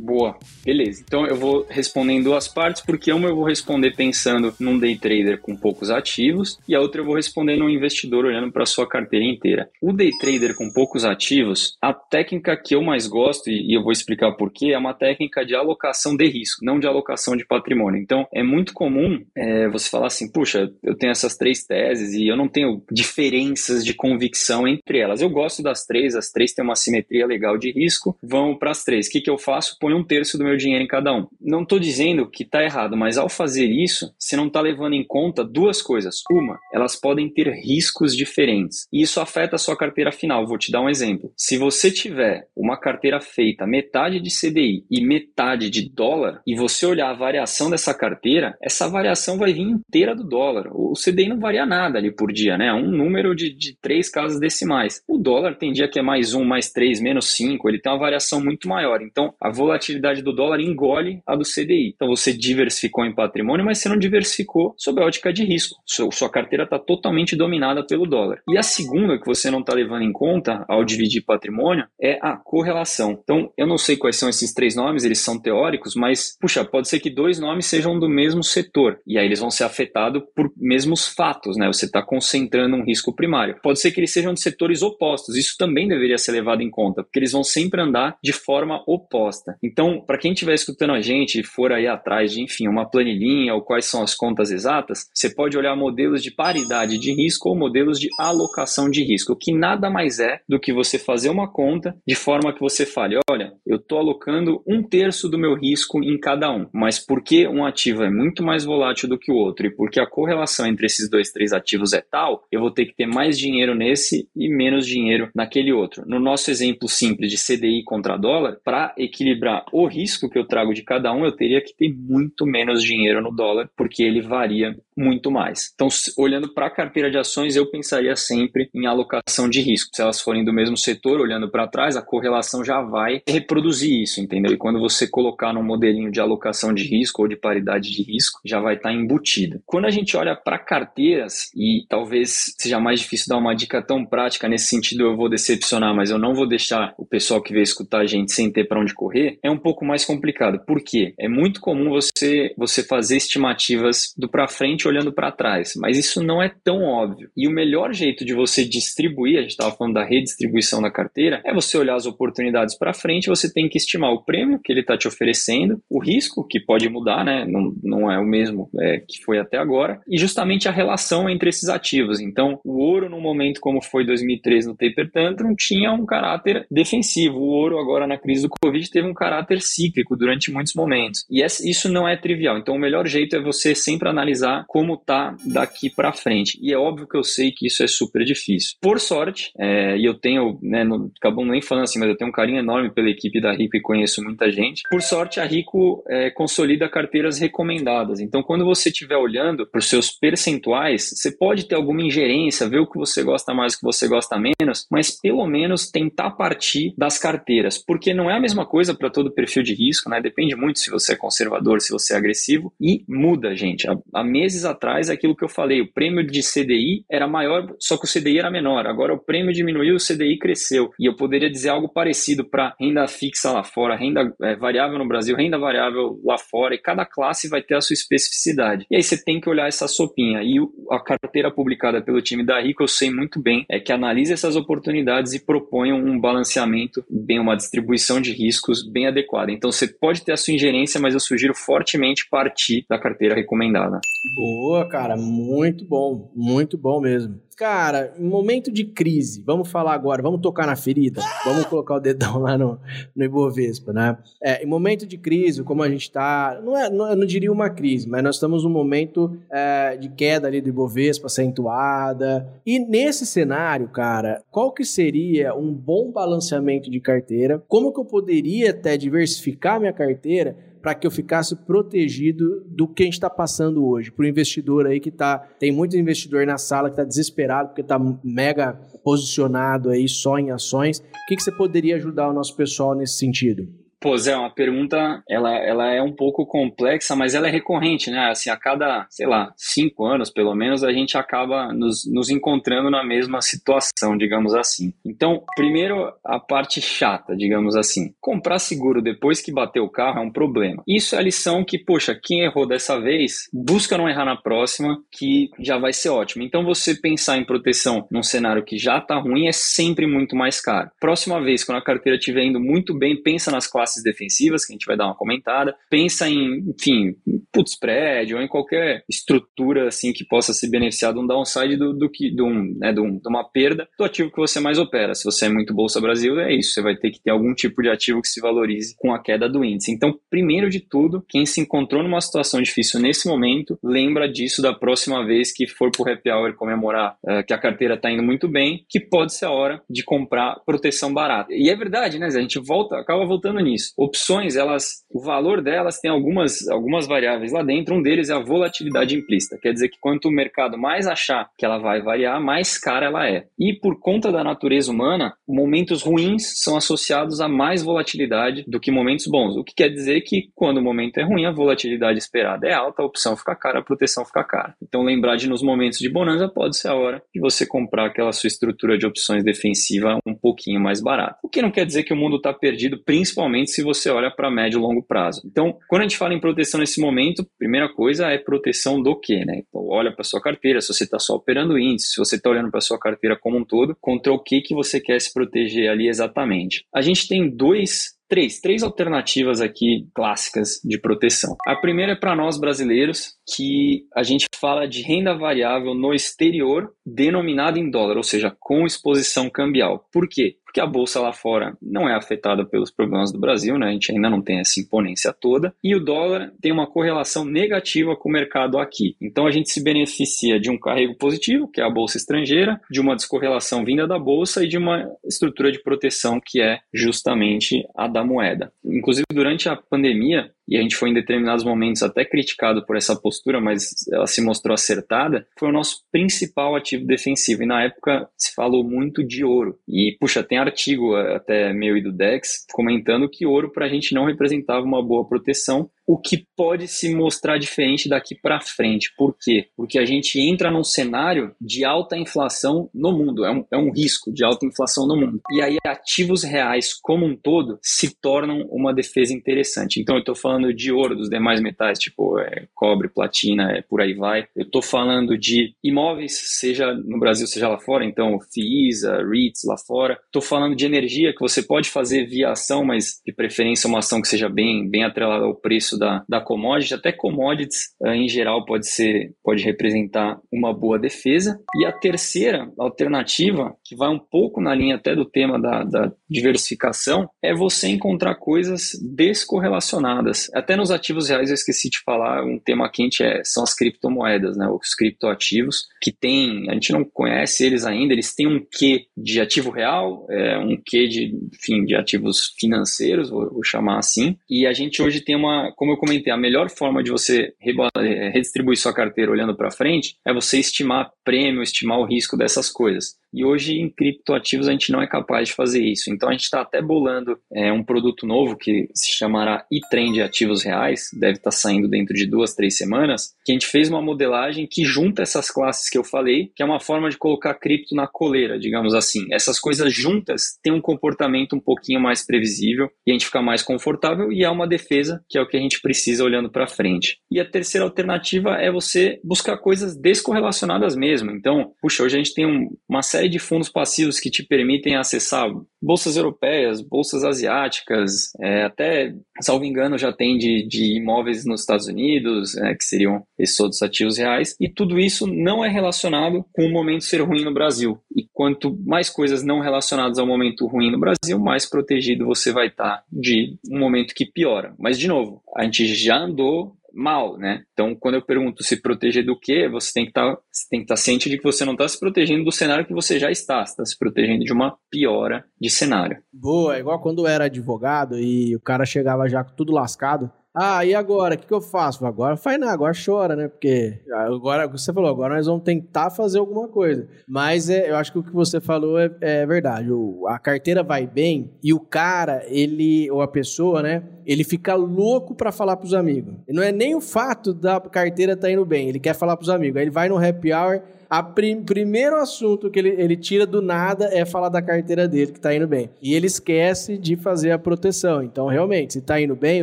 Boa, 0.00 0.36
beleza. 0.64 1.02
Então 1.04 1.26
eu 1.26 1.34
vou 1.34 1.66
responder 1.68 2.12
em 2.12 2.22
duas 2.22 2.46
partes, 2.46 2.82
porque 2.82 3.12
uma 3.12 3.28
eu 3.28 3.34
vou 3.34 3.44
responder 3.44 3.94
pensando 3.96 4.54
num 4.60 4.78
day 4.78 4.96
trader 4.96 5.40
com 5.40 5.56
poucos 5.56 5.90
ativos 5.90 6.58
e 6.68 6.74
a 6.74 6.80
outra 6.80 7.00
eu 7.00 7.04
vou 7.04 7.16
responder 7.16 7.56
num 7.56 7.68
investidor 7.68 8.24
olhando 8.24 8.52
para 8.52 8.64
sua 8.64 8.88
carteira 8.88 9.24
inteira. 9.24 9.68
O 9.82 9.92
day 9.92 10.10
trader 10.20 10.54
com 10.54 10.70
poucos 10.70 11.04
ativos, 11.04 11.76
a 11.82 11.92
técnica 11.92 12.56
que 12.56 12.74
eu 12.74 12.82
mais 12.82 13.08
gosto, 13.08 13.50
e 13.50 13.76
eu 13.76 13.82
vou 13.82 13.90
explicar 13.92 14.32
por 14.32 14.52
quê, 14.52 14.72
é 14.72 14.78
uma 14.78 14.94
técnica 14.94 15.44
de 15.44 15.54
alocação 15.54 16.16
de 16.16 16.28
risco, 16.28 16.64
não 16.64 16.78
de 16.78 16.86
alocação 16.86 17.36
de 17.36 17.44
patrimônio. 17.44 18.00
Então 18.00 18.26
é 18.32 18.42
muito 18.42 18.72
comum 18.72 19.24
é, 19.36 19.68
você 19.68 19.90
falar 19.90 20.06
assim, 20.06 20.30
puxa, 20.30 20.70
eu 20.82 20.96
tenho 20.96 21.10
essas 21.10 21.36
três 21.36 21.64
teses 21.64 22.14
e 22.14 22.28
eu 22.28 22.36
não 22.36 22.48
tenho 22.48 22.82
diferenças 22.90 23.84
de 23.84 23.94
convicção 23.94 24.66
entre 24.68 25.00
elas. 25.00 25.20
Eu 25.20 25.30
gosto 25.30 25.62
das 25.62 25.84
três, 25.84 26.14
as 26.14 26.30
três 26.30 26.52
têm 26.52 26.64
uma 26.64 26.76
simetria 26.76 27.26
legal 27.26 27.58
de 27.58 27.72
risco, 27.72 28.16
vão 28.22 28.56
para 28.56 28.70
as 28.70 28.84
três. 28.84 29.08
O 29.08 29.10
que, 29.10 29.20
que 29.20 29.30
eu 29.30 29.38
faço? 29.38 29.76
Ponho 29.88 30.00
um 30.00 30.04
terço 30.04 30.36
do 30.36 30.44
meu 30.44 30.54
dinheiro 30.54 30.84
em 30.84 30.86
cada 30.86 31.14
um. 31.14 31.26
Não 31.40 31.62
estou 31.62 31.78
dizendo 31.78 32.28
que 32.28 32.42
está 32.42 32.62
errado, 32.62 32.94
mas 32.94 33.16
ao 33.16 33.26
fazer 33.26 33.64
isso, 33.64 34.14
você 34.18 34.36
não 34.36 34.48
está 34.48 34.60
levando 34.60 34.92
em 34.92 35.02
conta 35.02 35.42
duas 35.42 35.80
coisas. 35.80 36.16
Uma, 36.30 36.58
elas 36.74 36.94
podem 36.94 37.32
ter 37.32 37.48
riscos 37.54 38.14
diferentes. 38.14 38.86
E 38.92 39.00
isso 39.00 39.18
afeta 39.18 39.56
a 39.56 39.58
sua 39.58 39.78
carteira 39.78 40.12
final. 40.12 40.46
Vou 40.46 40.58
te 40.58 40.70
dar 40.70 40.82
um 40.82 40.90
exemplo. 40.90 41.32
Se 41.34 41.56
você 41.56 41.90
tiver 41.90 42.46
uma 42.54 42.78
carteira 42.78 43.18
feita 43.18 43.66
metade 43.66 44.20
de 44.20 44.28
CDI 44.28 44.84
e 44.90 45.02
metade 45.02 45.70
de 45.70 45.88
dólar, 45.88 46.42
e 46.46 46.54
você 46.54 46.84
olhar 46.84 47.08
a 47.08 47.16
variação 47.16 47.70
dessa 47.70 47.94
carteira, 47.94 48.58
essa 48.60 48.90
variação 48.90 49.38
vai 49.38 49.54
vir 49.54 49.62
inteira 49.62 50.14
do 50.14 50.28
dólar. 50.28 50.68
O 50.70 50.92
CDI 50.92 51.30
não 51.30 51.40
varia 51.40 51.64
nada 51.64 51.96
ali 51.96 52.14
por 52.14 52.30
dia, 52.30 52.58
né? 52.58 52.74
Um 52.74 52.90
número 52.90 53.34
de, 53.34 53.56
de 53.56 53.74
três 53.80 54.10
casas 54.10 54.38
decimais. 54.38 55.02
O 55.08 55.16
dólar 55.16 55.56
tem 55.56 55.72
dia 55.72 55.88
que 55.88 55.98
é 55.98 56.02
mais 56.02 56.34
um, 56.34 56.44
mais 56.44 56.70
três, 56.70 57.00
menos 57.00 57.34
cinco, 57.34 57.70
ele 57.70 57.80
tem 57.80 57.90
uma 57.90 57.98
variação 57.98 58.44
muito 58.44 58.68
maior. 58.68 59.00
Então, 59.00 59.32
a 59.40 59.50
volatilidade 59.50 59.77
do 60.22 60.32
dólar 60.32 60.60
engole 60.60 61.22
a 61.26 61.34
do 61.34 61.44
CDI. 61.44 61.92
Então, 61.94 62.08
você 62.08 62.32
diversificou 62.32 63.04
em 63.04 63.14
patrimônio, 63.14 63.64
mas 63.64 63.78
você 63.78 63.88
não 63.88 63.98
diversificou 63.98 64.74
sob 64.76 65.00
a 65.00 65.04
ótica 65.06 65.32
de 65.32 65.44
risco. 65.44 65.76
Sua 65.86 66.30
carteira 66.30 66.64
está 66.64 66.78
totalmente 66.78 67.36
dominada 67.36 67.84
pelo 67.86 68.06
dólar. 68.06 68.40
E 68.48 68.58
a 68.58 68.62
segunda 68.62 69.18
que 69.18 69.26
você 69.26 69.50
não 69.50 69.60
está 69.60 69.74
levando 69.74 70.02
em 70.02 70.12
conta 70.12 70.64
ao 70.68 70.84
dividir 70.84 71.22
patrimônio 71.22 71.86
é 72.00 72.18
a 72.22 72.36
correlação. 72.36 73.18
Então, 73.22 73.52
eu 73.56 73.66
não 73.66 73.78
sei 73.78 73.96
quais 73.96 74.16
são 74.16 74.28
esses 74.28 74.52
três 74.52 74.74
nomes, 74.74 75.04
eles 75.04 75.20
são 75.20 75.40
teóricos, 75.40 75.94
mas, 75.94 76.36
puxa, 76.40 76.64
pode 76.64 76.88
ser 76.88 77.00
que 77.00 77.10
dois 77.10 77.38
nomes 77.38 77.66
sejam 77.66 77.98
do 77.98 78.08
mesmo 78.08 78.42
setor. 78.42 79.00
E 79.06 79.18
aí 79.18 79.26
eles 79.26 79.40
vão 79.40 79.50
ser 79.50 79.64
afetados 79.64 80.22
por 80.34 80.52
mesmos 80.56 81.06
fatos, 81.06 81.56
né? 81.56 81.66
Você 81.66 81.86
está 81.86 82.02
concentrando 82.02 82.76
um 82.76 82.84
risco 82.84 83.14
primário. 83.14 83.58
Pode 83.62 83.80
ser 83.80 83.90
que 83.90 84.00
eles 84.00 84.12
sejam 84.12 84.32
de 84.34 84.40
setores 84.40 84.82
opostos. 84.82 85.36
Isso 85.36 85.56
também 85.58 85.88
deveria 85.88 86.18
ser 86.18 86.32
levado 86.32 86.62
em 86.62 86.70
conta, 86.70 87.02
porque 87.02 87.18
eles 87.18 87.32
vão 87.32 87.44
sempre 87.44 87.80
andar 87.80 88.16
de 88.22 88.32
forma 88.32 88.82
oposta. 88.86 89.56
Então, 89.68 90.00
para 90.00 90.16
quem 90.16 90.32
estiver 90.32 90.54
escutando 90.54 90.94
a 90.94 91.00
gente 91.00 91.40
e 91.40 91.44
for 91.44 91.72
aí 91.72 91.86
atrás 91.86 92.32
de, 92.32 92.42
enfim, 92.42 92.66
uma 92.66 92.88
planilhinha 92.88 93.54
ou 93.54 93.62
quais 93.62 93.84
são 93.84 94.02
as 94.02 94.14
contas 94.14 94.50
exatas, 94.50 95.06
você 95.12 95.28
pode 95.28 95.58
olhar 95.58 95.76
modelos 95.76 96.22
de 96.22 96.30
paridade 96.30 96.98
de 96.98 97.12
risco 97.12 97.50
ou 97.50 97.56
modelos 97.56 98.00
de 98.00 98.08
alocação 98.18 98.88
de 98.90 99.04
risco, 99.04 99.36
que 99.38 99.52
nada 99.52 99.90
mais 99.90 100.18
é 100.18 100.40
do 100.48 100.58
que 100.58 100.72
você 100.72 100.98
fazer 100.98 101.28
uma 101.28 101.52
conta 101.52 101.94
de 102.06 102.14
forma 102.14 102.52
que 102.54 102.60
você 102.60 102.86
fale, 102.86 103.18
olha, 103.30 103.52
eu 103.66 103.76
estou 103.76 103.98
alocando 103.98 104.62
um 104.66 104.82
terço 104.82 105.28
do 105.28 105.38
meu 105.38 105.54
risco 105.54 106.02
em 106.02 106.18
cada 106.18 106.50
um, 106.50 106.66
mas 106.72 106.98
porque 106.98 107.46
um 107.46 107.64
ativo 107.64 108.02
é 108.02 108.10
muito 108.10 108.42
mais 108.42 108.64
volátil 108.64 109.08
do 109.08 109.18
que 109.18 109.30
o 109.30 109.36
outro 109.36 109.66
e 109.66 109.74
porque 109.74 110.00
a 110.00 110.06
correlação 110.06 110.66
entre 110.66 110.86
esses 110.86 111.10
dois, 111.10 111.30
três 111.30 111.52
ativos 111.52 111.92
é 111.92 112.00
tal, 112.00 112.46
eu 112.50 112.60
vou 112.60 112.70
ter 112.70 112.86
que 112.86 112.94
ter 112.94 113.06
mais 113.06 113.38
dinheiro 113.38 113.74
nesse 113.74 114.28
e 114.34 114.48
menos 114.48 114.86
dinheiro 114.86 115.30
naquele 115.34 115.72
outro. 115.72 116.04
No 116.06 116.18
nosso 116.18 116.50
exemplo 116.50 116.88
simples 116.88 117.30
de 117.30 117.36
CDI 117.36 117.82
contra 117.84 118.16
dólar, 118.16 118.58
para 118.64 118.94
equilibrar 118.96 119.57
o 119.72 119.86
risco 119.86 120.28
que 120.28 120.38
eu 120.38 120.46
trago 120.46 120.74
de 120.74 120.82
cada 120.82 121.12
um, 121.12 121.24
eu 121.24 121.32
teria 121.32 121.60
que 121.60 121.74
ter 121.74 121.94
muito 121.94 122.46
menos 122.46 122.82
dinheiro 122.82 123.22
no 123.22 123.34
dólar, 123.34 123.70
porque 123.76 124.02
ele 124.02 124.20
varia 124.20 124.76
muito 124.98 125.30
mais. 125.30 125.70
Então, 125.74 125.88
olhando 126.16 126.52
para 126.52 126.66
a 126.66 126.70
carteira 126.70 127.10
de 127.10 127.16
ações, 127.16 127.54
eu 127.54 127.70
pensaria 127.70 128.16
sempre 128.16 128.68
em 128.74 128.86
alocação 128.86 129.48
de 129.48 129.60
risco. 129.60 129.90
Se 129.94 130.02
elas 130.02 130.20
forem 130.20 130.44
do 130.44 130.52
mesmo 130.52 130.76
setor, 130.76 131.20
olhando 131.20 131.48
para 131.48 131.68
trás, 131.68 131.96
a 131.96 132.02
correlação 132.02 132.64
já 132.64 132.82
vai 132.82 133.22
reproduzir 133.26 134.02
isso, 134.02 134.20
entendeu? 134.20 134.52
E 134.52 134.56
quando 134.56 134.80
você 134.80 135.08
colocar 135.08 135.52
num 135.52 135.62
modelinho 135.62 136.10
de 136.10 136.20
alocação 136.20 136.74
de 136.74 136.82
risco 136.82 137.22
ou 137.22 137.28
de 137.28 137.36
paridade 137.36 137.90
de 137.90 138.02
risco, 138.02 138.40
já 138.44 138.60
vai 138.60 138.74
estar 138.74 138.88
tá 138.88 138.94
embutida. 138.94 139.62
Quando 139.64 139.84
a 139.84 139.90
gente 139.90 140.16
olha 140.16 140.34
para 140.34 140.58
carteiras, 140.58 141.50
e 141.54 141.86
talvez 141.88 142.54
seja 142.58 142.80
mais 142.80 143.00
difícil 143.00 143.26
dar 143.28 143.38
uma 143.38 143.54
dica 143.54 143.80
tão 143.80 144.04
prática 144.04 144.48
nesse 144.48 144.66
sentido, 144.66 145.04
eu 145.04 145.16
vou 145.16 145.28
decepcionar, 145.28 145.94
mas 145.94 146.10
eu 146.10 146.18
não 146.18 146.34
vou 146.34 146.48
deixar 146.48 146.92
o 146.98 147.06
pessoal 147.06 147.40
que 147.40 147.52
veio 147.52 147.62
escutar 147.62 148.00
a 148.00 148.06
gente 148.06 148.32
sem 148.32 148.50
ter 148.50 148.66
para 148.66 148.80
onde 148.80 148.94
correr, 148.94 149.38
é 149.42 149.50
um 149.50 149.58
pouco 149.58 149.84
mais 149.84 150.04
complicado. 150.04 150.58
Por 150.66 150.82
quê? 150.82 151.14
É 151.18 151.28
muito 151.28 151.60
comum 151.60 151.90
você, 151.90 152.52
você 152.56 152.82
fazer 152.82 153.16
estimativas 153.16 154.12
do 154.16 154.28
para 154.28 154.48
frente 154.48 154.87
olhando 154.88 155.12
para 155.12 155.32
trás, 155.32 155.74
mas 155.76 155.98
isso 155.98 156.22
não 156.22 156.42
é 156.42 156.52
tão 156.64 156.82
óbvio. 156.82 157.30
E 157.36 157.46
o 157.46 157.50
melhor 157.50 157.92
jeito 157.92 158.24
de 158.24 158.34
você 158.34 158.64
distribuir, 158.64 159.38
a 159.38 159.42
gente 159.42 159.50
estava 159.50 159.74
falando 159.74 159.94
da 159.94 160.04
redistribuição 160.04 160.80
da 160.80 160.90
carteira, 160.90 161.40
é 161.44 161.52
você 161.52 161.76
olhar 161.76 161.94
as 161.94 162.06
oportunidades 162.06 162.76
para 162.76 162.94
frente, 162.94 163.28
você 163.28 163.52
tem 163.52 163.68
que 163.68 163.78
estimar 163.78 164.12
o 164.12 164.24
prêmio 164.24 164.60
que 164.62 164.72
ele 164.72 164.80
está 164.80 164.96
te 164.96 165.08
oferecendo, 165.08 165.80
o 165.88 165.98
risco, 165.98 166.46
que 166.46 166.60
pode 166.60 166.88
mudar, 166.88 167.24
né? 167.24 167.44
não, 167.46 167.74
não 167.82 168.10
é 168.10 168.18
o 168.18 168.24
mesmo 168.24 168.68
é, 168.80 168.98
que 168.98 169.22
foi 169.24 169.38
até 169.38 169.58
agora, 169.58 170.00
e 170.08 170.18
justamente 170.18 170.68
a 170.68 170.72
relação 170.72 171.28
entre 171.28 171.48
esses 171.48 171.68
ativos. 171.68 172.20
Então, 172.20 172.60
o 172.64 172.78
ouro, 172.78 173.08
num 173.08 173.20
momento 173.20 173.60
como 173.60 173.82
foi 173.82 174.04
2013 174.04 174.68
no 174.68 174.76
Taper 174.76 175.10
Tantrum, 175.10 175.54
tinha 175.54 175.92
um 175.92 176.06
caráter 176.06 176.66
defensivo. 176.70 177.38
O 177.38 177.48
ouro, 177.48 177.78
agora 177.78 178.06
na 178.06 178.18
crise 178.18 178.42
do 178.42 178.48
Covid, 178.48 178.90
teve 178.90 179.08
um 179.08 179.14
caráter 179.14 179.60
cíclico 179.60 180.16
durante 180.16 180.52
muitos 180.52 180.74
momentos. 180.74 181.24
E 181.30 181.44
isso 181.44 181.90
não 181.90 182.06
é 182.08 182.16
trivial. 182.16 182.58
Então, 182.58 182.74
o 182.74 182.78
melhor 182.78 183.06
jeito 183.06 183.36
é 183.36 183.40
você 183.40 183.74
sempre 183.74 184.08
analisar 184.08 184.64
como 184.78 184.96
tá 184.96 185.36
daqui 185.44 185.90
para 185.90 186.12
frente. 186.12 186.56
E 186.62 186.72
é 186.72 186.78
óbvio 186.78 187.08
que 187.08 187.16
eu 187.16 187.24
sei 187.24 187.50
que 187.50 187.66
isso 187.66 187.82
é 187.82 187.88
super 187.88 188.24
difícil. 188.24 188.76
Por 188.80 189.00
sorte, 189.00 189.50
é, 189.58 189.98
e 189.98 190.04
eu 190.04 190.14
tenho, 190.14 190.56
né, 190.62 190.84
não, 190.84 191.10
acabamos 191.16 191.50
nem 191.50 191.60
falando 191.60 191.82
assim, 191.82 191.98
mas 191.98 192.08
eu 192.08 192.16
tenho 192.16 192.30
um 192.30 192.32
carinho 192.32 192.60
enorme 192.60 192.88
pela 192.88 193.10
equipe 193.10 193.40
da 193.40 193.52
Rico 193.52 193.76
e 193.76 193.82
conheço 193.82 194.22
muita 194.22 194.52
gente. 194.52 194.82
Por 194.88 195.02
sorte, 195.02 195.40
a 195.40 195.44
Rico 195.44 196.04
é, 196.08 196.30
consolida 196.30 196.88
carteiras 196.88 197.40
recomendadas. 197.40 198.20
Então, 198.20 198.40
quando 198.40 198.64
você 198.64 198.88
estiver 198.88 199.16
olhando 199.16 199.66
para 199.66 199.80
os 199.80 199.88
seus 199.88 200.12
percentuais, 200.12 201.10
você 201.12 201.32
pode 201.32 201.66
ter 201.66 201.74
alguma 201.74 202.00
ingerência, 202.00 202.68
ver 202.68 202.78
o 202.78 202.88
que 202.88 202.96
você 202.96 203.24
gosta 203.24 203.52
mais, 203.52 203.74
o 203.74 203.78
que 203.78 203.84
você 203.84 204.06
gosta 204.06 204.38
menos, 204.38 204.86
mas 204.88 205.10
pelo 205.10 205.44
menos 205.48 205.90
tentar 205.90 206.30
partir 206.30 206.94
das 206.96 207.18
carteiras, 207.18 207.78
porque 207.78 208.14
não 208.14 208.30
é 208.30 208.36
a 208.36 208.40
mesma 208.40 208.64
coisa 208.64 208.94
para 208.94 209.10
todo 209.10 209.34
perfil 209.34 209.64
de 209.64 209.74
risco, 209.74 210.08
né? 210.08 210.20
Depende 210.20 210.54
muito 210.54 210.78
se 210.78 210.88
você 210.88 211.14
é 211.14 211.16
conservador, 211.16 211.80
se 211.80 211.90
você 211.90 212.14
é 212.14 212.16
agressivo 212.16 212.72
e 212.80 213.04
muda, 213.08 213.56
gente. 213.56 213.88
Há 214.14 214.22
meses 214.22 214.67
atrás, 214.70 215.10
aquilo 215.10 215.36
que 215.36 215.44
eu 215.44 215.48
falei, 215.48 215.80
o 215.80 215.92
prêmio 215.92 216.24
de 216.24 216.40
CDI 216.40 217.04
era 217.10 217.26
maior, 217.26 217.74
só 217.78 217.96
que 217.96 218.04
o 218.04 218.08
CDI 218.08 218.38
era 218.38 218.50
menor. 218.50 218.86
Agora 218.86 219.14
o 219.14 219.18
prêmio 219.18 219.52
diminuiu, 219.52 219.96
o 219.96 219.98
CDI 219.98 220.38
cresceu. 220.38 220.90
E 220.98 221.08
eu 221.08 221.16
poderia 221.16 221.50
dizer 221.50 221.70
algo 221.70 221.88
parecido 221.88 222.44
para 222.44 222.74
renda 222.80 223.06
fixa 223.06 223.50
lá 223.50 223.64
fora, 223.64 223.96
renda 223.96 224.32
é, 224.42 224.56
variável 224.56 224.98
no 224.98 225.08
Brasil, 225.08 225.36
renda 225.36 225.58
variável 225.58 226.20
lá 226.24 226.38
fora, 226.38 226.74
e 226.74 226.78
cada 226.78 227.04
classe 227.04 227.48
vai 227.48 227.62
ter 227.62 227.74
a 227.74 227.80
sua 227.80 227.94
especificidade. 227.94 228.86
E 228.90 228.96
aí 228.96 229.02
você 229.02 229.22
tem 229.22 229.40
que 229.40 229.48
olhar 229.48 229.66
essa 229.66 229.88
sopinha. 229.88 230.42
E 230.42 230.56
a 230.90 231.00
carteira 231.00 231.50
publicada 231.50 232.00
pelo 232.02 232.22
time 232.22 232.44
da 232.44 232.60
Rico, 232.60 232.82
eu 232.82 232.88
sei 232.88 233.10
muito 233.10 233.40
bem, 233.40 233.64
é 233.70 233.80
que 233.80 233.92
analisa 233.92 234.34
essas 234.34 234.56
oportunidades 234.56 235.32
e 235.32 235.44
propõe 235.44 235.92
um 235.92 236.18
balanceamento, 236.20 237.04
bem 237.10 237.38
uma 237.38 237.56
distribuição 237.56 238.20
de 238.20 238.32
riscos 238.32 238.88
bem 238.88 239.06
adequada. 239.06 239.50
Então 239.50 239.70
você 239.70 239.86
pode 239.86 240.24
ter 240.24 240.32
a 240.32 240.36
sua 240.36 240.54
ingerência, 240.54 241.00
mas 241.00 241.14
eu 241.14 241.20
sugiro 241.20 241.54
fortemente 241.54 242.28
partir 242.30 242.84
da 242.88 242.98
carteira 242.98 243.34
recomendada. 243.34 244.00
Boa, 244.34 244.47
cara, 244.90 245.16
muito 245.16 245.84
bom, 245.84 246.30
muito 246.34 246.76
bom 246.76 247.00
mesmo. 247.00 247.40
Cara, 247.58 248.14
momento 248.16 248.70
de 248.70 248.84
crise, 248.84 249.42
vamos 249.44 249.68
falar 249.68 249.92
agora, 249.92 250.22
vamos 250.22 250.40
tocar 250.40 250.64
na 250.64 250.76
ferida, 250.76 251.20
vamos 251.44 251.66
colocar 251.66 251.96
o 251.96 252.00
dedão 252.00 252.38
lá 252.38 252.56
no, 252.56 252.78
no 253.16 253.24
Ibovespa, 253.24 253.92
né? 253.92 254.16
É, 254.40 254.62
em 254.62 254.66
momento 254.66 255.04
de 255.04 255.18
crise, 255.18 255.64
como 255.64 255.82
a 255.82 255.90
gente 255.90 256.08
tá, 256.08 256.60
não 256.64 256.78
é, 256.78 256.88
não, 256.88 257.08
eu 257.08 257.16
não 257.16 257.26
diria 257.26 257.50
uma 257.50 257.68
crise, 257.68 258.08
mas 258.08 258.22
nós 258.22 258.36
estamos 258.36 258.62
num 258.62 258.70
momento 258.70 259.36
é, 259.50 259.96
de 259.96 260.08
queda 260.08 260.46
ali 260.46 260.60
do 260.60 260.68
Ibovespa 260.68 261.26
acentuada. 261.26 262.48
E 262.64 262.78
nesse 262.78 263.26
cenário, 263.26 263.88
cara, 263.88 264.40
qual 264.52 264.70
que 264.70 264.84
seria 264.84 265.52
um 265.52 265.74
bom 265.74 266.12
balanceamento 266.12 266.88
de 266.88 267.00
carteira? 267.00 267.60
Como 267.66 267.92
que 267.92 267.98
eu 267.98 268.04
poderia 268.04 268.70
até 268.70 268.96
diversificar 268.96 269.80
minha 269.80 269.92
carteira 269.92 270.56
para 270.80 270.94
que 270.94 271.06
eu 271.06 271.10
ficasse 271.10 271.54
protegido 271.54 272.64
do 272.66 272.86
que 272.86 273.02
a 273.02 273.06
gente 273.06 273.14
está 273.14 273.30
passando 273.30 273.86
hoje. 273.86 274.10
Para 274.10 274.24
o 274.24 274.28
investidor 274.28 274.86
aí 274.86 275.00
que 275.00 275.10
tá. 275.10 275.38
Tem 275.58 275.72
muito 275.72 275.96
investidor 275.96 276.46
na 276.46 276.58
sala 276.58 276.88
que 276.88 276.94
está 276.94 277.04
desesperado 277.04 277.68
porque 277.68 277.82
está 277.82 277.98
mega 278.22 278.74
posicionado 279.02 279.90
aí 279.90 280.08
só 280.08 280.38
em 280.38 280.50
ações. 280.50 280.98
O 280.98 281.26
que, 281.28 281.36
que 281.36 281.42
você 281.42 281.52
poderia 281.52 281.96
ajudar 281.96 282.28
o 282.28 282.32
nosso 282.32 282.56
pessoal 282.56 282.94
nesse 282.94 283.14
sentido? 283.14 283.68
Pô, 284.00 284.16
Zé, 284.16 284.36
uma 284.36 284.50
pergunta, 284.50 285.22
ela, 285.28 285.52
ela 285.56 285.92
é 285.92 286.00
um 286.00 286.12
pouco 286.12 286.46
complexa, 286.46 287.16
mas 287.16 287.34
ela 287.34 287.48
é 287.48 287.50
recorrente, 287.50 288.10
né? 288.10 288.30
Assim, 288.30 288.48
a 288.48 288.56
cada, 288.56 289.06
sei 289.10 289.26
lá, 289.26 289.52
cinco 289.56 290.06
anos, 290.06 290.30
pelo 290.30 290.54
menos, 290.54 290.84
a 290.84 290.92
gente 290.92 291.18
acaba 291.18 291.72
nos, 291.72 292.08
nos 292.08 292.30
encontrando 292.30 292.90
na 292.90 293.04
mesma 293.04 293.42
situação, 293.42 294.16
digamos 294.16 294.54
assim. 294.54 294.92
Então, 295.04 295.42
primeiro, 295.56 296.12
a 296.24 296.38
parte 296.38 296.80
chata, 296.80 297.36
digamos 297.36 297.74
assim. 297.74 298.14
Comprar 298.20 298.60
seguro 298.60 299.02
depois 299.02 299.40
que 299.40 299.52
bater 299.52 299.80
o 299.80 299.90
carro 299.90 300.20
é 300.20 300.22
um 300.22 300.30
problema. 300.30 300.80
Isso 300.86 301.16
é 301.16 301.18
a 301.18 301.22
lição 301.22 301.64
que, 301.64 301.76
poxa, 301.76 302.14
quem 302.14 302.42
errou 302.42 302.68
dessa 302.68 303.00
vez, 303.00 303.48
busca 303.52 303.98
não 303.98 304.08
errar 304.08 304.24
na 304.24 304.36
próxima, 304.36 304.96
que 305.10 305.50
já 305.58 305.76
vai 305.76 305.92
ser 305.92 306.10
ótimo. 306.10 306.44
Então, 306.44 306.64
você 306.64 306.94
pensar 306.94 307.36
em 307.36 307.44
proteção 307.44 308.06
num 308.12 308.22
cenário 308.22 308.64
que 308.64 308.78
já 308.78 309.00
tá 309.00 309.18
ruim 309.18 309.48
é 309.48 309.52
sempre 309.52 310.06
muito 310.06 310.36
mais 310.36 310.60
caro. 310.60 310.88
Próxima 311.00 311.42
vez, 311.42 311.64
quando 311.64 311.78
a 311.78 311.84
carteira 311.84 312.16
estiver 312.16 312.44
indo 312.44 312.60
muito 312.60 312.96
bem, 312.96 313.20
pensa 313.20 313.50
nas 313.50 313.66
classes 313.66 313.87
defensivas, 314.02 314.64
que 314.64 314.72
a 314.72 314.74
gente 314.74 314.86
vai 314.86 314.96
dar 314.96 315.06
uma 315.06 315.16
comentada. 315.16 315.74
Pensa 315.90 316.28
em, 316.28 316.64
enfim, 316.68 317.14
putz, 317.52 317.78
prédio 317.78 318.36
ou 318.36 318.42
em 318.42 318.48
qualquer 318.48 319.04
estrutura 319.08 319.88
assim 319.88 320.12
que 320.12 320.24
possa 320.24 320.52
se 320.52 320.70
beneficiar 320.70 321.12
de 321.12 321.18
um 321.18 321.26
downside 321.26 321.76
do, 321.76 321.92
do 321.92 322.10
que 322.10 322.30
de, 322.30 322.42
um, 322.42 322.76
né, 322.78 322.92
de, 322.92 323.00
um, 323.00 323.18
de 323.18 323.28
uma 323.28 323.44
perda 323.44 323.88
do 323.98 324.04
ativo 324.04 324.30
que 324.30 324.36
você 324.36 324.60
mais 324.60 324.78
opera. 324.78 325.14
Se 325.14 325.24
você 325.24 325.46
é 325.46 325.48
muito 325.48 325.74
Bolsa 325.74 326.00
Brasil, 326.00 326.38
é 326.40 326.54
isso. 326.54 326.72
Você 326.72 326.82
vai 326.82 326.96
ter 326.96 327.10
que 327.10 327.22
ter 327.22 327.30
algum 327.30 327.54
tipo 327.54 327.82
de 327.82 327.88
ativo 327.88 328.20
que 328.22 328.28
se 328.28 328.40
valorize 328.40 328.94
com 328.96 329.12
a 329.12 329.22
queda 329.22 329.48
do 329.48 329.64
índice. 329.64 329.92
Então, 329.92 330.18
primeiro 330.30 330.68
de 330.68 330.80
tudo, 330.80 331.24
quem 331.28 331.46
se 331.46 331.60
encontrou 331.60 332.02
numa 332.02 332.20
situação 332.20 332.60
difícil 332.60 333.00
nesse 333.00 333.28
momento, 333.28 333.78
lembra 333.82 334.30
disso 334.30 334.62
da 334.62 334.72
próxima 334.72 335.24
vez 335.24 335.52
que 335.52 335.66
for 335.66 335.90
pro 335.90 336.10
happy 336.10 336.30
hour 336.30 336.54
comemorar 336.54 337.16
uh, 337.24 337.44
que 337.46 337.52
a 337.52 337.58
carteira 337.58 337.94
está 337.94 338.10
indo 338.10 338.22
muito 338.22 338.48
bem, 338.48 338.84
que 338.88 339.00
pode 339.00 339.34
ser 339.34 339.46
a 339.46 339.50
hora 339.50 339.82
de 339.88 340.04
comprar 340.04 340.60
proteção 340.66 341.12
barata. 341.12 341.52
E 341.52 341.70
é 341.70 341.76
verdade, 341.76 342.18
né? 342.18 342.26
A 342.26 342.30
gente 342.30 342.58
volta, 342.58 342.96
acaba 342.96 343.24
voltando 343.24 343.60
nisso. 343.60 343.77
Opções, 343.96 344.56
elas, 344.56 345.04
o 345.10 345.20
valor 345.20 345.62
delas 345.62 346.00
tem 346.00 346.10
algumas, 346.10 346.66
algumas 346.68 347.06
variáveis 347.06 347.52
lá 347.52 347.62
dentro. 347.62 347.94
Um 347.94 348.02
deles 348.02 348.30
é 348.30 348.34
a 348.34 348.42
volatilidade 348.42 349.16
implícita. 349.16 349.58
Quer 349.60 349.72
dizer 349.72 349.88
que 349.88 349.98
quanto 350.00 350.28
o 350.28 350.32
mercado 350.32 350.78
mais 350.78 351.06
achar 351.06 351.48
que 351.56 351.64
ela 351.64 351.78
vai 351.78 352.02
variar, 352.02 352.40
mais 352.40 352.78
cara 352.78 353.06
ela 353.06 353.28
é. 353.28 353.46
E 353.58 353.72
por 353.74 353.98
conta 354.00 354.30
da 354.30 354.44
natureza 354.44 354.90
humana, 354.90 355.34
momentos 355.46 356.02
ruins 356.02 356.62
são 356.62 356.76
associados 356.76 357.40
a 357.40 357.48
mais 357.48 357.82
volatilidade 357.82 358.64
do 358.66 358.80
que 358.80 358.90
momentos 358.90 359.26
bons. 359.26 359.56
O 359.56 359.64
que 359.64 359.74
quer 359.74 359.88
dizer 359.88 360.20
que 360.22 360.50
quando 360.54 360.78
o 360.78 360.82
momento 360.82 361.18
é 361.18 361.24
ruim, 361.24 361.46
a 361.46 361.52
volatilidade 361.52 362.18
esperada 362.18 362.66
é 362.66 362.72
alta, 362.72 363.02
a 363.02 363.06
opção 363.06 363.36
fica 363.36 363.54
cara, 363.54 363.80
a 363.80 363.82
proteção 363.82 364.24
fica 364.24 364.44
cara. 364.44 364.74
Então 364.82 365.02
lembrar 365.02 365.36
de 365.36 365.48
nos 365.48 365.62
momentos 365.62 365.98
de 365.98 366.10
bonança 366.10 366.48
pode 366.48 366.76
ser 366.76 366.88
a 366.88 366.94
hora 366.94 367.22
de 367.34 367.40
você 367.40 367.66
comprar 367.66 368.06
aquela 368.06 368.32
sua 368.32 368.48
estrutura 368.48 368.98
de 368.98 369.06
opções 369.06 369.44
defensiva 369.44 370.18
um 370.26 370.34
pouquinho 370.34 370.80
mais 370.80 371.00
barata. 371.00 371.38
O 371.42 371.48
que 371.48 371.62
não 371.62 371.70
quer 371.70 371.84
dizer 371.84 372.04
que 372.04 372.12
o 372.12 372.16
mundo 372.16 372.36
está 372.36 372.52
perdido, 372.52 373.02
principalmente 373.04 373.67
se 373.68 373.82
você 373.82 374.10
olha 374.10 374.30
para 374.30 374.50
médio 374.50 374.78
e 374.78 374.82
longo 374.82 375.02
prazo. 375.02 375.42
Então, 375.44 375.76
quando 375.88 376.02
a 376.02 376.04
gente 376.04 376.16
fala 376.16 376.34
em 376.34 376.40
proteção 376.40 376.80
nesse 376.80 377.00
momento, 377.00 377.46
primeira 377.58 377.88
coisa 377.88 378.28
é 378.28 378.38
proteção 378.38 379.02
do 379.02 379.18
quê, 379.18 379.44
né? 379.44 379.62
Então, 379.66 379.86
olha 379.88 380.12
para 380.12 380.24
sua 380.24 380.40
carteira, 380.40 380.80
se 380.80 380.88
você 380.88 381.04
está 381.04 381.18
só 381.18 381.34
operando 381.34 381.78
índice, 381.78 382.12
se 382.12 382.18
você 382.18 382.36
está 382.36 382.50
olhando 382.50 382.70
para 382.70 382.80
sua 382.80 382.98
carteira 382.98 383.38
como 383.38 383.58
um 383.58 383.64
todo, 383.64 383.96
contra 384.00 384.32
o 384.32 384.42
que 384.42 384.60
que 384.60 384.74
você 384.74 385.00
quer 385.00 385.20
se 385.20 385.32
proteger 385.32 385.90
ali 385.90 386.08
exatamente. 386.08 386.84
A 386.94 387.00
gente 387.00 387.28
tem 387.28 387.48
dois 387.48 388.18
três, 388.28 388.60
três 388.60 388.82
alternativas 388.82 389.60
aqui 389.60 390.06
clássicas 390.14 390.80
de 390.84 391.00
proteção. 391.00 391.56
A 391.66 391.74
primeira 391.74 392.12
é 392.12 392.16
para 392.16 392.36
nós 392.36 392.60
brasileiros, 392.60 393.32
que 393.56 394.04
a 394.14 394.22
gente 394.22 394.44
fala 394.54 394.86
de 394.86 395.02
renda 395.02 395.34
variável 395.34 395.94
no 395.94 396.12
exterior 396.12 396.92
denominada 397.04 397.78
em 397.78 397.90
dólar, 397.90 398.16
ou 398.18 398.22
seja, 398.22 398.54
com 398.60 398.86
exposição 398.86 399.48
cambial. 399.48 400.06
Por 400.12 400.28
quê? 400.28 400.56
Porque 400.68 400.82
a 400.82 400.86
bolsa 400.86 401.18
lá 401.18 401.32
fora 401.32 401.74
não 401.80 402.06
é 402.06 402.14
afetada 402.14 402.62
pelos 402.62 402.90
problemas 402.90 403.32
do 403.32 403.40
Brasil, 403.40 403.78
né? 403.78 403.88
A 403.88 403.92
gente 403.92 404.12
ainda 404.12 404.28
não 404.28 404.42
tem 404.42 404.60
essa 404.60 404.78
imponência 404.78 405.32
toda, 405.32 405.74
e 405.82 405.96
o 405.96 406.04
dólar 406.04 406.52
tem 406.60 406.70
uma 406.70 406.86
correlação 406.86 407.42
negativa 407.42 408.14
com 408.14 408.28
o 408.28 408.32
mercado 408.32 408.78
aqui. 408.78 409.16
Então 409.18 409.46
a 409.46 409.50
gente 409.50 409.70
se 409.70 409.82
beneficia 409.82 410.60
de 410.60 410.70
um 410.70 410.78
carrego 410.78 411.16
positivo, 411.16 411.66
que 411.68 411.80
é 411.80 411.84
a 411.84 411.90
bolsa 411.90 412.18
estrangeira, 412.18 412.78
de 412.90 413.00
uma 413.00 413.16
descorrelação 413.16 413.82
vinda 413.82 414.06
da 414.06 414.18
bolsa 414.18 414.62
e 414.62 414.68
de 414.68 414.76
uma 414.76 415.10
estrutura 415.24 415.72
de 415.72 415.82
proteção 415.82 416.38
que 416.44 416.60
é 416.60 416.80
justamente 416.92 417.82
a 417.96 418.06
da 418.06 418.22
moeda. 418.22 418.70
Inclusive 418.84 419.24
durante 419.32 419.70
a 419.70 419.76
pandemia, 419.76 420.50
e 420.68 420.76
a 420.76 420.82
gente 420.82 420.96
foi 420.96 421.10
em 421.10 421.14
determinados 421.14 421.64
momentos 421.64 422.02
até 422.02 422.24
criticado 422.24 422.84
por 422.84 422.96
essa 422.96 423.16
postura, 423.16 423.60
mas 423.60 424.06
ela 424.12 424.26
se 424.26 424.42
mostrou 424.42 424.74
acertada, 424.74 425.46
foi 425.58 425.70
o 425.70 425.72
nosso 425.72 426.02
principal 426.12 426.76
ativo 426.76 427.06
defensivo. 427.06 427.62
E 427.62 427.66
na 427.66 427.84
época 427.84 428.28
se 428.36 428.54
falou 428.54 428.84
muito 428.84 429.26
de 429.26 429.44
ouro. 429.44 429.78
E, 429.88 430.16
puxa, 430.20 430.42
tem 430.42 430.58
artigo 430.58 431.16
até 431.16 431.72
meu 431.72 431.96
e 431.96 432.02
do 432.02 432.12
Dex 432.12 432.66
comentando 432.70 433.30
que 433.30 433.46
ouro 433.46 433.72
para 433.72 433.86
a 433.86 433.88
gente 433.88 434.14
não 434.14 434.26
representava 434.26 434.84
uma 434.84 435.02
boa 435.02 435.26
proteção, 435.26 435.90
o 436.08 436.16
que 436.16 436.46
pode 436.56 436.88
se 436.88 437.14
mostrar 437.14 437.58
diferente 437.58 438.08
daqui 438.08 438.34
para 438.34 438.62
frente. 438.62 439.12
Por 439.14 439.36
quê? 439.38 439.66
Porque 439.76 439.98
a 439.98 440.06
gente 440.06 440.40
entra 440.40 440.70
num 440.70 440.82
cenário 440.82 441.54
de 441.60 441.84
alta 441.84 442.16
inflação 442.16 442.88
no 442.94 443.12
mundo, 443.12 443.44
é 443.44 443.52
um, 443.52 443.64
é 443.70 443.76
um 443.76 443.92
risco 443.92 444.32
de 444.32 444.42
alta 444.42 444.64
inflação 444.64 445.06
no 445.06 445.14
mundo. 445.14 445.42
E 445.52 445.60
aí 445.60 445.76
ativos 445.84 446.42
reais 446.42 446.94
como 446.94 447.26
um 447.26 447.36
todo 447.36 447.78
se 447.82 448.18
tornam 448.18 448.62
uma 448.70 448.94
defesa 448.94 449.34
interessante. 449.34 450.00
Então 450.00 450.16
eu 450.16 450.20
estou 450.20 450.34
falando 450.34 450.72
de 450.72 450.90
ouro, 450.90 451.14
dos 451.14 451.28
demais 451.28 451.60
metais, 451.60 451.98
tipo 451.98 452.38
é, 452.38 452.66
cobre, 452.74 453.10
platina, 453.10 453.70
é, 453.72 453.82
por 453.82 454.00
aí 454.00 454.14
vai. 454.14 454.46
Eu 454.56 454.64
estou 454.64 454.80
falando 454.80 455.36
de 455.36 455.74
imóveis, 455.84 456.38
seja 456.58 456.94
no 456.94 457.20
Brasil, 457.20 457.46
seja 457.46 457.68
lá 457.68 457.78
fora, 457.78 458.06
então 458.06 458.38
FIISA, 458.40 459.18
REITs 459.28 459.64
lá 459.66 459.76
fora. 459.76 460.18
Estou 460.24 460.40
falando 460.40 460.74
de 460.74 460.86
energia 460.86 461.34
que 461.34 461.40
você 461.40 461.62
pode 461.62 461.90
fazer 461.90 462.24
via 462.24 462.50
ação, 462.50 462.82
mas 462.82 463.20
de 463.26 463.32
preferência 463.32 463.86
uma 463.86 463.98
ação 463.98 464.22
que 464.22 464.28
seja 464.28 464.48
bem, 464.48 464.88
bem 464.88 465.04
atrelada 465.04 465.44
ao 465.44 465.54
preço 465.54 465.97
da, 465.98 466.24
da 466.28 466.40
commodity, 466.40 466.94
até 466.94 467.12
commodities 467.12 467.94
uh, 468.00 468.08
em 468.08 468.28
geral 468.28 468.64
pode 468.64 468.88
ser, 468.88 469.34
pode 469.42 469.64
representar 469.64 470.40
uma 470.52 470.72
boa 470.72 470.98
defesa. 470.98 471.60
E 471.76 471.84
a 471.84 471.92
terceira 471.92 472.70
alternativa, 472.78 473.74
que 473.84 473.96
vai 473.96 474.08
um 474.08 474.18
pouco 474.18 474.60
na 474.60 474.74
linha 474.74 474.96
até 474.96 475.14
do 475.14 475.24
tema 475.24 475.60
da, 475.60 475.84
da 475.84 476.12
diversificação, 476.28 477.28
é 477.42 477.54
você 477.54 477.88
encontrar 477.88 478.34
coisas 478.36 478.92
descorrelacionadas. 479.14 480.50
Até 480.54 480.76
nos 480.76 480.90
ativos 480.90 481.28
reais 481.28 481.48
eu 481.50 481.54
esqueci 481.54 481.90
de 481.90 482.00
falar, 482.04 482.44
um 482.44 482.58
tema 482.58 482.90
quente 482.90 483.22
é, 483.22 483.42
são 483.44 483.62
as 483.62 483.74
criptomoedas, 483.74 484.56
né, 484.56 484.68
os 484.68 484.94
criptoativos, 484.94 485.86
que 486.00 486.12
tem, 486.12 486.68
a 486.70 486.74
gente 486.74 486.92
não 486.92 487.04
conhece 487.04 487.64
eles 487.64 487.84
ainda, 487.84 488.12
eles 488.12 488.34
têm 488.34 488.46
um 488.46 488.64
quê 488.70 489.06
de 489.16 489.40
ativo 489.40 489.70
real, 489.70 490.26
é, 490.30 490.58
um 490.58 490.80
quê 490.84 491.06
de, 491.08 491.34
enfim, 491.54 491.84
de 491.84 491.94
ativos 491.94 492.54
financeiros, 492.58 493.30
vou, 493.30 493.52
vou 493.52 493.64
chamar 493.64 493.98
assim, 493.98 494.36
e 494.48 494.66
a 494.66 494.72
gente 494.72 495.02
hoje 495.02 495.20
tem 495.20 495.36
uma, 495.36 495.72
como 495.76 495.87
como 495.88 495.92
eu 495.92 495.96
comentei, 495.96 496.32
a 496.32 496.36
melhor 496.36 496.68
forma 496.68 497.02
de 497.02 497.10
você 497.10 497.54
eh, 497.62 498.28
redistribuir 498.28 498.76
sua 498.76 498.92
carteira 498.92 499.30
olhando 499.30 499.56
para 499.56 499.70
frente 499.70 500.16
é 500.26 500.34
você 500.34 500.58
estimar 500.58 501.10
prêmio, 501.24 501.62
estimar 501.62 501.98
o 501.98 502.04
risco 502.04 502.36
dessas 502.36 502.70
coisas. 502.70 503.16
E 503.32 503.44
hoje 503.44 503.78
em 503.78 503.90
criptoativos 503.90 504.68
a 504.68 504.72
gente 504.72 504.90
não 504.90 505.02
é 505.02 505.06
capaz 505.06 505.48
de 505.48 505.54
fazer 505.54 505.82
isso. 505.82 506.10
Então 506.10 506.28
a 506.28 506.32
gente 506.32 506.44
está 506.44 506.62
até 506.62 506.80
bolando 506.80 507.38
é, 507.52 507.72
um 507.72 507.84
produto 507.84 508.26
novo 508.26 508.56
que 508.56 508.88
se 508.94 509.12
chamará 509.12 509.66
e-trend 509.70 510.20
ativos 510.22 510.62
reais, 510.62 511.10
deve 511.12 511.34
estar 511.34 511.50
tá 511.50 511.56
saindo 511.56 511.88
dentro 511.88 512.14
de 512.14 512.26
duas, 512.26 512.54
três 512.54 512.76
semanas, 512.76 513.34
que 513.44 513.52
a 513.52 513.54
gente 513.54 513.66
fez 513.66 513.88
uma 513.88 514.00
modelagem 514.00 514.66
que 514.70 514.84
junta 514.84 515.22
essas 515.22 515.50
classes 515.50 515.90
que 515.90 515.98
eu 515.98 516.04
falei, 516.04 516.50
que 516.54 516.62
é 516.62 516.66
uma 516.66 516.80
forma 516.80 517.10
de 517.10 517.18
colocar 517.18 517.54
cripto 517.54 517.94
na 517.94 518.06
coleira, 518.06 518.58
digamos 518.58 518.94
assim. 518.94 519.26
Essas 519.30 519.58
coisas 519.58 519.92
juntas 519.92 520.58
têm 520.62 520.72
um 520.72 520.80
comportamento 520.80 521.54
um 521.54 521.60
pouquinho 521.60 522.00
mais 522.00 522.24
previsível 522.24 522.88
e 523.06 523.10
a 523.10 523.14
gente 523.14 523.26
fica 523.26 523.42
mais 523.42 523.62
confortável 523.62 524.32
e 524.32 524.42
é 524.42 524.50
uma 524.50 524.66
defesa 524.66 525.22
que 525.28 525.36
é 525.36 525.42
o 525.42 525.46
que 525.46 525.56
a 525.56 525.60
gente 525.60 525.77
precisa 525.80 526.24
olhando 526.24 526.50
para 526.50 526.66
frente. 526.66 527.18
E 527.30 527.38
a 527.38 527.48
terceira 527.48 527.84
alternativa 527.84 528.56
é 528.56 528.70
você 528.70 529.20
buscar 529.22 529.58
coisas 529.58 529.96
descorrelacionadas 529.96 530.96
mesmo. 530.96 531.30
Então, 531.30 531.72
puxa, 531.80 532.02
hoje 532.02 532.16
a 532.16 532.18
gente 532.18 532.34
tem 532.34 532.46
um, 532.46 532.68
uma 532.88 533.02
série 533.02 533.18
série 533.18 533.28
de 533.28 533.38
fundos 533.38 533.68
passivos 533.68 534.20
que 534.20 534.30
te 534.30 534.42
permitem 534.42 534.96
acessar 534.96 535.48
bolsas 535.80 536.16
europeias, 536.16 536.80
bolsas 536.80 537.24
asiáticas, 537.24 538.32
é, 538.40 538.64
até, 538.64 539.14
salvo 539.40 539.64
engano, 539.64 539.98
já 539.98 540.12
tem 540.12 540.36
de, 540.36 540.66
de 540.66 540.96
imóveis 540.96 541.44
nos 541.44 541.60
Estados 541.60 541.86
Unidos, 541.86 542.56
é, 542.56 542.74
que 542.74 542.84
seriam 542.84 543.22
esses 543.38 543.58
outros 543.60 543.82
ativos 543.82 544.18
reais, 544.18 544.56
e 544.60 544.68
tudo 544.68 544.98
isso 544.98 545.26
não 545.26 545.64
é 545.64 545.68
relacionado 545.68 546.44
com 546.52 546.64
o 546.64 546.72
momento 546.72 547.04
ser 547.04 547.20
ruim 547.20 547.44
no 547.44 547.54
Brasil. 547.54 547.98
E 548.14 548.27
quanto 548.38 548.78
mais 548.86 549.10
coisas 549.10 549.42
não 549.42 549.58
relacionadas 549.58 550.16
ao 550.16 550.24
momento 550.24 550.64
ruim 550.68 550.92
no 550.92 551.00
Brasil, 551.00 551.40
mais 551.40 551.68
protegido 551.68 552.24
você 552.24 552.52
vai 552.52 552.68
estar 552.68 553.02
de 553.10 553.58
um 553.68 553.80
momento 553.80 554.14
que 554.14 554.24
piora. 554.24 554.76
Mas, 554.78 554.96
de 554.96 555.08
novo, 555.08 555.42
a 555.56 555.64
gente 555.64 555.84
já 555.92 556.18
andou 556.18 556.76
mal, 556.94 557.36
né? 557.36 557.64
Então, 557.72 557.96
quando 557.96 558.14
eu 558.14 558.22
pergunto 558.22 558.62
se 558.62 558.80
proteger 558.80 559.26
do 559.26 559.36
que, 559.36 559.68
você 559.68 559.92
tem 559.92 560.06
que 560.06 560.12
tá, 560.12 560.38
estar 560.52 560.86
tá 560.86 560.96
ciente 560.96 561.28
de 561.28 561.36
que 561.36 561.42
você 561.42 561.64
não 561.64 561.72
está 561.72 561.88
se 561.88 561.98
protegendo 561.98 562.44
do 562.44 562.52
cenário 562.52 562.86
que 562.86 562.94
você 562.94 563.18
já 563.18 563.28
está, 563.28 563.64
está 563.64 563.84
se 563.84 563.98
protegendo 563.98 564.44
de 564.44 564.52
uma 564.52 564.78
piora 564.88 565.44
de 565.60 565.68
cenário. 565.68 566.22
Boa, 566.32 566.76
é 566.76 566.78
igual 566.78 567.00
quando 567.00 567.22
eu 567.22 567.26
era 567.26 567.46
advogado 567.46 568.20
e 568.20 568.54
o 568.54 568.60
cara 568.60 568.86
chegava 568.86 569.28
já 569.28 569.42
tudo 569.42 569.72
lascado, 569.72 570.30
Ah, 570.54 570.84
e 570.84 570.94
agora? 570.94 571.34
O 571.34 571.38
que, 571.38 571.46
que 571.46 571.54
eu 571.54 571.60
faço? 571.60 572.04
Agora 572.04 572.36
faz 572.36 572.58
nada, 572.58 572.72
agora 572.72 572.92
chora, 572.92 573.36
né? 573.36 573.48
Porque 573.48 574.00
agora, 574.12 574.66
você 574.66 574.92
falou, 574.92 575.10
agora 575.10 575.36
nós 575.36 575.46
vamos 575.46 575.62
tentar 575.62 576.10
fazer 576.10 576.38
alguma 576.38 576.66
coisa. 576.68 577.06
Mas 577.28 577.70
é, 577.70 577.90
eu 577.90 577.96
acho 577.96 578.10
que 578.10 578.18
o 578.18 578.22
que 578.22 578.32
você 578.32 578.60
falou 578.60 578.98
é, 578.98 579.10
é 579.20 579.46
verdade. 579.46 579.92
O, 579.92 580.26
a 580.26 580.38
carteira 580.38 580.82
vai 580.82 581.06
bem 581.06 581.52
e 581.62 581.72
o 581.72 581.78
cara, 581.78 582.42
ele, 582.48 583.10
ou 583.10 583.22
a 583.22 583.28
pessoa, 583.28 583.82
né? 583.82 584.02
Ele 584.26 584.42
fica 584.42 584.74
louco 584.74 585.34
para 585.34 585.52
falar 585.52 585.76
pros 585.76 585.94
amigos. 585.94 586.34
Não 586.48 586.62
é 586.62 586.72
nem 586.72 586.94
o 586.94 587.00
fato 587.00 587.54
da 587.54 587.80
carteira 587.80 588.36
tá 588.36 588.50
indo 588.50 588.64
bem, 588.64 588.88
ele 588.88 588.98
quer 588.98 589.14
falar 589.14 589.36
pros 589.36 589.50
amigos. 589.50 589.76
Aí 589.76 589.84
ele 589.84 589.90
vai 589.90 590.08
no 590.08 590.16
happy 590.18 590.52
hour 590.52 590.82
a 591.10 591.22
prim 591.22 591.62
primeiro 591.62 592.16
assunto 592.16 592.70
que 592.70 592.78
ele, 592.78 592.90
ele 592.90 593.16
tira 593.16 593.46
do 593.46 593.62
nada 593.62 594.10
é 594.12 594.24
falar 594.24 594.48
da 594.48 594.60
carteira 594.60 595.08
dele, 595.08 595.32
que 595.32 595.40
tá 595.40 595.54
indo 595.54 595.66
bem. 595.66 595.90
E 596.02 596.14
ele 596.14 596.26
esquece 596.26 596.98
de 596.98 597.16
fazer 597.16 597.50
a 597.50 597.58
proteção. 597.58 598.22
Então, 598.22 598.46
realmente, 598.46 598.94
se 598.94 599.00
tá 599.00 599.20
indo 599.20 599.34
bem, 599.34 599.62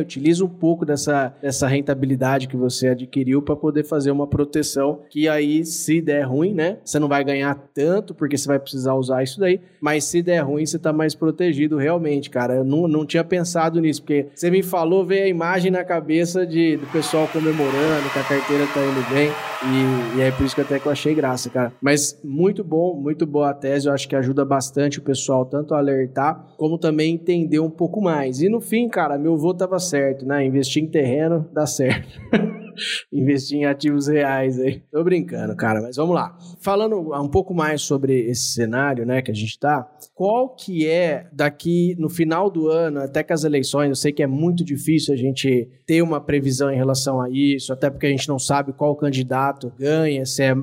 utiliza 0.00 0.44
um 0.44 0.48
pouco 0.48 0.84
dessa, 0.84 1.32
dessa 1.40 1.68
rentabilidade 1.68 2.48
que 2.48 2.56
você 2.56 2.88
adquiriu 2.88 3.40
para 3.40 3.54
poder 3.54 3.84
fazer 3.84 4.10
uma 4.10 4.26
proteção 4.26 5.00
que 5.08 5.28
aí, 5.28 5.64
se 5.64 6.00
der 6.00 6.22
ruim, 6.22 6.52
né? 6.52 6.78
Você 6.84 6.98
não 6.98 7.08
vai 7.08 7.22
ganhar 7.22 7.54
tanto, 7.72 8.14
porque 8.14 8.36
você 8.36 8.48
vai 8.48 8.58
precisar 8.58 8.94
usar 8.94 9.22
isso 9.22 9.38
daí. 9.38 9.60
Mas 9.80 10.04
se 10.04 10.22
der 10.22 10.40
ruim, 10.40 10.66
você 10.66 10.78
tá 10.78 10.92
mais 10.92 11.14
protegido 11.14 11.76
realmente, 11.76 12.28
cara. 12.28 12.56
Eu 12.56 12.64
não, 12.64 12.88
não 12.88 13.06
tinha 13.06 13.22
pensado 13.22 13.80
nisso, 13.80 14.02
porque 14.02 14.26
você 14.34 14.50
me 14.50 14.62
falou, 14.62 15.04
veio 15.04 15.24
a 15.24 15.28
imagem 15.28 15.70
na 15.70 15.84
cabeça 15.84 16.46
de, 16.46 16.76
do 16.76 16.86
pessoal 16.86 17.28
comemorando 17.28 18.10
que 18.12 18.18
a 18.18 18.24
carteira 18.24 18.66
tá 18.72 18.80
indo 18.80 19.08
bem. 19.14 19.30
E, 19.64 20.18
e 20.18 20.20
é 20.22 20.30
por 20.30 20.44
isso 20.44 20.54
que 20.54 20.60
até 20.60 20.78
que 20.78 20.86
eu 20.86 20.92
achei 20.92 21.14
graça 21.14 21.35
massa, 21.36 21.50
cara. 21.50 21.72
Mas 21.80 22.18
muito 22.24 22.64
bom, 22.64 22.94
muito 22.94 23.26
boa 23.26 23.50
a 23.50 23.54
tese. 23.54 23.86
Eu 23.86 23.92
acho 23.92 24.08
que 24.08 24.16
ajuda 24.16 24.44
bastante 24.44 24.98
o 24.98 25.02
pessoal 25.02 25.44
tanto 25.44 25.74
a 25.74 25.78
alertar, 25.78 26.46
como 26.56 26.78
também 26.78 27.14
entender 27.14 27.60
um 27.60 27.70
pouco 27.70 28.00
mais. 28.00 28.40
E 28.40 28.48
no 28.48 28.60
fim, 28.60 28.88
cara, 28.88 29.18
meu 29.18 29.36
vô 29.36 29.52
tava 29.54 29.78
certo, 29.78 30.26
né? 30.26 30.44
Investir 30.44 30.82
em 30.82 30.86
terreno 30.86 31.46
dá 31.52 31.66
certo. 31.66 32.08
investir 33.12 33.58
em 33.58 33.64
ativos 33.64 34.08
reais 34.08 34.58
aí. 34.58 34.82
Tô 34.90 35.02
brincando, 35.02 35.54
cara, 35.56 35.80
mas 35.80 35.96
vamos 35.96 36.14
lá. 36.14 36.36
Falando 36.60 37.12
um 37.14 37.28
pouco 37.28 37.54
mais 37.54 37.82
sobre 37.82 38.28
esse 38.28 38.54
cenário, 38.54 39.04
né, 39.06 39.22
que 39.22 39.30
a 39.30 39.34
gente 39.34 39.58
tá, 39.58 39.88
qual 40.14 40.50
que 40.50 40.86
é 40.86 41.26
daqui 41.32 41.94
no 41.98 42.08
final 42.08 42.50
do 42.50 42.68
ano, 42.68 43.00
até 43.00 43.22
que 43.22 43.32
as 43.32 43.44
eleições, 43.44 43.88
eu 43.88 43.94
sei 43.94 44.12
que 44.12 44.22
é 44.22 44.26
muito 44.26 44.64
difícil 44.64 45.12
a 45.12 45.16
gente 45.16 45.68
ter 45.86 46.02
uma 46.02 46.20
previsão 46.20 46.70
em 46.70 46.76
relação 46.76 47.20
a 47.20 47.30
isso, 47.30 47.72
até 47.72 47.90
porque 47.90 48.06
a 48.06 48.10
gente 48.10 48.28
não 48.28 48.38
sabe 48.38 48.72
qual 48.72 48.96
candidato 48.96 49.72
ganha, 49.78 50.24
se 50.24 50.42
é 50.42 50.54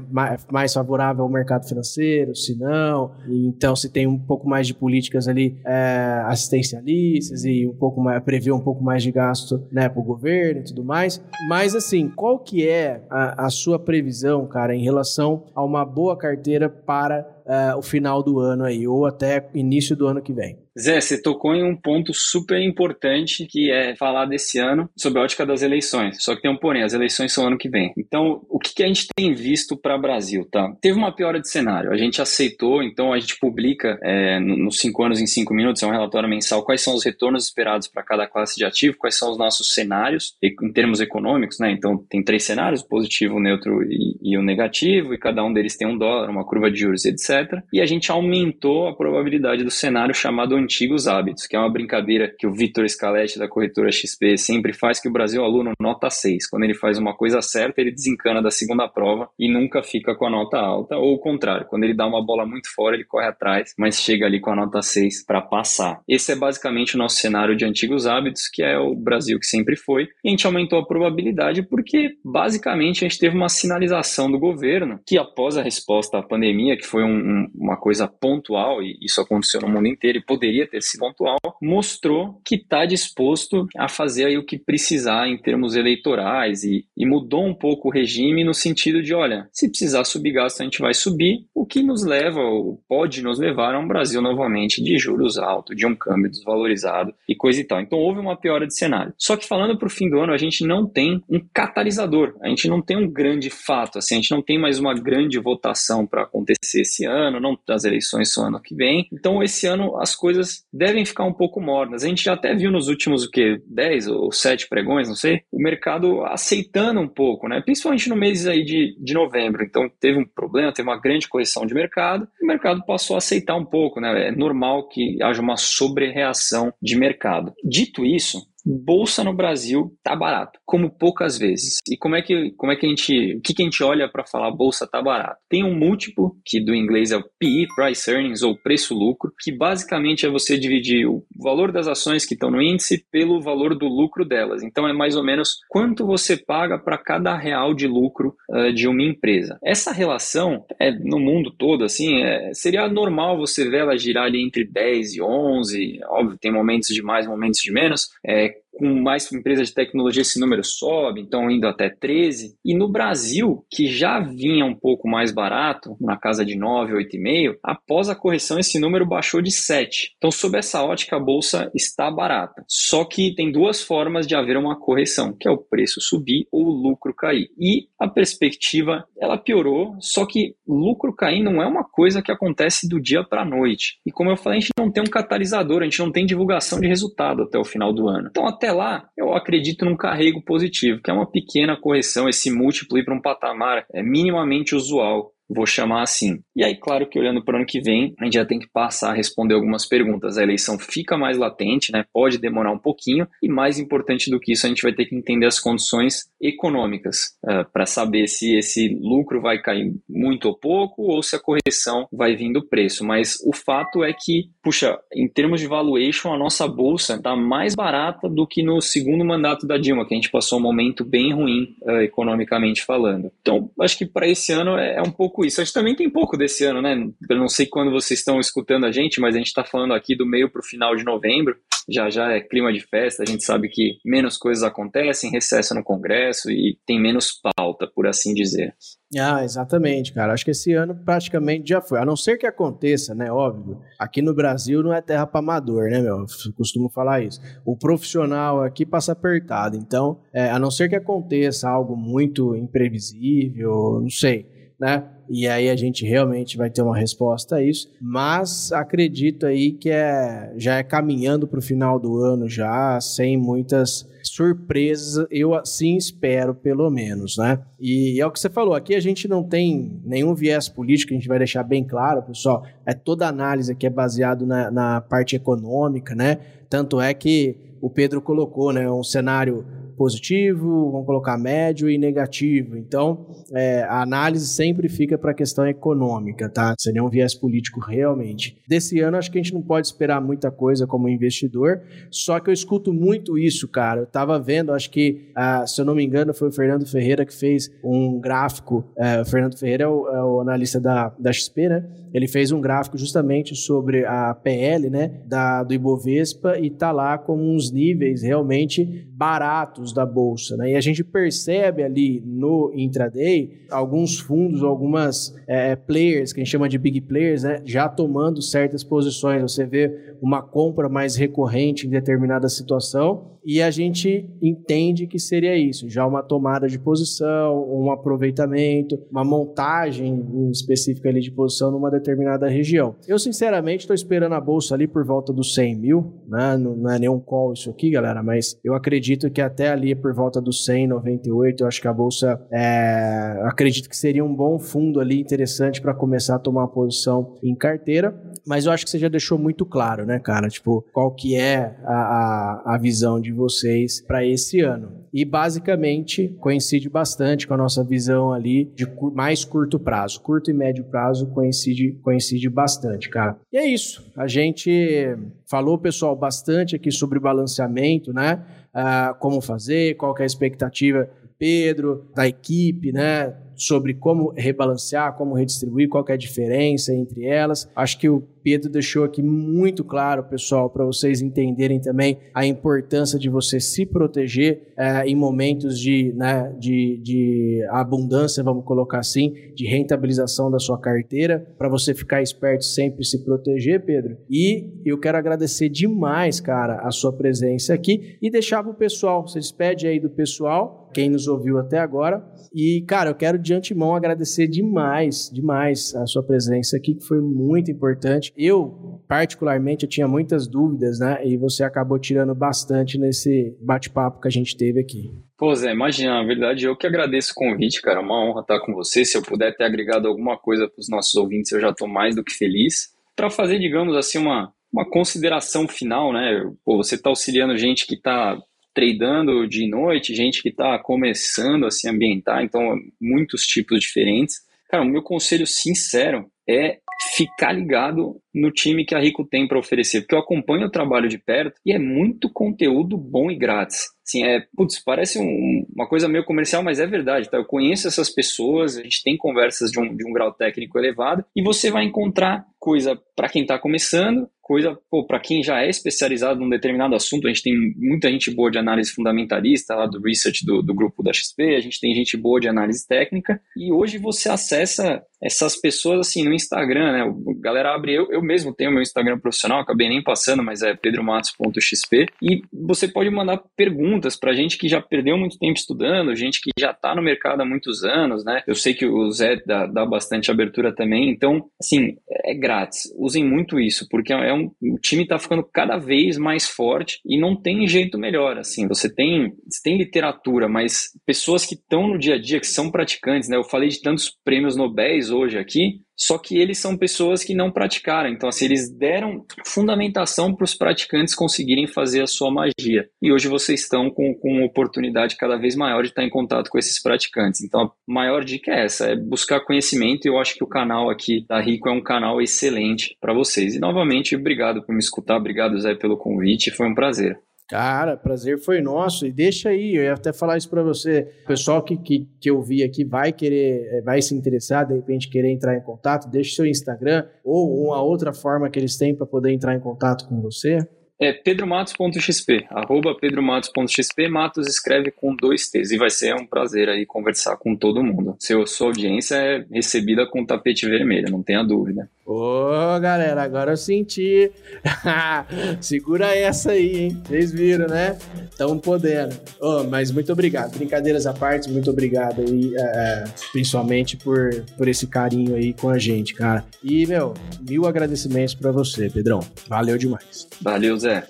mais 0.52 0.74
favorável 0.74 1.24
ao 1.24 1.30
mercado 1.30 1.68
financeiro, 1.68 2.36
se 2.36 2.56
não, 2.56 3.12
então 3.28 3.76
se 3.76 3.90
tem 3.90 4.08
um 4.08 4.20
pouco 4.20 4.48
mais 4.48 4.68
de 4.68 4.74
políticas 4.74 5.28
ali 5.28 5.58
é, 5.66 6.24
assistencialistas 6.26 7.46
e 7.46 7.66
um 7.68 7.74
pouco 7.74 8.02
mais, 8.02 8.22
prever 8.24 8.52
um 8.52 8.60
pouco 8.60 8.84
mais 8.84 9.04
de 9.04 9.12
gasto, 9.12 9.64
né, 9.72 9.88
pro 9.88 10.02
governo 10.02 10.62
e 10.62 10.64
tudo 10.64 10.84
mais, 10.84 11.24
mas 11.48 11.76
assim, 11.76 12.03
assim, 12.04 12.10
qual 12.10 12.40
que 12.40 12.68
é 12.68 13.02
a, 13.10 13.46
a 13.46 13.50
sua 13.50 13.80
previsão, 13.80 14.46
cara, 14.46 14.76
em 14.76 14.84
relação 14.84 15.44
a 15.56 15.64
uma 15.64 15.86
boa 15.86 16.18
carteira 16.18 16.70
para 16.70 17.26
uh, 17.46 17.78
o 17.78 17.82
final 17.82 18.22
do 18.22 18.40
ano 18.40 18.64
aí, 18.64 18.88
ou 18.88 19.06
até 19.06 19.50
início 19.54 19.96
do 19.96 20.08
ano 20.08 20.22
que 20.22 20.34
vem. 20.34 20.58
Zé, 20.80 21.00
você 21.00 21.22
tocou 21.22 21.54
em 21.54 21.64
um 21.64 21.76
ponto 21.76 22.14
super 22.14 22.60
importante 22.60 23.46
que 23.46 23.72
é 23.72 23.96
falar 23.96 24.26
desse 24.26 24.60
ano 24.60 24.90
sobre 24.98 25.20
a 25.20 25.24
ótica 25.24 25.46
das 25.46 25.62
eleições. 25.62 26.24
Só 26.24 26.36
que 26.36 26.42
tem 26.42 26.52
um 26.52 26.58
porém, 26.58 26.84
as 26.84 26.94
eleições 26.94 27.32
são 27.32 27.46
ano 27.46 27.58
que 27.58 27.70
vem. 27.70 27.94
Então, 27.98 28.42
o 28.50 28.58
que, 28.58 28.74
que 28.74 28.84
a 28.84 28.88
gente 28.88 29.08
tem 29.16 29.34
visto 29.34 29.78
para 29.78 29.96
o 29.96 30.02
Brasil, 30.02 30.48
tá? 30.52 30.74
Teve 30.82 30.98
uma 30.98 31.16
piora 31.16 31.40
de 31.40 31.50
cenário, 31.50 31.92
a 31.92 31.98
gente 31.98 32.22
aceitou, 32.22 32.82
então 32.82 33.14
a 33.14 33.20
gente 33.20 33.38
publica 33.40 34.00
é, 34.02 34.40
nos 34.40 34.80
cinco 34.80 35.04
anos 35.04 35.22
em 35.22 35.28
cinco 35.28 35.54
minutos, 35.54 35.84
é 35.84 35.88
um 35.88 35.92
relatório 35.92 36.28
mensal, 36.28 36.64
quais 36.64 36.82
são 36.82 36.96
os 36.96 37.06
retornos 37.06 37.46
esperados 37.46 37.88
para 37.88 38.04
cada 38.04 38.28
classe 38.28 38.56
de 38.56 38.66
ativo, 38.66 38.98
quais 38.98 39.16
são 39.16 39.32
os 39.32 39.38
nossos 39.38 39.74
cenários 39.74 40.36
em 40.42 40.72
termos 40.72 41.00
econômicos, 41.00 41.60
né? 41.60 41.72
Então, 41.72 41.98
tem 42.10 42.24
três 42.24 42.44
cenários, 42.44 42.82
positivo, 42.82 43.40
neutro 43.40 43.84
e, 43.84 44.18
e 44.22 44.38
o 44.38 44.42
negativo, 44.42 45.14
e 45.14 45.20
cada 45.20 45.44
um 45.44 45.54
deles 45.54 45.78
tem 45.78 45.88
um 45.88 45.98
dólar, 45.98 46.30
uma 46.30 46.46
curva 46.46 46.72
de 46.72 46.80
juros, 46.80 47.06
etc. 47.06 47.62
E 47.72 47.80
a 47.80 47.86
gente 47.86 48.12
aumentou 48.12 48.88
a 48.88 48.96
probabilidade 48.96 49.64
do 49.64 49.72
cenário 49.72 50.16
chamado 50.16 50.63
Antigos 50.64 51.08
Hábitos, 51.08 51.46
que 51.46 51.56
é 51.56 51.60
uma 51.60 51.72
brincadeira 51.72 52.34
que 52.38 52.48
o 52.48 52.54
Vitor 52.54 52.88
Scaletti, 52.88 53.38
da 53.38 53.48
corretora 53.48 53.92
XP, 53.92 54.38
sempre 54.38 54.74
faz, 54.74 55.00
que 55.00 55.10
o 55.10 55.12
Brasil 55.12 55.44
aluno 55.44 55.72
nota 55.80 56.10
6. 56.10 56.48
Quando 56.50 56.64
ele 56.64 56.74
faz 56.74 56.98
uma 56.98 57.14
coisa 57.16 57.42
certa, 57.42 57.82
ele 57.82 57.92
desencana 57.92 58.42
da 58.42 58.50
segunda 58.50 58.88
prova 58.88 59.30
e 59.38 59.52
nunca 59.52 59.84
fica 59.84 60.16
com 60.16 60.26
a 60.26 60.30
nota 60.30 60.58
alta, 60.58 60.98
ou 60.98 61.14
o 61.14 61.20
contrário, 61.20 61.68
quando 61.68 61.84
ele 61.84 61.94
dá 61.94 62.08
uma 62.08 62.24
bola 62.26 62.46
muito 62.46 62.74
fora, 62.74 62.96
ele 62.96 63.04
corre 63.04 63.28
atrás, 63.28 63.74
mas 63.78 64.00
chega 64.00 64.26
ali 64.26 64.40
com 64.40 64.52
a 64.52 64.56
nota 64.56 64.82
6 64.82 65.26
para 65.26 65.42
passar. 65.42 66.02
Esse 66.08 66.32
é 66.32 66.36
basicamente 66.36 66.96
o 66.96 66.98
nosso 66.98 67.18
cenário 67.18 67.56
de 67.56 67.66
Antigos 67.66 68.08
Hábitos, 68.08 68.48
que 68.52 68.64
é 68.64 68.78
o 68.80 68.96
Brasil 68.96 69.40
que 69.40 69.46
sempre 69.46 69.76
foi, 69.76 70.08
e 70.24 70.28
a 70.28 70.30
gente 70.30 70.46
aumentou 70.46 70.80
a 70.80 70.86
probabilidade 70.86 71.64
porque, 71.64 72.12
basicamente, 72.24 73.04
a 73.04 73.08
gente 73.08 73.20
teve 73.20 73.36
uma 73.36 73.50
sinalização 73.50 74.32
do 74.32 74.40
governo 74.40 75.00
que, 75.06 75.18
após 75.18 75.58
a 75.58 75.62
resposta 75.62 76.18
à 76.18 76.24
pandemia, 76.24 76.78
que 76.78 76.86
foi 76.86 77.04
um, 77.04 77.16
um, 77.16 77.52
uma 77.54 77.78
coisa 77.78 78.08
pontual, 78.08 78.82
e 78.82 78.98
isso 79.02 79.20
aconteceu 79.20 79.62
no 79.62 79.68
mundo 79.68 79.88
inteiro 79.88 80.20
e 80.20 80.26
poderia 80.26 80.53
ter 80.68 80.82
sido 80.82 81.02
pontual, 81.02 81.38
mostrou 81.62 82.40
que 82.46 82.56
está 82.56 82.86
disposto 82.86 83.68
a 83.78 83.90
fazer 83.90 84.26
aí 84.26 84.38
o 84.38 84.46
que 84.46 84.58
precisar 84.58 85.28
em 85.28 85.38
termos 85.38 85.76
eleitorais 85.76 86.64
e, 86.64 86.86
e 86.96 87.06
mudou 87.06 87.46
um 87.46 87.54
pouco 87.54 87.88
o 87.88 87.92
regime 87.92 88.44
no 88.44 88.54
sentido 88.54 89.02
de, 89.02 89.14
olha, 89.14 89.48
se 89.52 89.70
precisar 89.70 90.04
subir 90.04 90.34
gasto, 90.34 90.62
a 90.62 90.64
gente 90.64 90.80
vai 90.80 90.94
subir, 90.94 91.46
o 91.54 91.66
que 91.66 91.82
nos 91.82 92.06
leva, 92.06 92.40
ou 92.40 92.82
pode 92.88 93.22
nos 93.22 93.40
levar 93.40 93.74
a 93.74 93.80
um 93.80 93.88
Brasil 93.88 94.22
novamente 94.22 94.84
de 94.84 94.98
juros 94.98 95.38
altos, 95.38 95.76
de 95.76 95.86
um 95.86 95.96
câmbio 95.96 96.30
desvalorizado 96.30 97.14
e 97.28 97.36
coisa 97.36 97.60
e 97.60 97.64
tal. 97.64 97.82
Então 97.82 98.00
houve 98.00 98.20
uma 98.20 98.38
piora 98.38 98.68
de 98.68 98.76
cenário. 98.76 99.14
Só 99.18 99.36
que 99.36 99.48
falando 99.48 99.78
para 99.78 99.88
o 99.88 99.92
fim 99.92 100.10
do 100.10 100.20
ano, 100.20 100.34
a 100.34 100.38
gente 100.38 100.66
não 100.66 100.88
tem 100.88 101.22
um 101.30 101.40
catalisador, 101.54 102.36
a 102.42 102.50
gente 102.50 102.68
não 102.68 102.82
tem 102.82 102.98
um 102.98 103.10
grande 103.10 103.50
fato, 103.50 103.98
assim, 103.98 104.16
a 104.16 104.18
gente 104.18 104.32
não 104.32 104.42
tem 104.42 104.60
mais 104.60 104.80
uma 104.80 104.94
grande 104.94 105.40
votação 105.40 106.06
para 106.06 106.24
acontecer 106.24 106.82
esse 106.82 107.06
ano, 107.06 107.40
não 107.40 107.58
as 107.70 107.84
eleições 107.84 108.34
são 108.34 108.48
ano 108.48 108.62
que 108.62 108.76
vem. 108.76 109.08
Então, 109.12 109.42
esse 109.42 109.68
ano 109.68 109.98
as 109.98 110.16
coisas 110.16 110.43
devem 110.72 111.06
ficar 111.06 111.26
um 111.26 111.34
pouco 111.34 111.62
mornas. 111.62 112.04
A 112.04 112.08
gente 112.08 112.24
já 112.24 112.34
até 112.34 112.56
viu 112.56 112.72
nos 112.72 112.88
últimos 112.88 113.24
o 113.24 113.32
quê, 113.32 113.62
10 113.68 114.08
ou 114.08 114.32
7 114.32 114.68
pregões, 114.68 115.08
não 115.08 115.16
sei, 115.16 115.42
o 115.52 115.62
mercado 115.62 116.24
aceitando 116.26 117.00
um 117.00 117.08
pouco, 117.08 117.48
né? 117.48 117.62
Principalmente 117.62 118.10
no 118.10 118.16
mês 118.16 118.48
aí 118.48 118.64
de, 118.64 118.96
de 119.00 119.14
novembro. 119.14 119.64
Então, 119.64 119.90
teve 120.00 120.20
um 120.20 120.26
problema, 120.26 120.74
teve 120.74 120.88
uma 120.88 121.00
grande 121.00 121.28
correção 121.28 121.66
de 121.66 121.74
mercado, 121.74 122.28
e 122.42 122.44
o 122.44 122.48
mercado 122.48 122.84
passou 122.86 123.16
a 123.16 123.18
aceitar 123.18 123.56
um 123.56 123.66
pouco, 123.66 124.00
né? 124.00 124.30
É 124.30 124.32
normal 124.32 124.88
que 124.88 125.22
haja 125.22 125.42
uma 125.42 125.58
sobre-reação 125.58 126.74
de 126.82 126.98
mercado. 126.98 127.54
Dito 127.64 128.06
isso, 128.06 128.42
bolsa 128.66 129.24
no 129.24 129.34
Brasil 129.34 129.94
tá 130.04 130.16
barato, 130.16 130.60
como 130.66 130.90
poucas 130.90 131.38
vezes. 131.38 131.78
E 131.90 131.98
como 131.98 132.16
é 132.16 132.22
que, 132.22 132.52
como 132.52 132.72
é 132.72 132.76
que 132.76 132.86
a 132.86 132.90
gente, 132.90 133.36
o 133.36 133.42
que, 133.42 133.54
que 133.54 133.62
a 133.62 133.66
gente 133.66 133.84
olha 133.84 134.10
para 134.10 134.26
falar 134.26 134.52
bolsa 134.52 134.88
tá 134.88 135.02
barato? 135.02 135.40
Tem 135.50 135.64
um 135.64 135.78
múltiplo, 135.78 136.36
que 136.46 136.64
do 136.64 136.74
inglês 136.74 137.12
é 137.12 137.18
o 137.18 137.24
PE, 137.40 137.68
Price 137.76 138.10
Earnings, 138.10 138.42
ou 138.42 138.58
preço-lucro, 138.58 139.32
que 139.40 139.52
basicamente 139.52 140.26
é 140.26 140.30
você 140.30 140.58
dividir 140.58 141.06
o 141.08 141.24
valor 141.38 141.72
das 141.72 141.88
ações 141.88 142.26
que 142.26 142.34
estão 142.34 142.50
no 142.50 142.62
índice 142.62 143.06
pelo 143.12 143.42
valor 143.42 143.78
do 143.78 143.88
lucro 143.88 144.26
delas. 144.26 144.64
Então 144.64 144.88
é 144.88 144.94
mais 144.94 145.16
ou 145.16 145.24
menos 145.24 145.60
quanto 145.70 146.06
você 146.06 146.38
paga 146.38 146.78
para 146.78 146.98
cada 146.98 147.36
real 147.38 147.74
de 147.74 147.88
lucro 147.88 148.36
uh, 148.50 148.72
de 148.74 148.88
uma 148.88 149.04
empresa. 149.04 149.58
Essa 149.64 149.92
relação 149.92 150.66
é 150.80 150.92
no 150.92 151.20
mundo 151.20 151.52
todo, 151.52 151.84
assim, 151.84 152.22
é, 152.22 152.52
seria 152.54 152.88
normal 152.88 153.38
você 153.38 153.70
ver 153.70 153.82
ela 153.82 153.98
girar 153.98 154.26
ali 154.26 154.42
entre 154.42 154.66
10 154.66 155.16
e 155.16 155.22
11, 155.22 156.00
óbvio, 156.08 156.38
tem 156.40 156.52
momentos 156.52 156.90
de 156.90 157.02
mais, 157.02 157.28
momentos 157.28 157.60
de 157.60 157.72
menos, 157.72 158.10
é, 158.26 158.53
like 158.54 158.63
com 158.74 159.02
mais 159.02 159.32
empresas 159.32 159.70
de 159.70 159.74
tecnologia 159.74 160.22
esse 160.22 160.40
número 160.40 160.64
sobe, 160.64 161.22
então 161.22 161.50
indo 161.50 161.68
até 161.68 161.90
13. 161.90 162.56
E 162.64 162.76
no 162.76 162.92
Brasil, 162.92 163.66
que 163.70 163.88
já 163.88 164.20
vinha 164.20 164.66
um 164.66 164.76
pouco 164.76 165.08
mais 165.08 165.32
barato, 165.32 165.96
na 166.02 166.18
casa 166.18 166.46
de 166.46 166.58
9, 166.58 166.94
8,5, 166.94 167.56
após 167.64 168.10
a 168.10 168.16
correção 168.16 168.60
esse 168.60 168.80
número 168.80 169.06
baixou 169.06 169.42
de 169.42 169.52
7. 169.52 170.14
Então, 170.18 170.32
sob 170.32 170.58
essa 170.58 170.84
ótica, 170.84 171.16
a 171.16 171.20
bolsa 171.20 171.72
está 171.76 172.10
barata. 172.10 172.64
Só 172.68 173.06
que 173.06 173.34
tem 173.36 173.52
duas 173.52 173.82
formas 173.82 174.28
de 174.28 174.36
haver 174.36 174.58
uma 174.58 174.80
correção, 174.80 175.36
que 175.40 175.48
é 175.48 175.52
o 175.52 175.58
preço 175.58 176.02
subir 176.02 176.48
ou 176.52 176.66
o 176.66 176.72
lucro 176.72 177.14
cair. 177.14 177.50
E 177.60 177.88
a 178.00 178.08
perspectiva, 178.08 179.06
ela 179.20 179.38
piorou, 179.38 179.96
só 180.00 180.26
que 180.26 180.56
lucro 180.68 181.14
cair 181.16 181.44
não 181.44 181.62
é 181.62 181.68
uma 181.68 181.84
coisa 181.84 182.22
que 182.22 182.32
acontece 182.32 182.88
do 182.88 183.00
dia 183.00 183.24
para 183.24 183.42
a 183.42 183.46
noite. 183.46 184.00
E 184.06 184.12
como 184.12 184.30
eu 184.30 184.38
falei, 184.38 184.58
a 184.58 184.62
gente 184.62 184.72
não 184.78 184.92
tem 184.92 185.04
um 185.04 185.10
catalisador, 185.10 185.82
a 185.82 185.86
gente 185.86 186.00
não 186.00 186.12
tem 186.12 186.26
divulgação 186.26 186.80
de 186.80 186.88
resultado 186.88 187.44
até 187.44 187.58
o 187.58 187.66
final 187.66 187.94
do 187.94 188.08
ano. 188.08 188.28
Então, 188.30 188.48
até 188.48 188.63
lá, 188.72 189.10
eu 189.18 189.34
acredito 189.34 189.86
num 189.86 189.98
carrego 189.98 190.44
positivo, 190.44 191.02
que 191.02 191.10
é 191.10 191.14
uma 191.14 191.30
pequena 191.30 191.76
correção, 191.80 192.30
esse 192.30 192.52
múltiplo 192.52 192.98
ir 192.98 193.06
para 193.06 193.16
um 193.16 193.22
patamar 193.22 193.86
é 193.94 194.02
minimamente 194.02 194.76
usual 194.76 195.32
vou 195.50 195.66
chamar 195.66 196.04
assim. 196.04 196.40
E 196.56 196.64
aí, 196.64 196.76
claro 196.76 197.08
que 197.08 197.20
olhando 197.20 197.44
para 197.44 197.56
o 197.56 197.58
ano 197.58 197.66
que 197.66 197.82
vem, 197.82 198.14
a 198.20 198.26
gente 198.26 198.34
já 198.36 198.46
tem 198.46 198.60
que 198.60 198.70
passar 198.72 199.12
a 199.12 199.14
responder 199.14 199.54
algumas 199.54 199.86
perguntas. 199.86 200.38
A 200.38 200.44
eleição 200.44 200.78
fica 200.80 201.18
mais 201.18 201.38
latente, 201.38 201.92
né? 201.92 202.06
Pode 202.14 202.38
demorar 202.38 202.72
um 202.72 202.80
pouquinho, 202.80 203.28
e 203.42 203.48
mais 203.48 203.80
importante 203.80 204.30
do 204.30 204.40
que 204.40 204.54
isso, 204.54 204.66
a 204.66 204.70
gente 204.70 204.82
vai 204.82 204.94
ter 204.94 205.06
que 205.06 205.16
entender 205.16 205.46
as 205.46 205.60
condições 205.60 206.24
econômicas 206.42 207.18
uh, 207.46 207.52
eh, 207.52 207.66
para 207.72 207.86
saber 207.86 208.28
se 208.28 208.56
esse 208.56 208.98
lucro 209.02 209.42
vai 209.42 209.62
cair 209.62 209.94
muito 210.10 210.48
ou 210.48 210.58
pouco 210.58 211.04
ou 211.04 211.24
se 211.24 211.36
a 211.36 211.40
correção 211.40 212.08
vai 212.12 212.36
vir 212.36 212.52
do 212.52 212.68
preço. 212.68 213.06
Mas 213.06 213.38
o 213.46 213.54
fato 213.54 214.04
é 214.04 214.14
que, 214.14 214.50
puxa, 214.62 214.98
em 215.14 215.28
termos 215.28 215.62
de 215.62 215.68
valuation, 215.68 216.34
a 216.34 216.38
nossa 216.38 216.68
bolsa 216.68 217.16
está 217.16 217.36
mais 217.36 217.76
barata 217.76 218.30
do 218.30 218.46
que 218.48 218.64
no 218.64 218.82
segundo 218.82 219.24
mandato 219.24 219.66
da 219.66 219.78
Dilma, 219.78 220.06
que 220.06 220.14
a 220.14 220.18
gente 220.18 220.32
passou 220.32 220.60
um 220.60 220.62
momento 220.62 221.06
bem 221.06 221.34
ruim 221.34 221.76
uh, 221.84 222.02
economicamente 222.02 222.84
falando. 222.84 223.32
Então, 223.42 223.70
acho 223.80 223.98
que 223.98 224.06
para 224.06 224.28
esse 224.28 224.52
ano 224.52 224.78
é, 224.78 224.96
é 224.98 225.02
um 225.02 225.12
pouco 225.12 225.43
isso. 225.46 225.62
A 225.62 225.64
gente 225.64 225.74
também 225.74 225.96
tem 225.96 226.10
pouco 226.10 226.38
desse 226.38 226.64
ano, 226.66 226.82
né? 226.82 226.96
Eu 227.30 227.38
não 227.38 227.48
sei 227.48 227.66
quando 227.66 227.92
vocês 227.92 228.20
estão 228.20 228.40
escutando 228.40 228.86
a 228.86 228.92
gente, 228.92 229.20
mas 229.20 229.36
a 229.36 229.38
gente 229.38 229.48
está 229.48 229.64
falando 229.64 229.94
aqui 229.94 230.16
do 230.16 230.26
meio 230.26 230.50
para 230.50 230.60
o 230.60 230.66
final 230.66 230.96
de 230.96 231.04
novembro. 231.04 231.56
Já 231.90 232.10
já 232.10 232.32
é 232.32 232.40
clima 232.40 232.72
de 232.72 232.80
festa, 232.80 233.24
a 233.24 233.26
gente 233.26 233.44
sabe 233.44 233.68
que 233.68 233.98
menos 234.06 234.38
coisas 234.38 234.64
acontecem, 234.64 235.32
recesso 235.32 235.76
no 235.76 235.84
Congresso 235.84 236.50
e 236.50 236.78
tem 236.86 237.00
menos 237.00 237.42
pauta, 237.58 237.86
por 237.94 238.08
assim 238.08 238.34
dizer. 238.34 238.74
Ah, 239.20 239.44
exatamente, 239.44 240.14
cara. 240.14 240.34
Acho 240.34 240.46
que 240.46 240.52
esse 240.52 240.74
ano 240.74 240.96
praticamente 240.96 241.70
já 241.70 241.82
foi. 241.82 242.00
A 242.00 242.06
não 242.06 242.16
ser 242.16 242.38
que 242.38 242.48
aconteça, 242.48 243.14
né? 243.14 243.32
Óbvio. 243.32 243.80
Aqui 244.00 244.22
no 244.22 244.34
Brasil 244.34 244.82
não 244.82 244.94
é 244.94 245.02
terra 245.02 245.28
para 245.28 245.40
amador, 245.40 245.90
né, 245.90 246.02
meu? 246.02 246.20
Eu 246.20 246.54
costumo 246.56 246.90
falar 246.90 247.22
isso. 247.22 247.40
O 247.66 247.78
profissional 247.78 248.64
aqui 248.64 248.86
passa 248.86 249.12
apertado. 249.12 249.78
Então, 249.78 250.20
é, 250.34 250.50
a 250.50 250.58
não 250.58 250.72
ser 250.72 250.90
que 250.90 250.96
aconteça 250.96 251.70
algo 251.70 251.96
muito 251.96 252.56
imprevisível, 252.56 254.00
não 254.02 254.10
sei, 254.10 254.48
né? 254.80 255.04
e 255.30 255.48
aí 255.48 255.70
a 255.70 255.76
gente 255.76 256.06
realmente 256.06 256.58
vai 256.58 256.70
ter 256.70 256.82
uma 256.82 256.98
resposta 256.98 257.56
a 257.56 257.64
isso. 257.64 257.90
Mas 258.02 258.72
acredito 258.72 259.46
aí 259.46 259.72
que 259.72 259.90
é, 259.90 260.54
já 260.58 260.78
é 260.78 260.84
caminhando 260.84 261.48
para 261.48 261.60
o 261.60 261.62
final 261.62 262.00
do 262.00 262.18
ano 262.18 262.48
já, 262.48 263.00
sem 263.00 263.38
muitas 263.38 264.08
surpresas, 264.24 265.26
eu 265.30 265.54
assim 265.54 265.98
espero, 265.98 266.56
pelo 266.56 266.90
menos, 266.90 267.38
né? 267.38 267.60
E 267.80 268.22
é 268.22 268.26
o 268.26 268.32
que 268.32 268.40
você 268.40 268.50
falou, 268.50 268.74
aqui 268.74 268.96
a 268.96 269.00
gente 269.00 269.28
não 269.28 269.44
tem 269.44 270.00
nenhum 270.06 270.34
viés 270.34 270.70
político, 270.70 271.14
a 271.14 271.18
gente 271.18 271.28
vai 271.28 271.38
deixar 271.38 271.64
bem 271.64 271.84
claro, 271.84 272.24
pessoal, 272.24 272.66
é 272.86 272.94
toda 272.94 273.28
análise 273.28 273.72
aqui 273.72 273.86
é 273.86 273.90
baseado 273.90 274.46
na, 274.46 274.72
na 274.72 275.02
parte 275.02 275.36
econômica, 275.36 276.16
né? 276.16 276.38
Tanto 276.70 277.02
é 277.02 277.14
que 277.14 277.58
o 277.82 277.90
Pedro 277.90 278.22
colocou, 278.22 278.72
né, 278.72 278.90
um 278.90 279.04
cenário 279.04 279.66
positivo, 279.96 280.92
vamos 280.92 281.06
colocar 281.06 281.38
médio 281.38 281.90
e 281.90 281.98
negativo. 281.98 282.78
Então, 282.78 283.28
é, 283.54 283.84
a 283.84 284.02
análise 284.02 284.48
sempre 284.48 284.90
fica 284.90 285.18
para 285.18 285.32
a 285.32 285.34
questão 285.34 285.66
econômica, 285.68 286.50
tá? 286.50 286.76
Seria 286.80 287.04
um 287.04 287.10
viés 287.10 287.34
político 287.34 287.80
realmente. 287.80 288.58
Desse 288.68 289.00
ano, 289.00 289.18
acho 289.18 289.32
que 289.32 289.40
a 289.40 289.42
gente 289.42 289.54
não 289.54 289.62
pode 289.62 289.88
esperar 289.88 290.22
muita 290.22 290.52
coisa 290.52 290.88
como 290.88 291.10
investidor, 291.10 291.82
só 292.12 292.40
que 292.40 292.50
eu 292.50 292.54
escuto 292.54 292.94
muito 292.94 293.38
isso, 293.38 293.68
cara. 293.68 294.02
Eu 294.02 294.06
estava 294.06 294.40
vendo, 294.40 294.74
acho 294.74 294.90
que, 294.90 295.32
ah, 295.36 295.66
se 295.66 295.80
eu 295.80 295.86
não 295.86 295.96
me 295.96 296.04
engano, 296.04 296.34
foi 296.34 296.50
o 296.50 296.52
Fernando 296.52 296.86
Ferreira 296.86 297.26
que 297.26 297.34
fez 297.34 297.70
um 297.84 298.20
gráfico. 298.20 298.86
É, 298.98 299.22
o 299.22 299.26
Fernando 299.26 299.58
Ferreira 299.58 299.86
é 299.86 299.88
o, 299.88 300.08
é 300.08 300.24
o 300.24 300.42
analista 300.42 300.80
da, 300.80 301.14
da 301.20 301.32
XP, 301.32 301.70
né? 301.70 301.84
Ele 302.14 302.28
fez 302.28 302.52
um 302.52 302.62
gráfico 302.62 302.98
justamente 302.98 303.56
sobre 303.56 304.06
a 304.06 304.36
PL, 304.36 304.90
né, 304.90 305.22
da, 305.26 305.64
do 305.64 305.74
Ibovespa 305.74 306.60
e 306.60 306.70
tá 306.70 306.92
lá 306.92 307.18
com 307.18 307.36
uns 307.36 307.72
níveis 307.72 308.22
realmente 308.22 309.08
baratos 309.12 309.83
da 309.92 310.06
bolsa, 310.06 310.56
né? 310.56 310.72
E 310.72 310.76
a 310.76 310.82
gente 310.82 311.04
percebe 311.04 311.84
ali 311.84 312.22
no 312.26 312.72
intraday 312.76 313.64
alguns 313.70 314.20
fundos, 314.20 314.64
algumas 314.64 315.36
é, 315.48 315.76
players 315.76 316.32
que 316.32 316.40
a 316.40 316.44
gente 316.44 316.52
chama 316.52 316.70
de 316.70 316.78
big 316.78 317.02
players, 317.02 317.44
né, 317.44 317.62
já 317.66 317.90
tomando 317.90 318.42
certas 318.42 318.84
posições. 318.84 319.42
Você 319.42 319.66
vê 319.66 320.16
uma 320.22 320.42
compra 320.42 320.88
mais 320.88 321.16
recorrente 321.16 321.88
em 321.88 321.90
determinada 321.90 322.48
situação 322.48 323.34
e 323.46 323.62
a 323.62 323.70
gente 323.70 324.30
entende 324.42 325.08
que 325.08 325.20
seria 325.20 325.58
isso, 325.58 325.90
já 325.90 326.06
uma 326.06 326.24
tomada 326.24 326.68
de 326.68 326.80
posição, 326.80 327.68
um 327.70 327.92
aproveitamento, 327.92 328.98
uma 329.12 329.24
montagem 329.24 330.24
específica 330.52 331.10
ali 331.10 331.22
de 331.22 331.32
posição 331.32 331.72
numa 331.72 331.92
determinada 331.92 332.48
região. 332.48 332.96
Eu, 333.08 333.20
sinceramente, 333.20 333.82
estou 333.82 333.94
esperando 333.94 334.34
a 334.34 334.42
bolsa 334.42 334.76
ali 334.76 334.88
por 334.88 335.06
volta 335.06 335.34
dos 335.34 335.54
100 335.54 335.76
mil, 335.76 336.14
né? 336.28 336.58
não, 336.58 336.76
não 336.76 336.92
é 336.92 337.00
nenhum 337.00 337.20
call 337.20 337.54
isso 337.54 337.70
aqui, 337.70 337.90
galera, 337.92 338.24
mas 338.24 338.58
eu 338.64 338.74
acredito 338.74 339.30
que 339.30 339.42
até 339.42 339.70
ali 339.70 339.96
por 339.96 340.14
volta 340.14 340.42
dos 340.42 340.66
100, 340.66 340.88
98, 340.88 341.64
eu 341.64 341.68
acho 341.68 341.82
que 341.82 341.88
a 341.88 341.94
bolsa, 341.94 342.40
é... 342.52 343.42
acredito 343.44 343.90
que 343.90 343.98
seria 343.98 344.24
um 344.24 344.34
bom 344.34 344.58
fundo 344.60 345.00
ali 345.00 345.20
interessante 345.20 345.82
para 345.82 345.94
começar 345.94 346.36
a 346.36 346.40
tomar 346.40 346.68
posição 346.68 347.36
em 347.44 347.56
carteira, 347.56 348.16
mas 348.46 348.66
eu 348.66 348.72
acho 348.72 348.84
que 348.84 348.92
você 348.92 349.00
já 349.00 349.08
deixou 349.08 349.38
muito 349.38 349.66
claro, 349.66 350.06
né, 350.06 350.20
cara, 350.20 350.50
tipo, 350.50 350.86
qual 350.92 351.12
que 351.12 351.36
é 351.36 351.78
a, 351.84 351.94
a, 351.94 352.76
a 352.76 352.78
visão 352.78 353.20
de 353.20 353.32
vocês 353.32 354.02
para 354.02 354.26
esse 354.26 354.62
ano. 354.62 355.04
E 355.14 355.24
basicamente 355.24 356.30
coincide 356.40 356.90
bastante 356.90 357.48
com 357.48 357.54
a 357.54 357.58
nossa 357.58 357.84
visão 357.84 358.34
ali 358.34 358.66
de 358.76 358.88
mais 359.14 359.46
curto 359.46 359.80
prazo. 359.80 360.20
Curto 360.22 360.50
e 360.50 360.54
médio 360.54 360.84
prazo 360.86 361.28
coincide, 361.28 361.94
coincide 362.02 362.50
bastante, 362.50 363.10
cara. 363.10 363.38
E 363.52 363.58
é 363.58 363.66
isso. 363.66 364.12
A 364.18 364.28
gente 364.28 365.16
falou, 365.46 365.78
pessoal, 365.78 366.16
bastante 366.16 366.76
aqui 366.76 366.92
sobre 366.92 367.20
balanceamento, 367.20 368.12
né? 368.12 368.44
Ah, 368.74 369.16
como 369.20 369.40
fazer, 369.40 369.96
qual 369.98 370.16
é 370.18 370.24
a 370.24 370.26
expectativa 370.26 371.04
do 371.22 371.30
Pedro, 371.38 372.10
da 372.16 372.28
equipe, 372.28 372.92
né? 372.92 373.36
Sobre 373.56 373.94
como 373.94 374.34
rebalancear, 374.36 375.16
como 375.16 375.36
redistribuir, 375.36 375.90
qual 375.90 376.06
é 376.10 376.14
a 376.14 376.18
diferença 376.18 376.94
entre 376.94 377.26
elas. 377.26 377.70
Acho 377.76 378.00
que 378.00 378.10
o 378.10 378.22
Pedro 378.44 378.70
deixou 378.70 379.06
aqui 379.06 379.24
muito 379.24 379.84
claro, 379.84 380.24
pessoal, 380.26 380.70
para 380.70 380.84
vocês 380.84 381.22
entenderem 381.22 381.80
também 381.80 382.18
a 382.34 382.46
importância 382.46 383.18
de 383.18 383.30
você 383.30 383.60
se 383.60 383.86
proteger 383.86 384.74
é, 384.78 385.06
em 385.06 385.16
momentos 385.16 385.80
de, 385.80 386.14
né, 386.14 386.54
de, 386.60 387.00
de 387.02 387.66
abundância, 387.70 388.44
vamos 388.44 388.66
colocar 388.66 389.00
assim, 389.00 389.34
de 389.56 389.66
rentabilização 389.66 390.52
da 390.52 390.60
sua 390.60 390.78
carteira, 390.78 391.40
para 391.58 391.70
você 391.70 391.94
ficar 391.94 392.22
esperto 392.22 392.66
sempre 392.66 393.06
se 393.06 393.24
proteger, 393.24 393.86
Pedro. 393.86 394.18
E 394.30 394.82
eu 394.86 395.00
quero 395.00 395.18
agradecer 395.18 395.70
demais, 395.70 396.42
cara, 396.42 396.82
a 396.86 396.92
sua 396.92 397.14
presença 397.14 397.74
aqui 397.74 398.18
e 398.22 398.30
deixar 398.30 398.62
para 398.62 398.72
o 398.72 398.76
pessoal, 398.76 399.26
você 399.26 399.40
despede 399.40 399.88
aí 399.88 400.00
do 400.00 400.10
pessoal, 400.10 400.84
quem 400.94 401.10
nos 401.10 401.28
ouviu 401.28 401.58
até 401.58 401.80
agora. 401.80 402.24
E, 402.54 402.84
cara, 402.88 403.10
eu 403.10 403.16
quero 403.16 403.40
de 403.44 403.54
antemão 403.54 403.96
agradecer 403.96 404.48
demais, 404.48 405.30
demais 405.32 405.94
a 405.96 406.06
sua 406.08 406.24
presença 406.24 406.78
aqui, 406.78 406.96
que 406.96 407.06
foi 407.06 407.20
muito 407.20 407.70
importante. 407.70 408.34
Eu, 408.36 409.02
particularmente, 409.08 409.84
eu 409.84 409.90
tinha 409.90 410.08
muitas 410.08 410.48
dúvidas, 410.48 411.00
né? 411.00 411.20
E 411.26 411.38
você 411.38 411.64
acabou 411.64 412.00
tirando 412.00 412.34
bastante 412.34 412.98
nesse 412.98 413.56
bate-papo 413.62 414.22
que 414.22 414.28
a 414.28 414.32
gente 414.32 414.58
teve 414.58 414.80
aqui. 414.80 415.12
Pô, 415.38 415.54
Zé, 415.54 415.72
imagina, 415.72 416.22
na 416.22 416.24
verdade, 416.24 416.66
eu 416.66 416.76
que 416.76 416.88
agradeço 416.88 417.32
o 417.32 417.36
convite, 417.36 417.82
cara. 417.82 418.00
Uma 418.00 418.24
honra 418.24 418.42
estar 418.42 418.60
com 418.62 418.74
você. 418.74 419.04
Se 419.04 419.18
eu 419.18 419.22
puder 419.22 419.56
ter 419.56 419.66
agregado 419.66 420.08
alguma 420.08 420.38
coisa 420.38 420.68
para 420.68 420.80
os 420.80 420.90
nossos 420.90 421.14
ouvintes, 421.16 421.52
eu 421.52 421.60
já 421.60 421.70
estou 421.70 421.88
mais 421.88 422.16
do 422.16 422.24
que 422.24 422.32
feliz. 422.32 422.94
Para 423.16 423.30
fazer, 423.30 423.60
digamos 423.60 423.96
assim, 423.96 424.18
uma, 424.18 424.54
uma 424.72 424.90
consideração 424.90 425.68
final, 425.68 426.14
né? 426.14 426.50
Pô, 426.64 426.78
você 426.78 426.96
está 426.96 427.10
auxiliando 427.10 427.58
gente 427.58 427.86
que 427.86 427.96
está 427.96 428.42
tradando 428.74 429.48
de 429.48 429.70
noite, 429.70 430.16
gente 430.16 430.42
que 430.42 430.50
está 430.50 430.80
começando 430.80 431.66
a 431.66 431.72
se 431.72 431.88
ambientar, 431.88 432.44
então 432.44 432.76
muitos 433.00 433.44
tipos 433.44 433.80
diferentes. 433.80 434.38
Cara, 434.70 434.84
o 434.84 434.88
meu 434.88 435.04
conselho 435.04 435.46
sincero 435.46 436.26
é 436.50 436.80
ficar 437.16 437.52
ligado 437.52 438.20
no 438.34 438.52
time 438.52 438.86
que 438.86 438.96
a 438.96 439.00
Rico 439.00 439.26
tem 439.26 439.48
para 439.48 439.60
oferecer, 439.60 440.02
porque 440.02 440.16
eu 440.16 440.20
acompanho 440.20 440.66
o 440.66 440.72
trabalho 440.72 441.08
de 441.08 441.18
perto 441.18 441.60
e 441.66 441.72
é 441.72 441.80
muito 441.80 442.30
conteúdo 442.32 442.98
bom 442.98 443.30
e 443.30 443.38
grátis. 443.38 443.94
Assim, 444.06 444.24
é, 444.24 444.46
putz, 444.56 444.84
parece 444.84 445.18
um, 445.18 445.66
uma 445.74 445.88
coisa 445.88 446.10
meio 446.10 446.26
comercial, 446.26 446.62
mas 446.62 446.80
é 446.80 446.86
verdade, 446.86 447.30
tá? 447.30 447.38
Eu 447.38 447.46
conheço 447.46 447.88
essas 447.88 448.10
pessoas, 448.10 448.78
a 448.78 448.84
gente 448.84 449.02
tem 449.02 449.16
conversas 449.16 449.72
de 449.72 449.80
um, 449.80 449.96
de 449.96 450.06
um 450.06 450.12
grau 450.12 450.34
técnico 450.34 450.78
elevado 450.78 451.24
e 451.36 451.42
você 451.42 451.72
vai 451.72 451.86
encontrar 451.86 452.46
coisa 452.60 453.00
para 453.16 453.30
quem 453.30 453.44
está 453.44 453.58
começando, 453.60 454.28
coisa 454.42 454.78
para 455.08 455.20
quem 455.20 455.42
já 455.42 455.62
é 455.62 455.70
especializado 455.70 456.40
num 456.40 456.50
determinado 456.50 456.96
assunto. 456.96 457.28
A 457.28 457.30
gente 457.30 457.44
tem 457.44 457.54
muita 457.78 458.10
gente 458.10 458.30
boa 458.30 458.52
de 458.52 458.58
análise 458.58 458.92
fundamentalista 458.92 459.76
lá 459.76 459.86
do 459.86 460.02
research 460.02 460.46
do, 460.46 460.62
do 460.62 460.74
grupo 460.74 461.02
da 461.02 461.14
XP, 461.14 461.56
a 461.56 461.60
gente 461.62 461.80
tem 461.80 461.96
gente 461.96 462.18
boa 462.18 462.40
de 462.40 462.50
análise 462.50 462.86
técnica 462.86 463.42
e 463.56 463.72
hoje 463.72 463.98
você 463.98 464.30
acessa 464.30 465.02
essas 465.22 465.60
pessoas 465.60 466.08
assim 466.08 466.24
no 466.24 466.34
Instagram, 466.34 466.92
né? 466.92 467.14
Galera 467.40 467.74
abre, 467.74 467.94
eu, 467.96 468.12
eu 468.12 468.22
mesmo 468.24 468.54
tenho 468.54 468.72
meu 468.72 468.82
Instagram 468.82 469.20
profissional, 469.20 469.60
acabei 469.60 469.90
nem 469.90 470.04
passando, 470.04 470.44
mas 470.44 470.62
é 470.62 470.74
pedromatos.xp 470.74 472.06
e 472.22 472.42
você 472.52 472.88
pode 472.88 473.10
mandar 473.10 473.42
perguntas 473.56 474.16
para 474.16 474.34
gente 474.34 474.58
que 474.58 474.68
já 474.68 474.82
perdeu 474.82 475.18
muito 475.18 475.38
tempo 475.38 475.58
estudando, 475.58 476.16
gente 476.16 476.40
que 476.42 476.52
já 476.60 476.72
está 476.72 476.96
no 476.96 477.02
mercado 477.02 477.42
há 477.42 477.46
muitos 477.46 477.84
anos, 477.84 478.24
né? 478.24 478.44
Eu 478.48 478.56
sei 478.56 478.74
que 478.74 478.86
o 478.86 479.12
Zé 479.12 479.42
dá, 479.46 479.66
dá 479.66 479.86
bastante 479.86 480.32
abertura 480.32 480.74
também, 480.74 481.10
então, 481.10 481.46
assim, 481.62 481.96
é 482.26 482.34
grátis. 482.34 482.84
Usem 482.96 483.24
muito 483.24 483.60
isso, 483.60 483.88
porque 483.90 484.14
é 484.14 484.34
um, 484.34 484.52
o 484.62 484.80
time 484.80 485.04
está 485.04 485.18
ficando 485.18 485.44
cada 485.44 485.78
vez 485.78 486.18
mais 486.18 486.48
forte 486.48 487.00
e 487.06 487.20
não 487.20 487.36
tem 487.36 487.68
jeito 487.68 487.98
melhor. 487.98 488.38
Assim, 488.38 488.68
você 488.68 488.94
tem, 488.94 489.34
você 489.48 489.62
tem 489.64 489.78
literatura, 489.78 490.48
mas 490.48 490.90
pessoas 491.06 491.46
que 491.46 491.56
estão 491.56 491.88
no 491.88 491.98
dia 491.98 492.16
a 492.16 492.22
dia, 492.22 492.40
que 492.40 492.48
são 492.48 492.72
praticantes, 492.72 493.30
né? 493.30 493.38
Eu 493.38 493.44
falei 493.44 493.70
de 493.70 493.82
tantos 493.82 494.12
prêmios 494.24 494.56
Nobéis 494.56 495.10
hoje 495.10 495.38
aqui, 495.38 495.82
só 495.98 496.18
que 496.18 496.38
eles 496.38 496.58
são 496.58 496.78
pessoas 496.78 497.24
que 497.24 497.36
não 497.36 497.52
praticaram. 497.52 498.10
Então, 498.10 498.30
assim, 498.30 498.46
eles 498.46 498.70
deram 498.70 499.26
fundamentação 499.46 500.36
para 500.36 500.46
os 500.46 500.56
praticantes 500.56 501.16
conseguirem 501.16 501.68
fazer 501.68 502.02
a 502.02 502.08
sua 502.08 502.32
magia. 502.32 502.90
E 503.02 503.12
hoje 503.12 503.28
vocês 503.28 503.62
estão 503.62 503.90
com, 503.90 504.14
com 504.14 504.32
uma 504.32 504.46
oportunidade 504.46 505.18
cada 505.18 505.38
vez 505.38 505.56
maior 505.56 505.84
de 505.84 505.90
estar 505.90 506.04
em 506.04 506.10
contato 506.10 506.50
com 506.50 506.58
esses 506.58 506.82
praticantes. 506.82 507.42
Então, 507.42 507.62
a 507.62 507.72
maior 507.88 508.24
dica 508.24 508.52
é 508.52 508.66
essa, 508.66 508.88
é 508.88 508.96
buscar 508.96 509.42
conhecimento. 509.42 510.06
E 510.06 510.10
eu 510.10 510.18
acho 510.18 510.36
que 510.36 510.44
o 510.44 510.48
canal 510.48 510.90
aqui 510.90 511.26
da 511.28 511.40
Rico 511.40 511.70
é 511.70 511.72
um 511.72 511.82
canal 511.82 512.22
excelente 512.22 512.98
para 513.00 513.14
vocês. 513.14 513.56
E, 513.56 513.60
novamente, 513.60 514.16
obrigado 514.16 514.64
por 514.64 514.74
me 514.74 514.80
escutar. 514.80 515.18
Obrigado, 515.18 515.60
Zé, 515.60 515.76
pelo 515.76 515.98
convite. 515.98 516.52
Foi 516.52 516.68
um 516.68 516.76
prazer. 516.76 517.20
Cara, 517.50 517.98
prazer 517.98 518.40
foi 518.40 518.62
nosso. 518.62 519.06
E 519.06 519.12
deixa 519.12 519.50
aí, 519.50 519.76
eu 519.76 519.84
ia 519.84 519.94
até 519.94 520.14
falar 520.14 520.38
isso 520.38 520.50
para 520.50 520.64
você. 520.64 521.08
O 521.24 521.28
pessoal 521.28 521.62
que, 521.62 521.78
que, 521.78 522.08
que 522.20 522.30
eu 522.30 522.42
vi 522.42 522.64
aqui 522.64 522.84
vai 522.84 523.12
querer, 523.12 523.68
eh, 523.72 523.82
vai 523.82 524.02
se 524.02 524.16
interessar, 524.16 524.66
de 524.66 524.74
repente 524.74 525.10
querer 525.10 525.30
entrar 525.30 525.56
em 525.56 525.62
contato, 525.62 526.10
deixa 526.10 526.36
seu 526.36 526.46
Instagram 526.46 527.06
ou 527.24 527.66
uma 527.66 527.82
outra 527.82 528.14
forma 528.14 528.50
que 528.50 528.60
eles 528.60 528.78
têm 528.78 528.96
para 528.96 529.06
poder 529.06 529.32
entrar 529.32 529.56
em 529.56 529.60
contato 529.60 530.08
com 530.08 530.22
você. 530.22 530.60
É 531.00 531.12
pedromatos.xp, 531.12 532.46
arroba 532.50 532.96
pedromatos.xp, 532.96 534.08
Matos 534.08 534.48
escreve 534.48 534.90
com 534.92 535.14
dois 535.14 535.50
T's 535.50 535.72
e 535.72 535.78
vai 535.78 535.90
ser 535.90 536.14
um 536.16 536.26
prazer 536.26 536.70
aí 536.70 536.86
conversar 536.86 537.36
com 537.36 537.56
todo 537.56 537.84
mundo. 537.84 538.16
Seu, 538.20 538.48
sua 538.48 538.68
audiência 538.68 539.16
é 539.16 539.46
recebida 539.52 540.08
com 540.08 540.26
tapete 540.26 540.66
vermelho, 540.66 541.12
não 541.12 541.22
tenha 541.22 541.44
dúvida. 541.44 541.90
Ô, 542.06 542.80
galera, 542.82 543.24
agora 543.24 543.54
eu 543.54 543.58
senti. 543.58 544.30
Segura 545.62 546.14
essa 546.14 546.52
aí, 546.52 546.78
hein? 546.78 547.02
Vocês 547.06 547.32
viram, 547.32 547.68
né? 547.68 547.98
Estão 548.30 548.60
podendo. 548.60 549.16
Oh, 549.40 549.64
mas 549.64 549.90
muito 549.90 550.12
obrigado. 550.12 550.58
Brincadeiras 550.58 551.06
à 551.06 551.14
parte, 551.14 551.50
muito 551.50 551.70
obrigado 551.70 552.22
aí, 552.22 552.54
é, 552.58 553.06
principalmente 553.32 553.96
por, 553.96 554.44
por 554.58 554.68
esse 554.68 554.86
carinho 554.86 555.36
aí 555.36 555.54
com 555.54 555.70
a 555.70 555.78
gente, 555.78 556.14
cara. 556.14 556.44
E, 556.62 556.86
meu, 556.86 557.14
mil 557.48 557.66
agradecimentos 557.66 558.36
para 558.36 558.52
você, 558.52 558.90
Pedrão. 558.90 559.22
Valeu 559.48 559.78
demais. 559.78 560.28
Valeu, 560.42 560.78
Zé. 560.78 561.08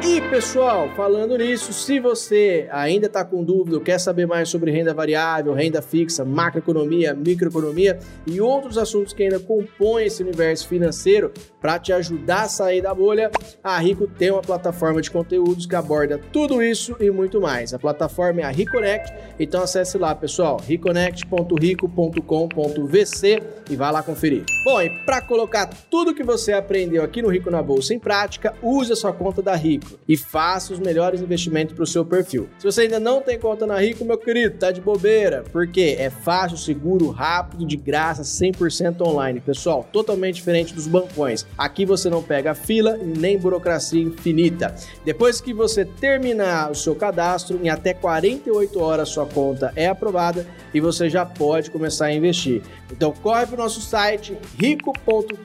E 0.00 0.20
pessoal, 0.30 0.88
falando 0.96 1.36
nisso, 1.36 1.72
se 1.72 1.98
você 1.98 2.68
ainda 2.70 3.06
está 3.06 3.24
com 3.24 3.42
dúvida 3.42 3.80
quer 3.80 3.98
saber 3.98 4.26
mais 4.26 4.48
sobre 4.48 4.70
renda 4.70 4.94
variável, 4.94 5.52
renda 5.52 5.82
fixa, 5.82 6.24
macroeconomia, 6.24 7.12
microeconomia 7.14 7.98
e 8.24 8.40
outros 8.40 8.78
assuntos 8.78 9.12
que 9.12 9.24
ainda 9.24 9.40
compõem 9.40 10.06
esse 10.06 10.22
universo 10.22 10.68
financeiro 10.68 11.32
para 11.60 11.80
te 11.80 11.92
ajudar 11.92 12.42
a 12.42 12.48
sair 12.48 12.80
da 12.80 12.94
bolha, 12.94 13.28
a 13.62 13.78
Rico 13.78 14.06
tem 14.06 14.30
uma 14.30 14.40
plataforma 14.40 15.02
de 15.02 15.10
conteúdos 15.10 15.66
que 15.66 15.74
aborda 15.74 16.18
tudo 16.32 16.62
isso 16.62 16.96
e 17.00 17.10
muito 17.10 17.40
mais. 17.40 17.74
A 17.74 17.78
plataforma 17.78 18.40
é 18.40 18.44
a 18.44 18.50
Reconnect, 18.50 19.12
então 19.38 19.62
acesse 19.62 19.98
lá, 19.98 20.14
pessoal, 20.14 20.58
reconnect.rico.com.vc 20.64 23.42
e 23.68 23.76
vá 23.76 23.90
lá 23.90 24.02
conferir. 24.02 24.44
Bom, 24.64 24.80
e 24.80 24.88
para 25.04 25.20
colocar 25.22 25.68
tudo 25.90 26.14
que 26.14 26.22
você 26.22 26.52
aprendeu 26.52 27.02
aqui 27.02 27.20
no 27.20 27.28
Rico 27.28 27.50
na 27.50 27.60
Bolsa 27.62 27.92
em 27.94 27.98
prática, 27.98 28.54
use 28.62 28.92
a 28.92 28.96
sua 28.96 29.12
conta 29.12 29.42
da 29.42 29.56
Rico 29.56 29.87
e 30.08 30.16
faça 30.16 30.72
os 30.72 30.78
melhores 30.78 31.20
investimentos 31.20 31.74
para 31.74 31.84
o 31.84 31.86
seu 31.86 32.04
perfil. 32.04 32.48
Se 32.58 32.64
você 32.64 32.82
ainda 32.82 32.98
não 32.98 33.20
tem 33.20 33.38
conta 33.38 33.66
na 33.66 33.78
Rico, 33.78 34.04
meu 34.04 34.18
querido, 34.18 34.56
tá 34.58 34.70
de 34.70 34.80
bobeira, 34.80 35.44
porque 35.52 35.96
é 35.98 36.10
fácil, 36.10 36.56
seguro, 36.56 37.10
rápido, 37.10 37.66
de 37.66 37.76
graça, 37.76 38.22
100% 38.22 39.00
online. 39.00 39.40
Pessoal, 39.40 39.88
totalmente 39.92 40.36
diferente 40.36 40.74
dos 40.74 40.86
bancões. 40.86 41.46
Aqui 41.56 41.84
você 41.84 42.08
não 42.08 42.22
pega 42.22 42.54
fila 42.54 42.96
nem 42.96 43.38
burocracia 43.38 44.02
infinita. 44.02 44.74
Depois 45.04 45.40
que 45.40 45.52
você 45.52 45.84
terminar 45.84 46.70
o 46.70 46.74
seu 46.74 46.94
cadastro, 46.94 47.58
em 47.62 47.68
até 47.68 47.92
48 47.94 48.80
horas 48.80 49.08
sua 49.08 49.26
conta 49.26 49.72
é 49.74 49.86
aprovada 49.86 50.46
e 50.72 50.80
você 50.80 51.08
já 51.08 51.24
pode 51.24 51.70
começar 51.70 52.06
a 52.06 52.12
investir. 52.12 52.62
Então 52.90 53.12
corre 53.12 53.46
para 53.46 53.54
o 53.54 53.58
nosso 53.58 53.80
site 53.80 54.36
rico.com.vc, 54.58 55.36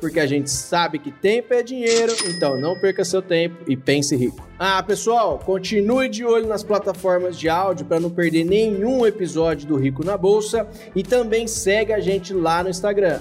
porque 0.00 0.20
a 0.20 0.26
gente 0.26 0.50
sabe 0.50 0.98
que 0.98 1.10
tempo 1.10 1.52
é 1.54 1.62
dinheiro, 1.62 2.12
então 2.26 2.58
não 2.58 2.78
perca 2.78 3.04
seu 3.06 3.22
tempo 3.22 3.56
e 3.66 3.76
pense 3.76 4.14
rico. 4.14 4.46
Ah, 4.58 4.82
pessoal, 4.82 5.38
continue 5.38 6.08
de 6.08 6.24
olho 6.24 6.46
nas 6.46 6.62
plataformas 6.62 7.38
de 7.38 7.48
áudio 7.48 7.86
para 7.86 8.00
não 8.00 8.10
perder 8.10 8.44
nenhum 8.44 9.06
episódio 9.06 9.68
do 9.68 9.76
Rico 9.76 10.04
na 10.04 10.16
Bolsa 10.16 10.66
e 10.94 11.02
também 11.02 11.46
segue 11.46 11.92
a 11.92 12.00
gente 12.00 12.32
lá 12.32 12.62
no 12.62 12.70
Instagram, 12.70 13.20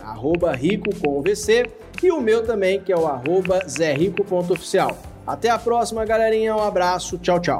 @rico_com_vc 0.57 1.69
e 2.01 2.11
o 2.11 2.21
meu 2.21 2.43
também, 2.43 2.79
que 2.79 2.91
é 2.91 2.97
o 2.97 3.07
arroba 3.07 3.67
zerrico.oficial. 3.67 4.97
Até 5.25 5.49
a 5.49 5.57
próxima, 5.57 6.05
galerinha. 6.05 6.55
Um 6.55 6.63
abraço. 6.63 7.17
Tchau, 7.17 7.39
tchau. 7.39 7.59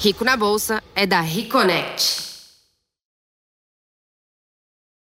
Rico 0.00 0.24
na 0.24 0.36
Bolsa 0.36 0.82
é 0.94 1.04
da 1.06 1.20
Reconnect. 1.20 2.27